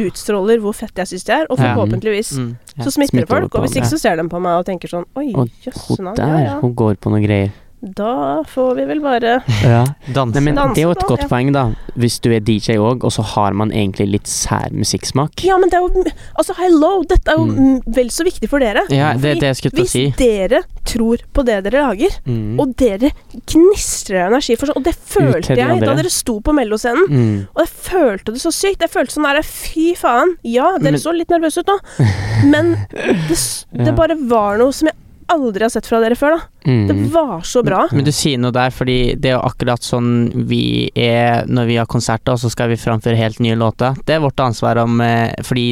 [0.07, 2.57] utstråler hvor fett jeg syns det er, og forhåpentligvis Mm.
[2.77, 2.85] Ja.
[2.85, 3.55] så smitter det Smitter folk.
[3.55, 5.31] Og hvis ikke så ser de på meg og tenker sånn Oi,
[5.65, 6.61] jøss, Hun der, ja, ja.
[6.61, 7.51] hun går på noen greier.
[7.95, 9.85] Da får vi vel bare Ja.
[10.13, 10.35] Danse.
[10.35, 11.29] Nei, men Danse det er jo et godt ja.
[11.31, 11.63] poeng, da.
[11.97, 15.45] Hvis du er DJ òg, og så har man egentlig litt sær musikksmak.
[15.47, 16.05] Ja, men det er jo
[16.37, 17.03] Altså, hello!
[17.09, 17.83] Dette er jo Mm.
[17.87, 18.83] vel så viktig for dere.
[18.91, 20.15] Ja, det er det jeg skulle til å Hvis si.
[20.19, 22.59] dere tror på det dere lager, Mm.
[22.61, 23.11] og dere
[23.47, 27.07] gnistrer av energi for sånn Og det følte de jeg da dere sto på Melloscenen.
[27.09, 27.49] Mm.
[27.55, 28.81] Og jeg følte det så sykt.
[28.81, 30.37] Jeg følte sånn der Fy faen.
[30.45, 31.79] Ja, dere Men- så litt nervøse ut nå,
[32.51, 33.39] men det,
[33.73, 33.93] det Ja.
[33.93, 34.95] bare var noe som jeg
[35.33, 36.71] aldri har sett fra dere før, da.
[36.71, 36.83] Mm.
[36.89, 37.85] Det var så bra.
[37.95, 40.11] Men du sier noe der, fordi det er jo akkurat sånn
[40.51, 43.99] vi er når vi har konserter, og så skal vi framføre helt nye låter.
[44.07, 45.67] Det er vårt ansvar om eh, Fordi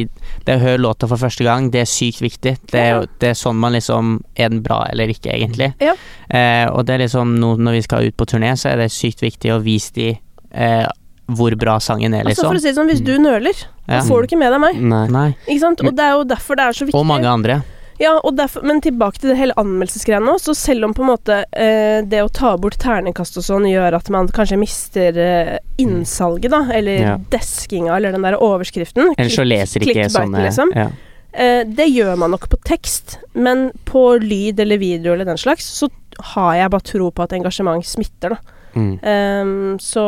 [0.45, 2.57] det å høre låta for første gang, det er sykt viktig.
[2.71, 3.05] Det er, ja.
[3.21, 5.71] det er sånn man liksom Er den bra eller ikke, egentlig?
[5.83, 5.95] Ja.
[6.29, 8.91] Eh, og det er liksom nå når vi skal ut på turné, så er det
[8.95, 10.13] sykt viktig å vise de
[10.51, 10.85] eh,
[11.25, 12.51] hvor bra sangen er, Altså liksom.
[12.51, 14.01] for å si det sånn, Hvis du nøler, Ja.
[14.01, 14.81] så får du ikke med deg meg.
[14.81, 15.07] Nei.
[15.09, 15.29] Nei.
[15.47, 15.81] Ikke sant?
[15.81, 16.99] Og det er jo derfor det er så viktig.
[16.99, 17.63] Og mange andre.
[17.97, 20.35] Ja, derfor, Men tilbake til det hele anmeldelsesgreiene nå.
[20.43, 23.95] Så selv om på en måte eh, det å ta bort terningkast og sånn gjør
[23.99, 27.17] at man kanskje mister eh, innsalget, da, eller Ja.
[27.31, 30.73] deskinga, eller den der overskriften Eller så leser ikke sånne liksom.
[30.75, 30.89] ja.
[31.35, 35.65] Eh, det gjør man nok på tekst, men på lyd eller video eller den slags,
[35.67, 35.89] så
[36.35, 38.37] har jeg bare tro på at engasjement smitter, da.
[38.75, 38.93] Mm.
[39.03, 40.03] Ehm, så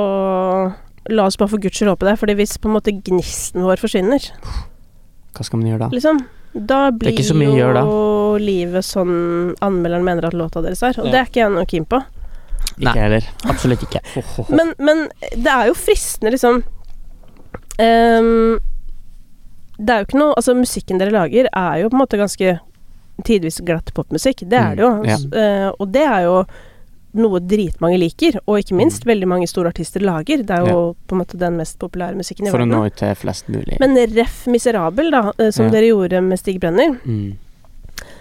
[1.10, 3.80] la oss bare for guds skyld håpe det, Fordi hvis på en måte gnisten vår
[3.80, 4.26] forsvinner,
[5.36, 5.90] Hva skal man gjøre da?
[5.96, 6.20] liksom,
[6.54, 7.82] da blir ikke så mye å jo gjøre
[8.42, 9.16] livet sånn
[9.62, 11.12] anmelderen mener at låta deres er, og Ja.
[11.12, 12.00] det er ikke jeg noe keen på.
[12.78, 12.92] Nei.
[12.92, 13.28] Ikke heller.
[13.50, 14.02] Absolutt ikke.
[14.58, 16.60] Men, men det er jo fristende, liksom
[17.80, 18.60] um,
[19.80, 22.58] Det er jo ikke noe Altså, musikken dere lager, er jo på en måte ganske
[23.26, 24.44] tidvis glatt popmusikk.
[24.46, 24.92] Det er det jo.
[25.00, 25.18] Mm, ja.
[25.42, 26.36] Eh, og det er jo
[27.18, 30.44] noe dritmange liker, og ikke minst veldig mange store artister lager.
[30.46, 32.98] Det er jo på en måte den mest populære musikken i For å nå ut
[33.00, 33.80] til flest mulig.
[33.82, 35.72] Men Ref Miserabel, da, eh, som Ja.
[35.72, 37.38] dere gjorde med Stig Brenner, mm.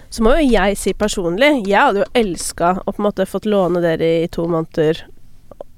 [0.09, 3.45] så må jo jeg si personlig Jeg hadde jo elska å på en måte fått
[3.45, 5.03] låne dere i to måneder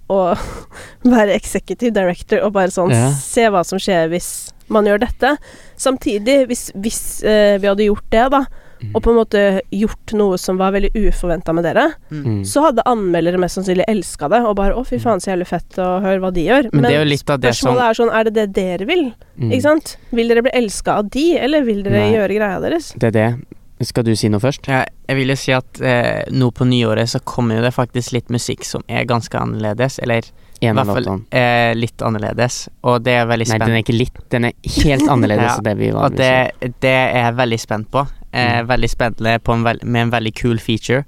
[0.10, 0.38] og
[1.04, 3.12] være executive director og bare sånn Ja.
[3.12, 5.38] Se hva som skjer hvis man gjør dette.
[5.76, 8.46] Samtidig, hvis, hvis uh, vi hadde gjort det, da,
[8.80, 8.92] Mm.
[8.96, 12.46] og på en måte gjort noe som var veldig uforventa med dere, Mm.
[12.48, 15.78] så hadde anmeldere mest sannsynlig elska det, og bare 'Å, fy faen, så jævlig fett
[15.78, 16.70] å høre hva de gjør'.
[16.74, 19.14] Men det er jo litt av det som er sånn Er det det dere vil?
[19.38, 19.52] Mm.
[19.52, 19.98] Ikke sant?
[20.12, 22.14] Vil dere bli elska av de, eller vil dere Nei.
[22.14, 22.94] gjøre greia deres?
[22.98, 23.46] Det er det.
[23.82, 24.68] Skal du si noe først?
[24.68, 28.12] Ja, jeg vil jo si at eh, nå på nyåret så kommer jo det faktisk
[28.12, 30.22] litt musikk som er ganske annerledes, eller
[30.62, 33.98] i hvert fall eh, litt annerledes, og det er veldig spent Nei, den er ikke
[33.98, 34.18] litt.
[34.30, 34.52] Den er
[34.84, 36.52] helt annerledes Ja, enn det vi Og det,
[36.82, 38.06] det er jeg veldig spent på.
[38.32, 38.68] Eh, Mm.
[38.70, 41.04] Veldig spennende på en veld med en veldig kul feature.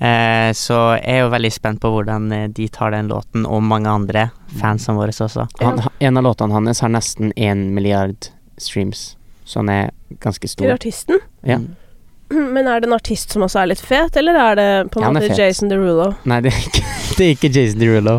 [0.00, 3.62] Eh, så jeg er jo veldig spent på hvordan eh, de tar den låten, og
[3.62, 4.30] mange andre
[4.60, 5.46] fansene våre også.
[5.62, 8.28] Han, en av låtene hans har nesten én milliard
[8.58, 9.90] streams, så han er
[10.20, 10.72] ganske Til stor.
[10.74, 11.18] artisten?
[11.42, 11.58] Ja.
[12.30, 15.08] Men er det en artist som også er litt fet, eller er det på en
[15.08, 15.34] Ja, måte.
[15.38, 16.12] Jason Derulo?
[16.28, 16.84] Nei, det er ikke,
[17.18, 18.18] det er ikke Jason Derulo.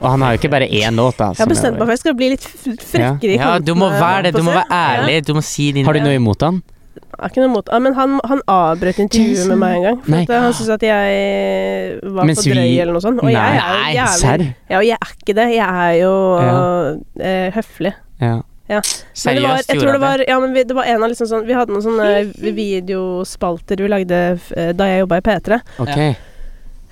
[0.00, 1.32] Og han har jo ikke bare én låt, da.
[1.36, 4.30] Jeg har bestemt meg for jeg skal bli litt frekkere i Ja, du må være
[4.30, 6.62] det, du må være ærlig, du må si din Har du noe imot han?
[7.20, 9.98] Ja, har ikke noe mot ja, Men han, han avbrøt intervjuet med meg en gang.
[10.26, 13.20] For at han syntes at jeg var Mens for drøy vi- eller noe sånt.
[13.22, 14.46] Og jeg er jo jævlig?
[14.70, 15.48] Ja, og jeg er ikke det.
[15.54, 16.96] Jeg er jo Ja.
[17.20, 17.92] eh, høflig.
[18.20, 18.40] Ja.
[18.70, 20.26] Men det var, jeg tror gjorde det var det.
[20.28, 22.10] Ja, men vi, det var en av liksom sånn Vi hadde noen sånne
[22.54, 25.60] videospalter vi lagde f- eh, da jeg jobba i P3.
[25.82, 26.16] Ok.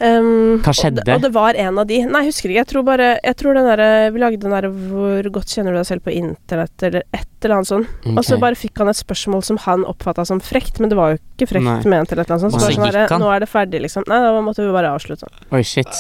[0.01, 1.03] Um, Hva Og skjedde?
[1.05, 2.61] det, og det var en av de Nei, jeg husker ikke.
[2.61, 5.79] Jeg tror bare Jeg tror den derre Vi lagde den derre 'Hvor godt kjenner du
[5.81, 8.07] deg selv på internett?' eller et eller annet sånt.
[8.15, 11.15] Og så bare fikk han et spørsmål som han oppfatta som frekt, men det var
[11.15, 11.77] jo ikke frekt Nei.
[11.87, 12.55] ment eller et eller annet sånt.
[12.55, 13.19] Så så bare sånn herre.
[13.23, 14.07] Nå er det ferdig, liksom.
[14.11, 15.31] Nei, da måtte vi bare avslutte.
[15.55, 15.91] Oi, shit.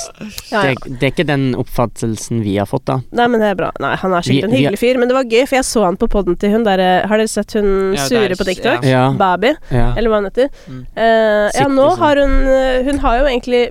[0.50, 0.74] Ja, ja.
[0.74, 3.00] Det, det er ikke den oppfattelsen vi har fått, da.
[3.18, 3.70] Nei, men det er bra.
[3.82, 5.00] Nei, han er sikkert en hyggelig fyr.
[5.00, 7.30] Men det var gøy, for jeg så han på poden til hun derre Har dere
[7.30, 8.86] sett hun Ja, Sure på TikTok?
[8.88, 9.08] Ja.
[9.18, 9.92] Baby, ja.
[9.94, 10.50] eller hva hun heter.
[10.66, 10.82] Mm.
[10.96, 12.00] Uh, ja, nå sånn.
[12.02, 13.62] har hun eh, Hun har jo egentlig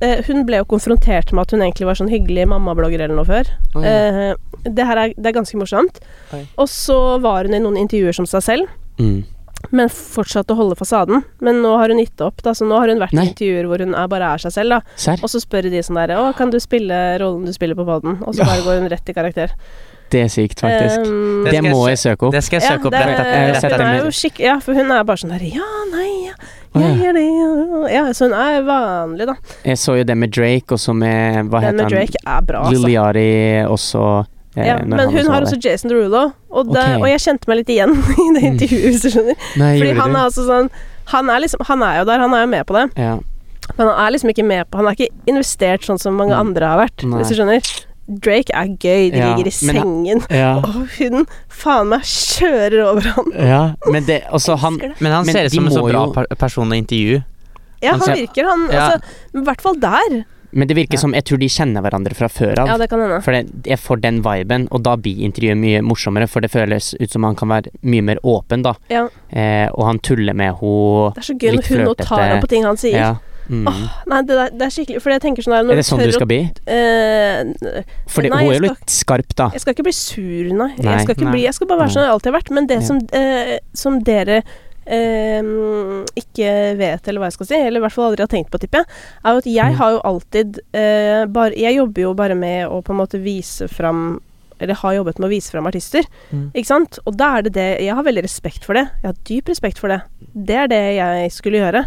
[0.00, 3.24] eh, Hun ble jo konfrontert med at hun egentlig var sånn hyggelig mammablogger eller noe
[3.28, 3.50] før.
[3.76, 3.84] Oi.
[3.84, 4.34] Eh,
[4.64, 6.00] det her er, det er ganske morsomt.
[6.32, 6.46] Oi.
[6.58, 8.68] Og så var hun i noen intervjuer som seg selv,
[8.98, 9.24] Mm.
[9.72, 11.24] men fortsatte å holde fasaden.
[11.40, 13.24] Men nå har hun gitt opp, da, så nå har hun vært Nei.
[13.24, 15.16] i intervjuer hvor hun er, bare er seg selv, da.
[15.22, 18.20] Og så spør de sånn der Å, kan du spille rollen du spiller på poden?
[18.22, 19.50] Og så bare går hun rett i karakter.
[20.12, 21.08] Det er sykt, faktisk.
[21.08, 22.32] Um, Det det må jeg søke opp.
[22.36, 23.00] Det skal jeg ja, opp det.
[23.00, 23.94] Jeg har Rett sett hun det etter.
[23.98, 24.38] er jo skikk...
[24.44, 26.34] Ja, for hun er bare sånn der Ja, nei, ja,
[26.74, 28.12] ja.
[28.14, 29.34] så hun er vanlig, da.
[29.64, 31.90] Jeg så jo det med Drake, og så med Hva Den heter med han?
[31.94, 32.72] Drake er bra, altså.
[32.86, 33.28] Liliari
[33.68, 34.04] også.
[34.56, 35.58] Eh, Ja, men hun har også.
[35.62, 37.02] Jason Derulo, og, det, Ok.
[37.02, 37.94] og jeg kjente meg litt igjen
[38.24, 38.50] i det Mm.
[38.52, 39.36] intervjuet, hvis du skjønner.
[39.62, 40.70] Nei, Fordi han er altså sånn
[41.12, 42.84] Han er liksom Han er jo der, han er jo med på det.
[42.96, 43.16] Ja.
[43.78, 46.64] Men han er liksom ikke med på Han er ikke investert sånn som mange andre
[46.66, 47.18] har vært, Nei.
[47.22, 47.60] hvis du skjønner.
[48.08, 50.56] Drake er gøy, de Ja, ligger i men sengen, Ja.
[50.58, 53.32] og hun faen meg kjører over ham.
[53.38, 53.62] ja.
[53.90, 54.76] Men det Altså, han.
[55.00, 57.24] Men han Men ser ut som en så bra jo- person å intervjue.
[57.82, 58.68] Ja, Han han ser- virker, han.
[58.70, 58.90] Ja.
[58.90, 59.02] Altså,
[59.34, 60.24] I hvert fall der.
[60.56, 60.98] Men det virker Ja.
[61.00, 62.66] som Jeg tror de kjenner hverandre fra før av.
[62.68, 63.22] Ja, det kan hende.
[63.24, 66.94] For det, jeg får den viben, og da blir intervjuet mye morsommere, for det føles
[67.00, 68.74] ut som han kan være mye mer åpen, da.
[68.88, 69.08] Ja.
[69.32, 71.14] Eh, og han tuller med henne.
[71.14, 72.92] Det er så gøy når hun nå tar ham på ting han sier.
[73.00, 73.14] Ja.
[73.48, 73.66] Mm.
[73.68, 75.84] Åh, nei, det, der, det er skikkelig For jeg tenker sånn der når er det
[75.84, 76.38] sånn du skal bli?
[76.64, 79.50] Uh, For det- Nei, hun er jo litt skarp, da.
[79.52, 80.70] Jeg skal ikke bli sur, nei.
[80.78, 81.34] Nei, jeg skal ikke nei.
[81.36, 81.94] bli Jeg skal bare være Nei.
[81.98, 82.50] sånn jeg alltid har vært.
[82.56, 82.86] Men det Ja.
[82.88, 84.38] som, uh, som dere
[85.08, 88.50] uh, ikke vet, eller hva jeg skal si, eller i hvert fall aldri har tenkt
[88.52, 88.86] på, tipper jeg,
[89.24, 89.78] er jo at jeg Mm.
[89.80, 93.68] har jo alltid eh, bare Jeg jobber jo bare med å på en måte vise
[93.68, 94.20] fram
[94.60, 96.04] eller har jobbet med å vise fram artister.
[96.32, 96.52] Mm.
[96.54, 96.98] Ikke sant?
[97.06, 98.84] Og da er det det Jeg har veldig respekt for det.
[99.02, 100.00] Jeg har dyp respekt for det.
[100.32, 101.82] Det er det jeg skulle gjøre.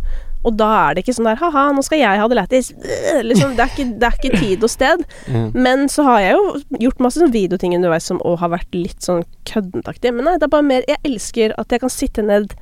[0.46, 2.70] Og da er det ikke sånn der ha-ha, nå skal jeg ha det lættis.
[3.30, 5.04] Liksom, det, er ikke, det er ikke tid og sted.
[5.28, 5.50] Mm.
[5.58, 9.04] Men så har jeg jo gjort masse sånn videoting underveis som òg har vært litt
[9.04, 10.14] sånn køddentaktig.
[10.16, 12.56] Men nei, det er bare mer Jeg elsker at jeg kan sitte ned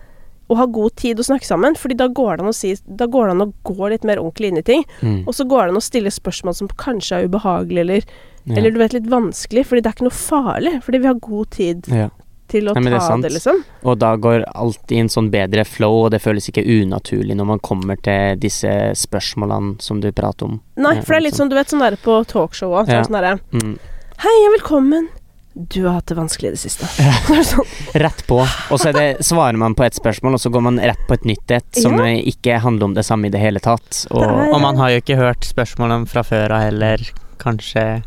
[0.45, 1.77] og ha god tid å snakke sammen.
[1.79, 4.61] Fordi da går det an å si det an å gå litt mer ordentlig inn
[4.61, 4.85] i ting.
[5.01, 5.23] Mm.
[5.25, 8.03] Og så går det an å stille spørsmål som kanskje er ubehagelige, eller,
[8.45, 8.59] Ja.
[8.59, 9.65] eller du vet, litt vanskelig.
[9.65, 10.75] Fordi det er ikke noe farlig.
[10.85, 12.09] Fordi vi har god tid ja.
[12.47, 13.63] Til å Nei, det ta det, liksom.
[13.83, 17.45] Og da går alt i en sånn bedre flow, og det føles ikke unaturlig når
[17.45, 20.61] man kommer til disse spørsmålene som du prater om.
[20.77, 21.45] Nei, for det er litt liksom.
[21.45, 22.87] sånn, du vet, sånn der på talkshow òg.
[22.89, 23.03] Ja.
[23.03, 23.77] sånn derre Mm.
[24.23, 25.07] Hei og velkommen.
[25.55, 26.85] Du har hatt det vanskelig i det siste.
[27.27, 27.65] Så sånn,
[27.95, 28.41] Rett på.
[28.43, 31.13] Og så er det, svarer man på et spørsmål, og så går man rett på
[31.15, 32.11] et nytt et som Ja.
[32.19, 34.05] ikke handler om det samme i det hele tatt.
[34.11, 36.97] Og, Det er- Og man har jo ikke hørt spørsmålene fra før av heller,
[37.39, 38.03] kanskje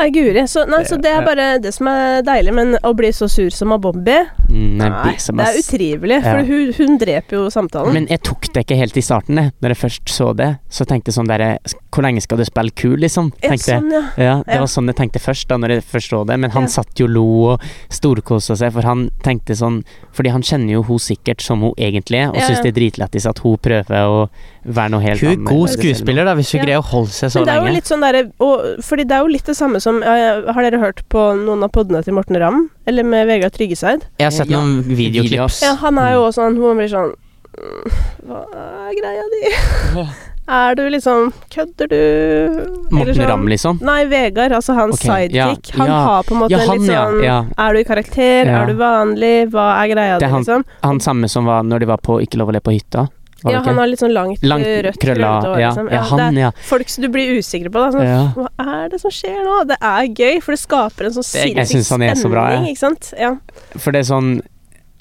[0.00, 0.46] Nei, guri.
[0.48, 2.54] Så, nei, så det er bare det som er deilig.
[2.56, 6.18] Men å bli så sur som av Bobby mm, nei, Nei, det er utrivelig, utrivelig.
[6.20, 6.32] Ja.
[6.32, 7.96] For hun, hun dreper jo samtalen.
[7.96, 9.52] Men jeg tok det ikke helt i starten, jeg.
[9.60, 10.48] Når jeg først så det.
[10.72, 11.50] Så tenkte jeg sånn derre
[11.90, 13.32] Hvor lenge skal du spille kul, liksom?
[13.44, 14.02] ja, sånn, ja.
[14.20, 16.38] Ja, det var sånn jeg tenkte først, da når jeg først så det.
[16.40, 19.82] Men han satt jo lo og storkosa seg, for han tenkte sånn
[20.16, 22.78] Fordi han kjenner jo hun sikkert som hun egentlig er, og Ja, syns det er
[22.80, 24.24] dritlættis at hun prøver å
[24.66, 25.48] være noe helt Hun er annet.
[25.48, 26.64] god skuespiller, da, hvis hun Ja.
[26.66, 27.74] greier å holde seg så Men det er jo lenge.
[27.74, 30.78] litt sånn der, og- Fordi det er jo litt det samme som ja, Har dere
[30.80, 32.70] hørt på noen av podene til Morten Ramm?
[32.86, 34.02] Eller med Vegard Tryggeseid?
[34.18, 34.58] Jeg har sett Ja.
[34.60, 35.62] noen videoklipp.
[35.62, 37.14] Ja, han er jo også sånn Hun blir sånn
[37.60, 40.06] «Mm, Hva er greia di?
[40.50, 41.94] Er du liksom Kødder du?
[41.94, 43.80] Eller Morten sånn- Ramm, liksom?
[43.82, 45.32] Nei, Vegard, altså hans sidekick.
[45.34, 45.54] ja.
[45.78, 46.04] Han ja.
[46.06, 47.44] har på en måte Ja, han, litt sånn ja.
[47.56, 48.46] Er du i karakter?
[48.46, 48.62] Ja.
[48.62, 49.50] Er du vanlig?
[49.52, 50.64] Hva er greia di, han- liksom?
[50.82, 53.08] Han samme som var når de var på Ikke lov å le på hytta?
[53.44, 55.90] Ja, han har litt sånn langt, Langt, rødt krølla krøllete hår, ja, liksom.
[55.94, 56.50] ja, han, ja.
[56.68, 57.80] folk som du blir usikker på.
[57.86, 57.90] Da.
[57.94, 58.22] Sånn, ja.
[58.36, 59.58] Hva er det som skjer nå?
[59.70, 62.74] Det er gøy, for det skaper en sånn sinnssyk er så bra, jeg.
[62.74, 63.12] ikke sant?
[63.18, 63.34] Ja.
[63.78, 64.32] For det er sånn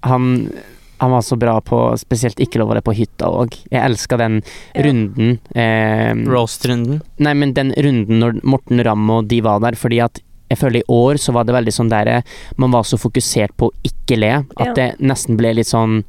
[0.07, 0.51] Han
[0.99, 3.55] han var så bra på spesielt Ikke lov å være på hytta òg.
[3.71, 4.41] Jeg elska den
[4.75, 4.81] Ja.
[4.83, 5.39] runden.
[5.55, 7.01] Eh, Roast-runden.
[7.19, 10.19] Nei, men den runden når Morten Ramm og de var der, fordi at
[10.49, 12.23] jeg føler i år så var det veldig sånn der
[12.57, 14.73] Man var så fokusert på å ikke le, at Ja.
[14.73, 16.03] det nesten ble litt sånn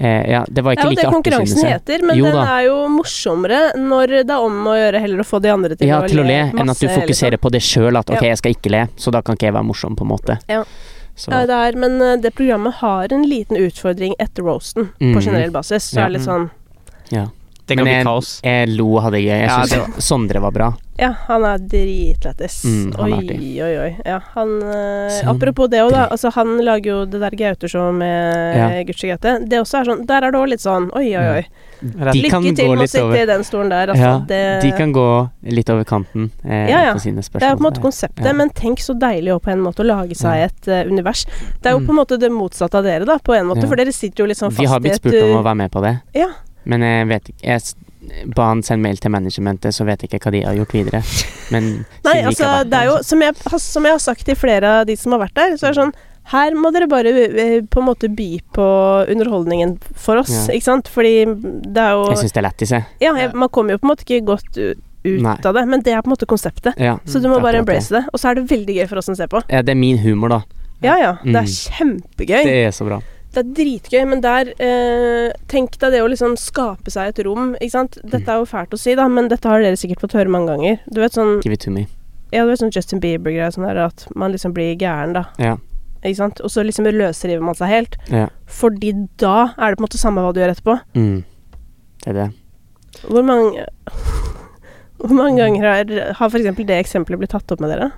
[0.00, 1.80] eh, Ja, det var Det er ikke jo det like artig, konkurransen synes jeg.
[1.80, 5.28] heter, men Jo den er jo morsommere når det er om å gjøre heller å
[5.28, 7.62] få de andre til Ja, å til å le, enn at du fokuserer på det
[7.62, 10.04] sjøl, at ok, jeg skal ikke le, så da kan ikke jeg være morsom, på
[10.06, 10.38] en måte.
[10.48, 10.64] Ja.
[11.30, 15.14] Ja, det er, men eh, det programmet har en liten utfordring etter roasten, mm.
[15.14, 15.92] på generell basis.
[15.92, 16.06] Så Ja.
[16.06, 16.50] er det litt sånn
[17.14, 17.28] ja.
[17.66, 18.40] Det Men kan bli jeg- kaos.
[18.44, 19.26] Jeg lo og hadde gøy.
[19.40, 20.74] Jeg Ja, syns Sondre var bra.
[20.98, 22.60] Ja, han er dritlættis.
[22.64, 23.12] Mm, oi,
[23.64, 23.96] oi, oi.
[24.06, 26.04] Ja, han eh, Apropos det òg, da.
[26.12, 28.68] Altså, han lager jo det der Gaute-showet med Ja.
[28.76, 28.82] ja.
[28.84, 29.48] Gucci Gaute.
[29.48, 31.42] Det også er sånn Der er det òg litt sånn oi, oi, oi.
[31.82, 33.88] De Lykke til med å sitte over i den stolen der.
[33.88, 36.92] Altså, Ja, det, De kan gå litt over kanten eh, Ja, ja.
[36.94, 37.40] på sine spørsmål.
[37.40, 38.32] det er på en måte konseptet, Ja.
[38.32, 40.44] men tenk så deilig på en måte å lage seg Ja.
[40.52, 41.24] et uh, univers.
[41.60, 41.86] Det er jo Mm.
[41.86, 43.68] på en måte det motsatte av dere, da, på en måte, Ja.
[43.68, 45.56] for dere sitter jo litt sånn fast Vi har blitt spurt om uh, å være
[45.56, 46.28] med på det, Ja.
[46.64, 50.26] Men jeg vet ikke Jeg ba han sende mail til managementet, så vet jeg ikke
[50.26, 51.02] hva de har gjort videre.
[51.54, 51.70] Men
[52.04, 53.34] Nei, siden altså, vært det er jo som jeg,
[53.64, 55.80] som jeg har sagt til flere av de som har vært der, så er det
[55.82, 55.94] sånn
[56.32, 58.66] her må dere bare eh, på en måte by på
[59.12, 60.54] underholdningen for oss, Ja.
[60.56, 60.88] ikke sant?
[60.88, 62.86] Fordi det er jo Jeg syns det er lættis, jeg.
[63.04, 65.34] Ja, jeg, man kommer jo på en måte ikke godt ut ut Nei.
[65.44, 66.78] av det, men det er på en måte konseptet.
[66.80, 66.94] Ja.
[67.04, 68.06] Så du må bare embrace det.
[68.08, 69.42] Og så er det veldig gøy for oss som ser på.
[69.52, 70.38] ja, det er min humor, da.
[70.80, 71.52] Ja ja, det er Mm.
[71.76, 72.40] kjempegøy.
[72.48, 73.02] Det er så bra.
[73.34, 77.52] Det er dritgøy, men der eh, Tenk deg det å liksom skape seg et rom,
[77.58, 77.98] ikke sant.
[78.06, 80.52] Dette er jo fælt å si, da, men dette har dere sikkert fått høre mange
[80.52, 80.80] ganger.
[80.86, 81.88] Du vet sånn Give it to me.
[82.34, 85.26] Ja, du vet sånn Justin Bieber-greie, sånn der at man liksom blir gæren, da.
[85.42, 85.56] Ja.
[86.04, 86.40] Ikke sant?
[86.44, 87.98] Og så liksom løsriver man seg helt.
[88.12, 88.28] Ja.
[88.50, 90.78] Fordi da er det på en måte samme hva du gjør etterpå.
[90.98, 91.22] Mm.
[92.04, 92.30] Det er det.
[93.08, 93.66] Hvor mange
[95.04, 97.90] Hvor mange ganger har, har eksempel det eksempelet blitt tatt opp med dere?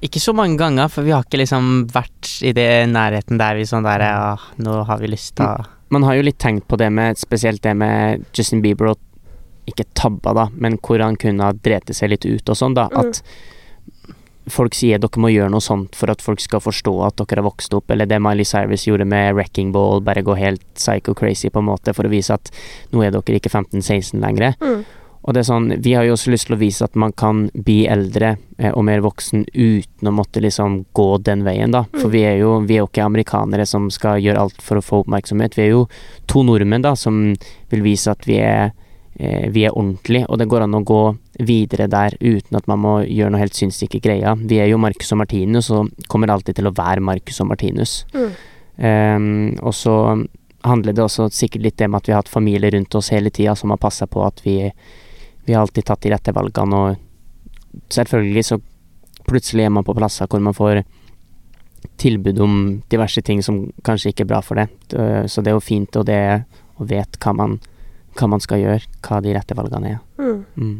[0.00, 3.68] Ikke så mange ganger, for vi har ikke liksom vært i det nærheten der vi
[3.68, 6.78] sånn der Ja, nå har vi lyst til å Man har jo litt tenkt på
[6.80, 9.00] det med Spesielt det med Justin Bieber og
[9.68, 12.88] Ikke tabba, da, men hvor han kunne ha drete seg litt ut og sånn, da.
[12.90, 13.00] Mm.
[13.00, 13.20] At
[14.50, 17.46] folk sier dere må gjøre noe sånt for at folk skal forstå at dere har
[17.46, 21.52] vokst opp, eller det Miley Cyrus gjorde med Wrecking Ball, bare gå helt psycho crazy,
[21.52, 22.50] på en måte, for å vise at
[22.90, 24.56] nå er dere ikke 15-16 lenger.
[24.58, 24.82] Mm.
[25.22, 27.42] Og det er sånn, vi har jo også lyst til å vise at man kan
[27.52, 31.84] bli eldre eh, og mer voksen uten å måtte liksom gå den veien, da.
[31.92, 32.12] For Mm.
[32.14, 35.02] vi er jo vi er jo ikke amerikanere som skal gjøre alt for å få
[35.04, 35.56] oppmerksomhet.
[35.56, 35.88] Vi er jo
[36.26, 37.34] to nordmenn, da, som
[37.70, 38.72] vil vise at vi er
[39.20, 41.02] eh, vi er ordentlige, og det går an å gå
[41.40, 44.36] videre der uten at man må gjøre noe helt sinnssyke greier.
[44.40, 48.06] Vi er jo Marcus og Martinus, og kommer alltid til å være Marcus og Martinus.
[48.14, 48.30] Mm.
[48.78, 50.26] Ehm, og så
[50.64, 53.54] handler det også sikkert litt om at vi har hatt familie rundt oss hele tida
[53.56, 54.72] som har passa på at vi
[55.46, 58.60] Vi har alltid tatt de rette valgene, og selvfølgelig så
[59.28, 60.82] plutselig er man på plasser hvor man får
[62.00, 62.54] tilbud om
[62.92, 64.68] diverse ting som kanskje ikke er bra for det.
[65.30, 66.20] Så det er jo fint, og det
[66.80, 67.58] å vite hva man,
[68.18, 70.02] hva man skal gjøre, hva de rette valgene er.
[70.20, 70.42] Mm.
[70.56, 70.74] Mm.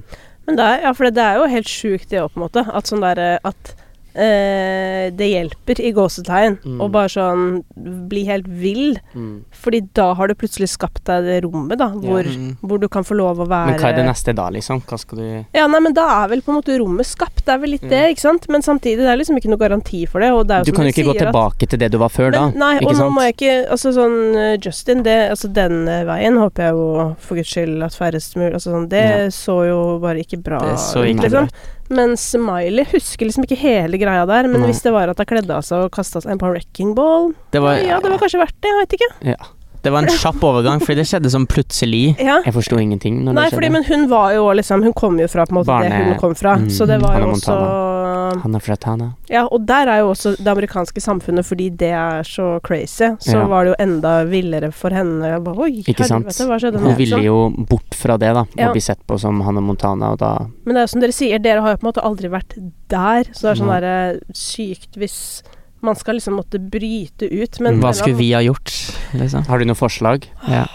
[0.48, 2.64] Men det er, ja, for det er jo helt sjukt det òg, på en måte.
[2.66, 3.74] At sånn derre At
[4.14, 6.78] eh, det hjelper, i gåsetegn, Mm.
[6.80, 7.64] å bare sånn
[8.08, 8.96] bli helt vill.
[9.52, 12.56] Fordi da har du plutselig skapt deg det rommet, da, hvor, Mm.
[12.62, 14.82] hvor du kan få lov å være Men hva er det neste da, liksom?
[14.86, 17.44] Hva skal du Ja, nei, men da er vel på en måte rommet skapt.
[17.44, 18.48] Det er vel litt det, ikke sant?
[18.48, 20.30] Men samtidig, det er liksom ikke noe garanti for det.
[20.32, 21.98] Og det er jo Du som kan jo ikke gå tilbake at- til det du
[21.98, 22.50] var før, da.
[22.50, 26.04] Nei, ikke og nå må jeg ikke Altså sånn eh, Justin, det, altså den eh,
[26.04, 29.26] veien håper jeg jo for guds skyld at færrest mulig Altså sånn Det Ja.
[29.28, 31.46] så jo bare ikke bra Det så ut, ikke liksom.
[31.46, 31.48] bra
[31.90, 31.96] ut.
[31.96, 34.48] Men Smiley husker liksom ikke hele greia der.
[34.48, 34.70] Men Nei.
[34.70, 37.32] hvis det var at hun kledde av seg og kasta seg på en wrecking ball
[37.52, 38.70] Det var, Ja, det var kanskje verdt det.
[38.70, 39.10] Jeg vet ikke.
[39.34, 39.38] Ja.
[39.82, 42.04] det var en kjapp overgang, fordi det skjedde sånn plutselig.
[42.30, 42.40] Ja.
[42.44, 45.54] Jeg forsto ingenting Nei, fordi, men hun var jo liksom Hun kom jo fra på
[45.54, 46.58] en måte det hun kom fra.
[46.60, 47.56] Mm, så det var jo også
[48.42, 49.08] Han er fra Tana.
[49.28, 53.36] Ja, og der er jo også det amerikanske samfunnet, fordi det er så crazy, så
[53.40, 53.46] Ja.
[53.46, 55.42] var det jo enda villere for henne.
[55.44, 56.26] Bare, Oi, Ikke sant?
[56.26, 56.86] hva skjedde nå?
[56.90, 57.38] Hun ville jo
[57.68, 58.44] bort fra det, da.
[58.56, 58.68] Ja.
[58.68, 61.12] Og bli sett på som Hanna Montana, og da Men det er jo som dere
[61.12, 62.54] sier, dere har jo på en måte aldri vært
[62.88, 65.42] der, så det er sånn derre sykt hvis
[65.82, 67.60] man skal liksom måtte bryte ut.
[67.60, 68.68] Men, Hva skulle vi ha gjort,
[69.14, 69.46] liksom?
[69.46, 70.26] Har du noe forslag?
[70.46, 70.66] Ja.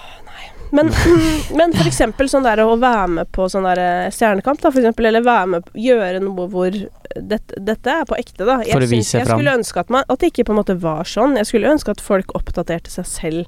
[0.71, 0.89] Men,
[1.55, 5.05] men for eksempel sånn der å være med på sånn der Stjernekamp, da, for eksempel,
[5.05, 6.71] eller være med gjøre noe hvor
[7.15, 8.59] dette, dette er på ekte, da.
[8.65, 11.37] Jeg, vise jeg skulle ønske at, man, at det ikke på en måte var sånn.
[11.37, 13.45] Jeg skulle ønske at folk oppdaterte seg selv.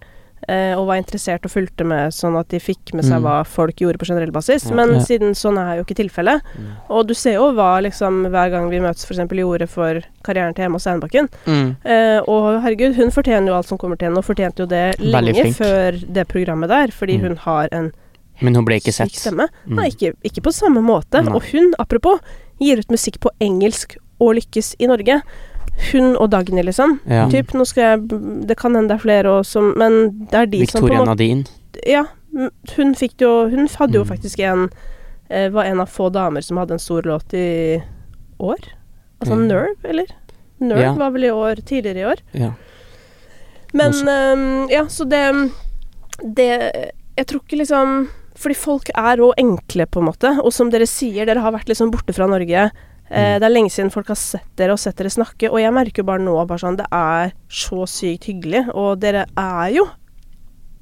[0.48, 3.24] eh, og var interessert og fulgte med, sånn at de fikk med seg Mm.
[3.26, 4.70] hva folk gjorde på generell basis.
[4.70, 4.76] Ja.
[4.76, 5.00] Men Ja.
[5.02, 6.42] siden sånn er jo ikke tilfellet.
[6.90, 9.18] Og du ser jo hva liksom hver gang vi møtes f.eks.
[9.34, 11.28] gjorde for karrieren til Emma Steinbakken.
[11.48, 11.76] Mm.
[11.84, 15.00] Eh, og herregud, hun fortjener jo alt som kommer til henne, og fortjente jo det
[15.00, 17.22] lenge før det programmet der, fordi Mm.
[17.28, 17.92] hun har en
[18.40, 19.10] Men hun ble ikke sett.
[19.12, 19.50] stemme.
[19.68, 19.76] Mm.
[19.76, 21.24] Nei, ikke, ikke på samme måte.
[21.26, 21.34] Nei.
[21.34, 22.20] Og hun, apropos,
[22.60, 25.22] gir ut musikk på engelsk og lykkes i Norge.
[25.92, 27.00] Hun og Dagny, liksom.
[27.06, 27.28] Ja.
[27.30, 28.08] Typ, nå skal jeg
[28.48, 31.46] Det kan hende det er flere også, som Men det er de som Victoria Nadine.
[31.86, 32.06] Ja.
[32.76, 34.10] Hun fikk jo Hun hadde jo Mm.
[34.10, 34.70] faktisk en
[35.30, 37.82] eh, Var en av få damer som hadde en stor låt i
[38.40, 38.58] år.
[39.22, 39.48] Altså Mm.
[39.48, 40.06] Nerve, eller?
[40.60, 40.94] Nerve Ja.
[40.96, 42.18] var vel i år tidligere i år.
[42.34, 42.52] Ja.
[43.74, 45.52] Men ehm, ja, så det
[46.36, 50.32] Det Jeg tror ikke liksom Fordi folk er òg enkle, på en måte.
[50.44, 52.68] Og som dere sier, dere har vært liksom borte fra Norge.
[53.10, 53.40] Eh, Mm.
[53.40, 56.04] det er lenge siden folk har sett dere og sett dere snakke, og jeg merker
[56.04, 59.86] jo bare nå bare sånn Det er så sykt hyggelig, og dere er jo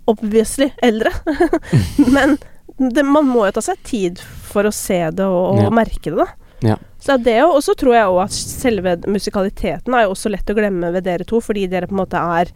[0.08, 1.12] obviously eldre.
[2.16, 2.38] Men
[2.78, 4.20] det, man må jo ta seg tid
[4.50, 5.70] for å se det og, og Ja.
[5.74, 6.28] merke det, da.
[6.66, 6.76] Ja.
[7.00, 10.56] Så det og så tror jeg òg at selve musikaliteten er jo også lett å
[10.58, 12.50] glemme ved dere to, fordi dere på en måte er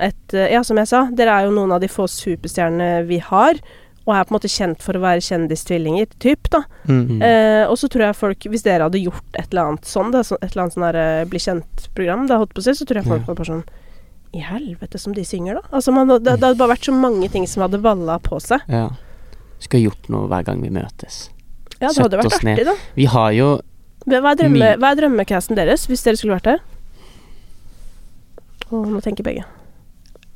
[0.00, 3.18] et eh, Ja, som jeg sa, dere er jo noen av de få superstjernene vi
[3.20, 3.60] har,
[4.06, 6.62] og er på en måte kjent for å være kjendistvillinger, typ, da.
[6.88, 7.02] Mm.
[7.08, 7.22] -hmm.
[7.22, 10.20] Eh, og så tror jeg folk, hvis dere hadde gjort et eller annet sånn, da,
[10.20, 12.96] et eller annet sånn der eh, bli kjent-program, det holdt på å si, så tror
[13.02, 13.26] jeg folk Ja.
[13.26, 13.64] var bare sånn
[14.32, 15.60] I helvete som de synger, da.
[15.72, 18.60] Altså, man, det, det hadde bare vært så mange ting som hadde valla på seg.
[18.68, 18.88] ja.
[19.60, 21.28] Skulle gjort noe hver gang vi møtes.
[21.80, 22.74] Ja, det hadde hadde vært artig, da.
[22.94, 23.60] Vi har jo
[24.06, 26.60] Hva er, drømme, hva er drømmecasten deres, hvis dere skulle vært der?
[28.70, 29.44] Å, nå tenker begge.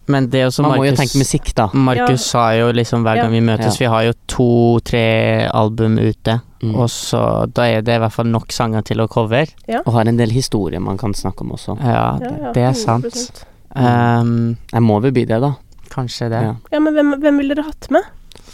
[0.06, 1.68] Men det også Man Marcus, Man må jo tenke musikk, da.
[1.72, 2.16] Markus Ja.
[2.16, 3.22] sa jo liksom hver Ja.
[3.22, 3.78] gang vi møtes Ja.
[3.78, 6.74] Vi har jo to-tre album ute, Mm.
[6.76, 9.46] og så da er det i hvert fall nok sanger til å cover.
[9.86, 11.78] Og har en del historier man kan snakke om også.
[11.80, 13.04] Ja, Ja, det, ja, det er sant.
[13.04, 13.44] 100%.
[13.76, 15.54] Um, Jeg må vel by det, da.
[15.90, 16.42] kanskje det.
[16.42, 16.54] Ja.
[16.72, 18.02] Ja, men hvem, hvem ville dere hatt med?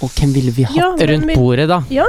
[0.03, 0.77] Og hvem ville vi hatt?
[0.77, 1.83] Ja, Rundt vil- bordet, da.
[1.91, 2.05] Ja.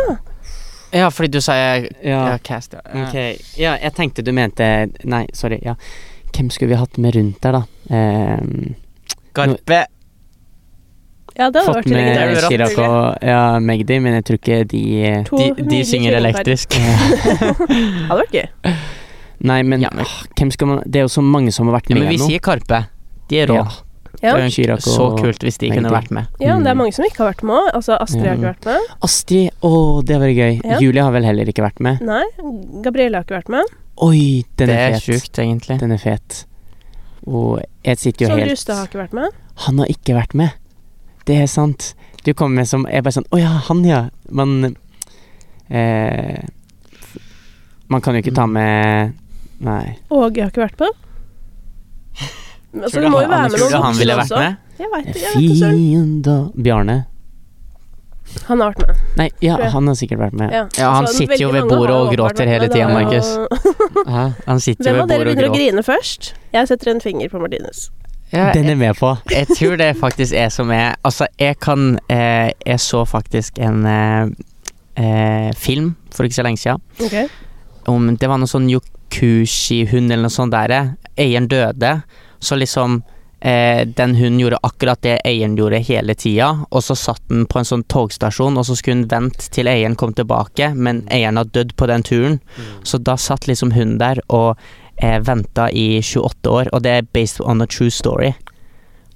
[0.94, 2.30] Ja, fordi du sa jeg Ja.
[2.32, 2.80] ja, cast, ja.
[3.08, 3.38] Okay.
[3.58, 5.60] ja, jeg tenkte du mente Nei, sorry.
[5.64, 5.76] Ja.
[6.34, 7.64] Hvem skulle vi hatt med rundt der, da?
[7.90, 8.76] Ehm,
[9.34, 9.86] Garpe.
[11.38, 12.48] ja, det hadde fått vært med jo.
[12.50, 14.82] Chirag og ja, Magdi, men jeg tror ikke de
[15.32, 16.74] De, de synger elektrisk.
[18.10, 18.74] Hadde vært gøy.
[19.42, 21.80] Nei, men, Ja, men- åh, hvem skal man Det er jo så mange som har
[21.80, 22.28] vært Ja, med men vi nå.
[22.30, 22.84] sier Karpe.
[23.32, 23.56] De er rå.
[23.56, 23.66] Ja.
[24.22, 24.36] Ja.
[24.78, 25.80] Så kult hvis de Magdi.
[25.80, 26.28] kunne vært med.
[26.40, 26.78] ja, det er Mm.
[26.78, 27.70] mange som ikke har vært med òg.
[27.74, 28.80] Altså, Astrid har ikke vært med.
[29.02, 30.62] Astrid, å, det har vært gøy.
[30.64, 30.78] Ja.
[30.80, 32.02] Julie har vel heller ikke vært med.
[32.02, 32.24] Nei.
[32.84, 33.66] Gabrielle har ikke vært med.
[33.98, 35.02] Oi, den Det er er fet.
[35.24, 35.80] sjukt, egentlig.
[35.80, 36.46] Den er fet.
[37.28, 39.30] Og jeg sitter jo så helt Justad har ikke vært med.
[39.68, 40.50] Han har ikke vært med.
[41.26, 41.94] Det er sant.
[42.26, 44.10] Du kommer med som Jeg er bare sånn Å ja, han, ja.
[44.30, 44.76] Man
[45.70, 46.42] eh,
[47.90, 48.54] Man kan jo ikke ta Mm.
[48.54, 49.14] med
[49.62, 49.98] Nei.
[50.10, 50.90] Åge har ikke vært med.
[52.74, 54.38] Men, Altså, Tror det du må han- jo være med noen voksne også.
[54.40, 54.58] med?
[54.80, 56.64] Jeg vet, jeg vet søren.
[56.64, 57.06] Bjarne.
[58.48, 59.00] Han har vært med.
[59.18, 60.52] Nei, ja, han har sikkert vært med.
[60.54, 62.94] Ja, Ja, han Altså, sitter jo ved bordet og gråter hele tida, tiden.
[62.94, 63.32] Markus.
[64.16, 64.24] Hæ?
[64.48, 65.02] Han sitter jo ved bordet og gråter.
[65.02, 66.34] Hvem av dere begynner å grine først?
[66.54, 67.90] Jeg setter en finger på Martinus.
[68.32, 69.12] Ja, Den er med på.
[69.32, 73.82] Jeg tror det faktisk er som er Altså, jeg kan eh, Jeg så faktisk en
[73.86, 74.30] eh,
[74.96, 77.28] eh, film for ikke så lenge siden Okay.
[77.92, 80.94] om Det var noe sånn yokushi-hund eller noe sånt der.
[81.20, 82.02] Eieren døde,
[82.40, 83.02] så liksom
[83.42, 87.62] eh, Den hunden gjorde akkurat det eieren gjorde hele tida, og så satt den på
[87.62, 91.50] en sånn togstasjon, og så skulle hun vente til eieren kom tilbake, men eieren har
[91.50, 92.40] dødd på den turen.
[92.84, 94.58] Så da satt liksom hunden der og
[95.02, 98.34] eh, venta i 28 år, og det er based on a true story.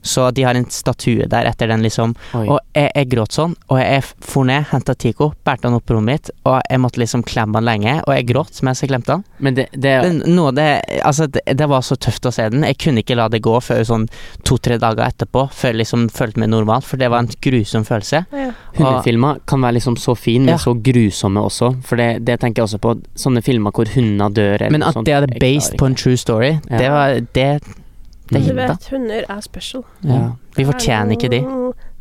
[0.05, 2.13] Så de har en statue der etter den, liksom.
[2.37, 2.45] Oi.
[2.45, 5.95] Og jeg, jeg gråt sånn, og jeg for ned, henta Tico, bærte han opp på
[5.97, 9.15] rommet mitt, og jeg måtte liksom klemme han lenge, og jeg gråt mens jeg klemte
[9.17, 9.23] han.
[9.39, 10.67] Men det, det Det, noe det,
[11.03, 12.63] altså, det, det var så tøft å se den.
[12.69, 14.05] Jeg kunne ikke la det gå før sånn
[14.45, 18.25] to-tre dager etterpå, før jeg liksom følte meg normalt, for det var en grusom følelse.
[18.31, 18.51] Ja.
[18.77, 20.57] Hundefilmer kan være liksom så fin, men Ja.
[20.61, 21.71] så grusomme også.
[21.83, 22.93] For det, det tenker jeg også på.
[23.15, 26.17] Sånne filmer hvor hunder dør eller Men at sånt, det er based på en true
[26.17, 26.77] story, Ja.
[26.77, 27.49] det var det,
[28.29, 28.67] det Du hit, da.
[28.73, 29.85] vet, hunder er special.
[30.01, 30.21] Ja.
[30.57, 31.41] Vi fortjener ikke de.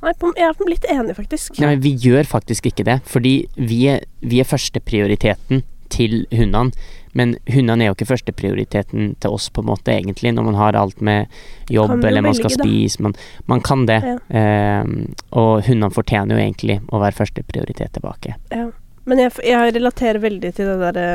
[0.05, 1.59] Nei, jeg er litt enig, faktisk.
[1.61, 6.73] Nei, men vi gjør faktisk ikke det, fordi vi er, vi er førsteprioriteten til hundene.
[7.15, 10.79] Men hundene er jo ikke førsteprioriteten til oss, på en måte, egentlig, når man har
[10.79, 11.31] alt med
[11.71, 13.03] jobb eller man skal spise.
[13.05, 13.15] Man,
[13.47, 14.01] man kan det.
[14.03, 14.17] Ja.
[14.41, 14.95] Eh,
[15.31, 18.35] og hundene fortjener jo egentlig å være førsteprioritet tilbake.
[18.51, 18.73] Ja.
[19.05, 21.09] Men jeg, jeg relaterer veldig til det derre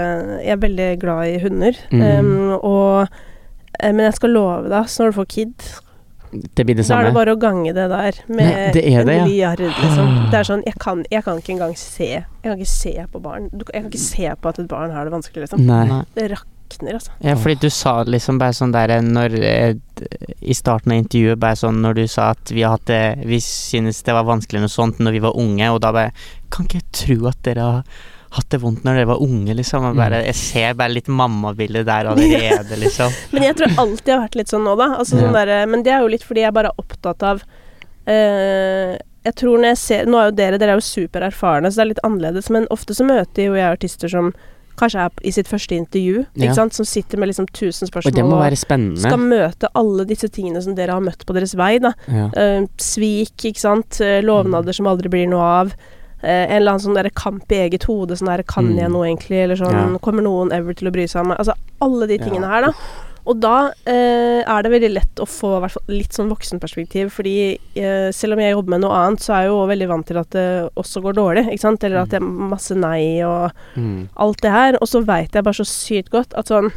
[0.44, 1.80] Jeg er veldig glad i hunder.
[1.90, 2.04] Mm.
[2.06, 3.20] Um, og eh,
[3.84, 5.70] Men jeg skal love deg, så når du får kid,
[6.56, 9.00] Det blir det da er det bare å gange det der med Nei, det er
[9.02, 9.24] en det, ja.
[9.26, 10.12] milliard, liksom.
[10.30, 13.22] Det er sånn jeg kan, jeg kan ikke engang se Jeg kan ikke se på
[13.24, 13.48] barn.
[13.50, 15.64] Du, jeg kan ikke se på at et barn har det vanskelig, liksom.
[15.66, 15.82] Nei.
[15.90, 16.04] Nei.
[16.14, 17.16] Det rakner, altså.
[17.26, 19.74] Ja, fordi du sa liksom bare sånn der når eh,
[20.46, 24.14] I starten av intervjuet bare sånn når du sa at vi hadde Vi synes det
[24.14, 26.14] var vanskelig noe sånt når vi var unge, og da bare
[26.54, 29.86] Kan ikke jeg tro at dere har hatt det vondt når dere var unge, liksom.
[29.90, 33.12] Og bare, jeg ser bare litt mammabilde der allerede, liksom.
[33.34, 34.90] Men jeg tror alltid jeg har vært litt sånn nå, da.
[35.00, 35.24] Altså, Ja.
[35.26, 37.42] sånn der, men det er jo litt fordi jeg bare er opptatt av
[38.10, 38.94] uh,
[39.26, 41.86] Jeg tror når jeg ser Nå er jo dere Dere er jo supererfarne, så det
[41.88, 44.32] er litt annerledes, men ofte så møter jo jeg artister som
[44.80, 46.46] kanskje er i sitt første intervju, Ja.
[46.46, 49.02] ikke sant, som sitter med liksom tusen spørsmål Og det må være spennende.
[49.04, 51.92] skal møte alle disse tingene som dere har møtt på deres vei, da.
[52.08, 52.30] Ja.
[52.32, 54.00] Uh, svik, ikke sant.
[54.00, 55.74] lovnader lovnader som aldri blir noe av.
[56.24, 58.12] Eh, en eller annen sånn der kamp i eget hode.
[58.20, 58.92] Sånn der Kan jeg Mm.
[58.94, 59.44] noe, egentlig?
[59.44, 59.98] Eller sånn Ja.
[60.00, 61.38] Kommer noen ever til å bry seg om meg?
[61.40, 62.50] Altså alle de tingene Ja.
[62.50, 62.72] her, da.
[63.28, 67.60] Og da eh, er det veldig lett å få hvert fall litt sånn voksenperspektiv, fordi
[67.76, 70.18] eh, selv om jeg jobber med noe annet, så er jeg jo veldig vant til
[70.18, 71.84] at det også går dårlig, ikke sant?
[71.84, 74.10] Eller at det er masse nei og Mm.
[74.18, 74.74] alt det her.
[74.82, 76.72] Og så veit jeg bare så sykt godt at sånn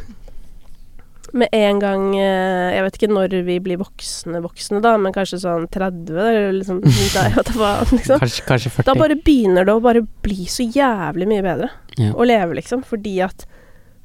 [1.33, 5.39] med en gang eh, Jeg vet ikke når vi blir voksne voksne, da, men kanskje
[5.41, 6.81] sånn 30, eller liksom
[7.15, 8.19] der, liksom.
[8.21, 8.85] Kanskje, kanskje 40.
[8.89, 12.11] Da bare begynner det å bare bli så jævlig mye bedre Ja.
[12.13, 12.83] å leve, liksom.
[12.85, 13.45] Fordi at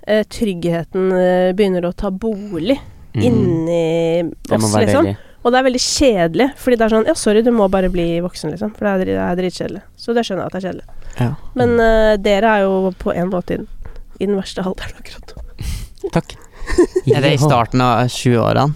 [0.06, 2.78] eh, tryggheten eh, begynner å ta bolig
[3.18, 3.22] Mm.
[3.24, 4.22] inni
[4.52, 5.04] oss, liksom.
[5.06, 5.16] deilig.
[5.42, 8.04] Og det er veldig kjedelig, fordi det er sånn Ja, sorry, du må bare bli
[8.20, 8.74] voksen, liksom.
[8.76, 9.80] For det er, det er dritkjedelig.
[9.96, 10.86] Så det skjønner jeg at det er kjedelig.
[11.18, 11.28] Ja.
[11.58, 15.32] Men eh, dere er jo på en måte i den, verste alderen akkurat.
[16.14, 16.36] Takk.
[17.14, 18.74] Er det i starten av 20-årene?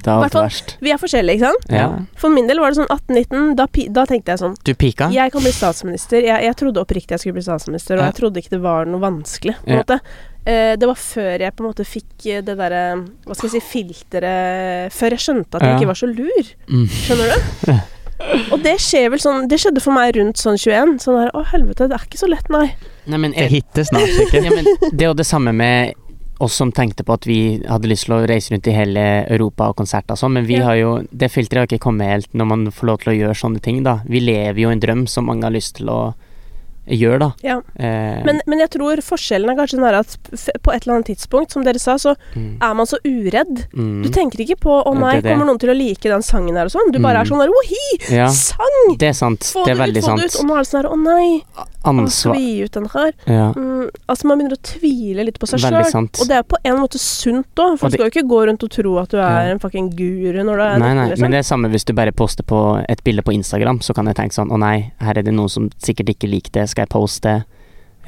[0.00, 0.76] Det har vært verst.
[0.80, 1.64] Vi er forskjellige, ikke sant?
[1.74, 1.88] Ja.
[2.16, 3.50] For min del var det sånn 18-19.
[3.58, 3.66] Da,
[3.98, 5.10] da tenkte jeg sånn Du pika?
[5.12, 6.22] Jeg kan bli statsminister.
[6.24, 8.06] Jeg, jeg trodde oppriktig jeg skulle bli statsminister, og Ja.
[8.12, 9.56] jeg trodde ikke det var noe vanskelig.
[9.60, 9.82] På en Ja.
[9.82, 9.98] måte.
[10.46, 12.84] Eh, det var før jeg på en måte fikk eh, det derre
[13.26, 15.76] Hva skal jeg si Filteret Før jeg skjønte at jeg Ja.
[15.76, 16.52] ikke var så lur.
[16.70, 16.86] Mm.
[16.88, 17.74] Skjønner du?
[18.52, 20.96] Og det skjer vel sånn Det skjedde for meg rundt sånn 21.
[21.04, 22.70] Sånn der Å, helvete, det er ikke så lett, nei.
[23.06, 24.44] Nei, men Det jeg, hitter snart, sikkert.
[24.44, 24.64] ja, men
[24.96, 25.92] det er jo det samme med
[26.40, 29.68] oss som tenkte på at vi hadde lyst til å reise rundt i hele Europa
[29.70, 30.64] og konserter og sånn, men vi Ja.
[30.64, 33.36] har jo Det filteret har ikke kommet helt når man får lov til å gjøre
[33.36, 34.00] sånne ting, da.
[34.08, 36.14] Vi lever jo en drøm som mange har lyst til å
[36.90, 37.30] gjøre, da.
[37.42, 37.56] Ja.
[37.78, 40.16] Eh, Men, men jeg tror forskjellen er kanskje den her at
[40.62, 43.66] på et eller annet tidspunkt, som dere sa, så mm, er man så uredd.
[43.74, 45.32] mm, Du tenker ikke på 'Å nei, det er det.
[45.32, 46.92] kommer noen til å like den sangen her?' og sånn.
[46.92, 47.20] Du bare Mm.
[47.20, 48.14] er sånn der 'Wohi!
[48.16, 48.96] Ja, Sang!
[48.98, 49.40] det er sant.
[49.40, 50.44] Få det er veldig få det ut!' sant.
[50.44, 52.86] Og nå er det sånn her 'Å nei, å, skal Ansvar vi gi ut den
[52.86, 56.10] her?' Ja, Mm, altså Man begynner å tvile litt på seg sjøl.
[56.20, 58.70] Og det er på en måte sunt òg, Folk skal jo ikke gå rundt og
[58.70, 61.20] tro at du er en fucking guru når du er Nei, nei, liksom.
[61.20, 64.06] men det er samme hvis du bare poster på et bilde på Instagram, så kan
[64.06, 66.79] jeg tenke sånn Å nei, her er det noen som sikkert ikke liker det, skal
[66.84, 67.34] jeg poste?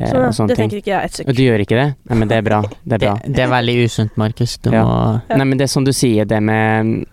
[0.01, 0.70] Eh, så, og sånne det ting.
[0.70, 1.36] tenker ikke jeg et Og sekund.
[1.36, 1.89] du gjør ikke det?
[2.09, 2.62] Nei, men det er bra.
[2.85, 3.15] Det er bra.
[3.27, 4.57] det er veldig usunt, Markus.
[4.59, 4.82] Du Ja.
[4.85, 5.36] må Ja.
[5.36, 7.05] Nei, men det er som du sier, det med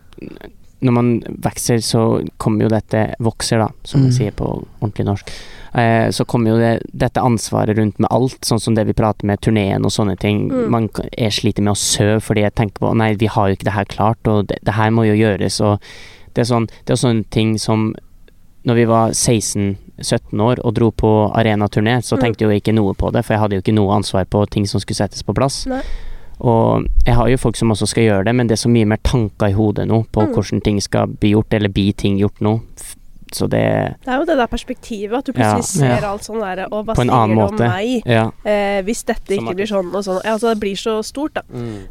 [0.81, 1.07] Når man
[1.43, 4.15] vokser, så kommer jo dette Vokser, da, som man Mm.
[4.17, 5.29] sier på ordentlig norsk.
[5.75, 9.25] Eh, så kommer jo det, dette ansvaret rundt med alt, sånn som det vi prater
[9.25, 10.47] med turneen og sånne ting.
[10.49, 10.69] Mm.
[10.69, 13.65] Man er sliter med å søve fordi jeg tenker på Nei, vi har jo ikke
[13.65, 15.79] det her klart, og det, det her må jo gjøres, og
[16.33, 17.93] det er sånn Det er sånne ting som
[18.65, 19.09] Når vi var
[20.01, 22.21] 16-17 år og dro på arenaturné, så Mm.
[22.21, 24.65] tenkte jo ikke noe på det, for jeg hadde jo ikke noe ansvar på ting
[24.67, 25.65] som skulle settes på plass.
[25.67, 25.81] Nei.
[26.41, 28.85] Og jeg har jo folk som også skal gjøre det, men det er så mye
[28.87, 30.33] mer tanker i hodet nå på Mm.
[30.33, 32.61] hvordan ting skal bli gjort, eller bli ting gjort nå.
[33.35, 36.11] Så det Det er jo det der perspektivet, at du Ja, plutselig ser ja.
[36.11, 37.59] alt sånn derre Og hva sier det om måte.
[37.67, 38.31] meg Ja.
[38.45, 40.21] eh, hvis dette ikke blir sånn og sånn?
[40.25, 41.41] Ja, altså, det blir så stort, da.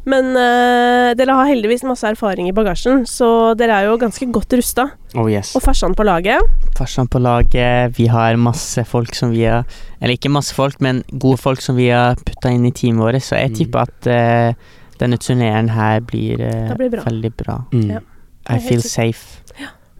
[0.05, 4.51] Men eh, dere har heldigvis masse erfaring i bagasjen, så dere er jo ganske godt
[4.59, 4.89] rusta.
[5.15, 5.55] Oh yes.
[5.55, 6.41] Og farsan på laget
[6.77, 9.65] Farsan på laget, vi har masse folk som vi har
[10.01, 13.21] Eller ikke masse folk, men gode folk som vi har putta inn i teamet vårt,
[13.21, 13.55] så jeg Mm.
[13.57, 14.53] tipper at eh,
[14.99, 17.01] denne turneren her blir, eh, blir bra.
[17.03, 17.63] veldig bra.
[17.73, 17.89] Mm.
[17.91, 17.99] Ja.
[18.49, 19.38] I feel safe.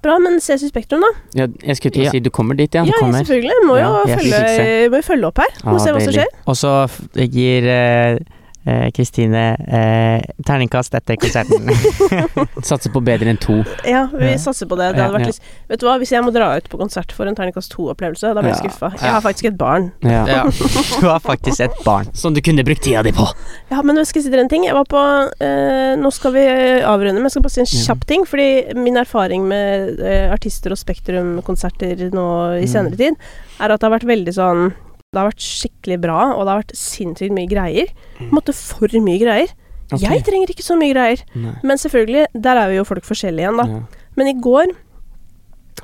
[0.01, 1.09] Bra, men ses i Spektrum, da.
[1.35, 2.11] Ja, jeg skulle til å Ja.
[2.11, 2.83] si du kommer dit, ja.
[2.83, 3.19] Ja, ja, kommer.
[3.23, 3.57] selvfølgelig.
[3.67, 5.51] Må jo Ja, følge, må følge opp her.
[5.65, 6.29] Må Ah, se hva som skjer.
[6.47, 6.73] Og så
[7.29, 8.19] gir eh,
[8.95, 11.69] Kristine eh, terningkast etter konserten.
[12.69, 13.59] Satser på bedre enn to.
[13.87, 14.37] Ja, vi Ja.
[14.41, 14.91] satser på det.
[14.95, 15.33] det Ja, hadde vært ja.
[15.33, 18.33] litt, vet du hva, Hvis jeg må dra ut på konsert for en terningkast to-opplevelse,
[18.35, 18.69] da blir jeg Ja.
[18.69, 18.91] skuffa.
[19.01, 19.91] Jeg har faktisk et barn.
[20.03, 20.25] Ja.
[20.27, 20.43] ja,
[21.01, 22.09] du har faktisk et barn.
[22.13, 23.27] Som du kunne brukt tida di på.
[23.71, 24.65] Ja, men jeg skal si dere en ting.
[24.65, 25.03] Jeg var på
[25.41, 28.25] eh, Nå skal vi eh, avrunde, men jeg skal bare si en kjapp ting.
[28.29, 32.27] Fordi min erfaring med eh, artister og Spektrum-konserter nå
[32.59, 32.71] i Mm.
[32.71, 33.15] senere tid,
[33.59, 34.73] er at det har vært veldig sånn
[35.09, 37.89] Det har vært skikkelig bra, og det har vært sinnssykt mye greier.
[38.19, 39.55] På en måte for mye greier.
[39.89, 40.03] Okay.
[40.05, 41.23] Jeg trenger ikke så mye greier.
[41.33, 41.55] Nei.
[41.65, 43.65] Men selvfølgelig, der er vi jo folk forskjellige igjen, da.
[43.65, 44.05] Ja.
[44.19, 44.75] Men i går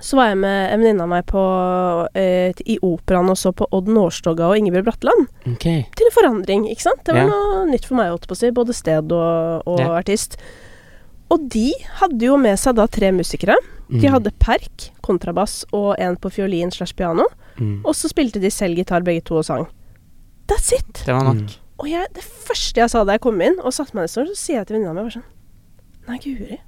[0.03, 1.41] så var jeg med en venninne av meg på,
[2.19, 5.26] eh, i operaen og så på Odd Nårstoga og Ingebjørg Bratteland.
[5.56, 5.88] Okay.
[5.97, 7.02] Til en forandring, ikke sant?
[7.07, 7.31] Det var Ja.
[7.31, 8.52] noe nytt for meg, holdt på å si.
[8.52, 9.89] Både sted og, og Ja.
[9.97, 10.38] artist.
[11.34, 11.72] Og de
[12.02, 13.56] hadde jo med seg da tre musikere.
[13.89, 14.11] De Mm.
[14.14, 17.26] hadde perk, kontrabass og en på fiolin slash piano.
[17.57, 17.81] mm.
[17.85, 19.68] Og så spilte de selv gitar begge to og sang.
[20.47, 21.03] That's it!
[21.06, 21.35] Det var nok.
[21.43, 21.49] Mm.
[21.80, 24.26] Og jeg, det første jeg sa da jeg kom inn og satte meg ned, så
[24.35, 25.23] sier jeg til venninna mi bare sånn
[26.07, 26.60] Nei, guri.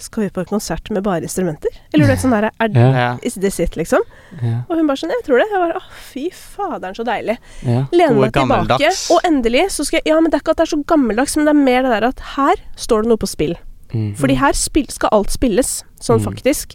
[0.00, 1.68] Skal vi på en konsert med bare instrumenter?
[1.92, 2.90] Eller du vet sånn her, Er Ja.
[2.92, 3.18] Ja.
[3.22, 4.00] is this it, liksom?
[4.42, 4.62] Ja.
[4.68, 5.48] Og hun bare sånn Jeg tror det.
[5.50, 7.36] Jeg bare Å, fy faderen, så deilig.
[7.62, 7.86] Ja.
[7.92, 10.68] Lene meg tilbake, og endelig så skal jeg Ja, men det er ikke at det
[10.72, 13.28] er så gammeldags, men det er mer det der at her står det noe på
[13.28, 13.56] spill.
[13.92, 14.14] Mm.
[14.16, 16.24] Fordi her skal alt spilles, sånn Mm.
[16.24, 16.74] faktisk.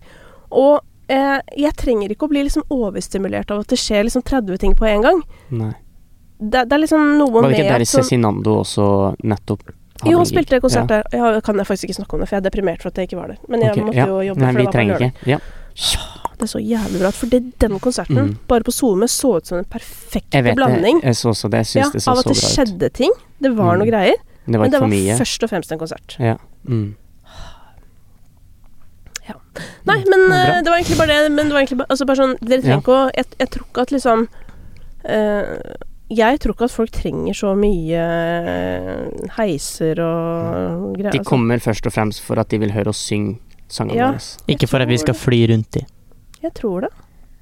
[0.51, 0.79] Og
[1.09, 4.75] eh, jeg trenger ikke å bli liksom overstimulert av at det skjer liksom 30 ting
[4.75, 5.23] på en gang.
[5.51, 5.73] Nei.
[6.39, 9.61] Det, det er liksom noe Var det ikke der i Cezinando også nettopp
[10.01, 11.03] hadde Jo, han spilte konsert der.
[11.15, 13.07] Ja, kan jeg faktisk ikke snakke om det, for jeg er deprimert for at jeg
[13.07, 13.37] ikke var der.
[13.47, 14.07] Men jeg okay, måtte ja.
[14.11, 15.13] jo jobbe, Nei, for det var på lørdag.
[15.31, 15.37] Ja.
[16.35, 17.11] Det er så jævlig bra.
[17.15, 18.37] For det, den konserten, Mm.
[18.47, 20.99] bare på SoMe, så ut som en perfekt blanding.
[20.99, 21.07] det.
[21.07, 21.57] Jeg så også det.
[21.63, 22.25] Jeg syns det så så bra ut.
[22.25, 23.11] av at det skjedde ting.
[23.41, 23.79] Det var Mm.
[23.79, 24.15] noe greier.
[24.45, 26.17] Det var Men det for var først og fremst en konsert.
[26.19, 26.35] Ja.
[26.67, 26.95] Mm.
[29.85, 30.37] Nei, men Bra.
[30.37, 31.31] eh, det var egentlig bare det.
[31.31, 32.95] Men det var egentlig bare, altså bare sånn Dere trenger Ja.
[32.95, 34.27] å jeg, jeg tror ikke at liksom
[35.09, 35.73] uh,
[36.09, 41.11] Jeg tror ikke at folk trenger så mye eh, heiser og greier.
[41.15, 41.29] De altså.
[41.31, 44.11] kommer først og fremst for at de vil høre oss synge sangene Ja.
[44.11, 44.21] våre.
[44.53, 45.85] Ikke for at vi skal fly rundt dem
[46.43, 46.91] Jeg tror det.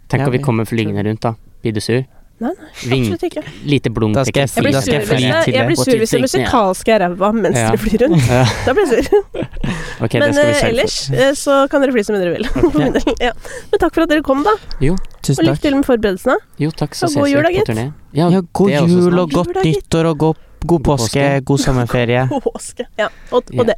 [0.07, 1.33] Tenk Ja, om vi vi- kommer flygende rundt, da.
[1.61, 2.03] Blir du sur?
[2.43, 2.51] Nei,
[2.89, 3.43] nei, absolutt ikke.
[3.71, 5.91] lite blunk Da skal jeg Jeg blir sur jeg fly det- til jeg blir sur
[5.97, 6.93] hvis det flyktninger.
[6.93, 7.67] er ræva mens Ja.
[7.71, 8.27] dere flyr rundt.
[8.27, 8.43] Ja.
[8.65, 9.19] Da blir jeg sur.
[10.03, 12.45] okay, Men eh, ellers eh, så kan dere fly så mye dere vil.
[13.23, 13.31] Ja.
[13.71, 14.55] Men takk for at dere kom, da.
[14.91, 16.35] Og Tusen lykke til med forberedelsene.
[16.59, 17.69] Jo, takk, så Og god jul da, gitt.
[18.13, 22.85] Ja, Ja, god jul og godt nyttår og god, god God påske, god sommerferie Påske.
[22.99, 23.07] Ja.
[23.31, 23.75] Og, og det.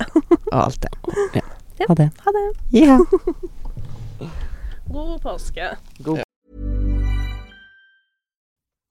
[0.52, 0.92] og alt det.
[1.36, 1.42] Ja.
[1.80, 1.86] Ja.
[1.90, 2.10] Ha det.
[2.26, 2.46] Ha det.
[2.82, 3.00] Ja.
[4.88, 5.76] God påske.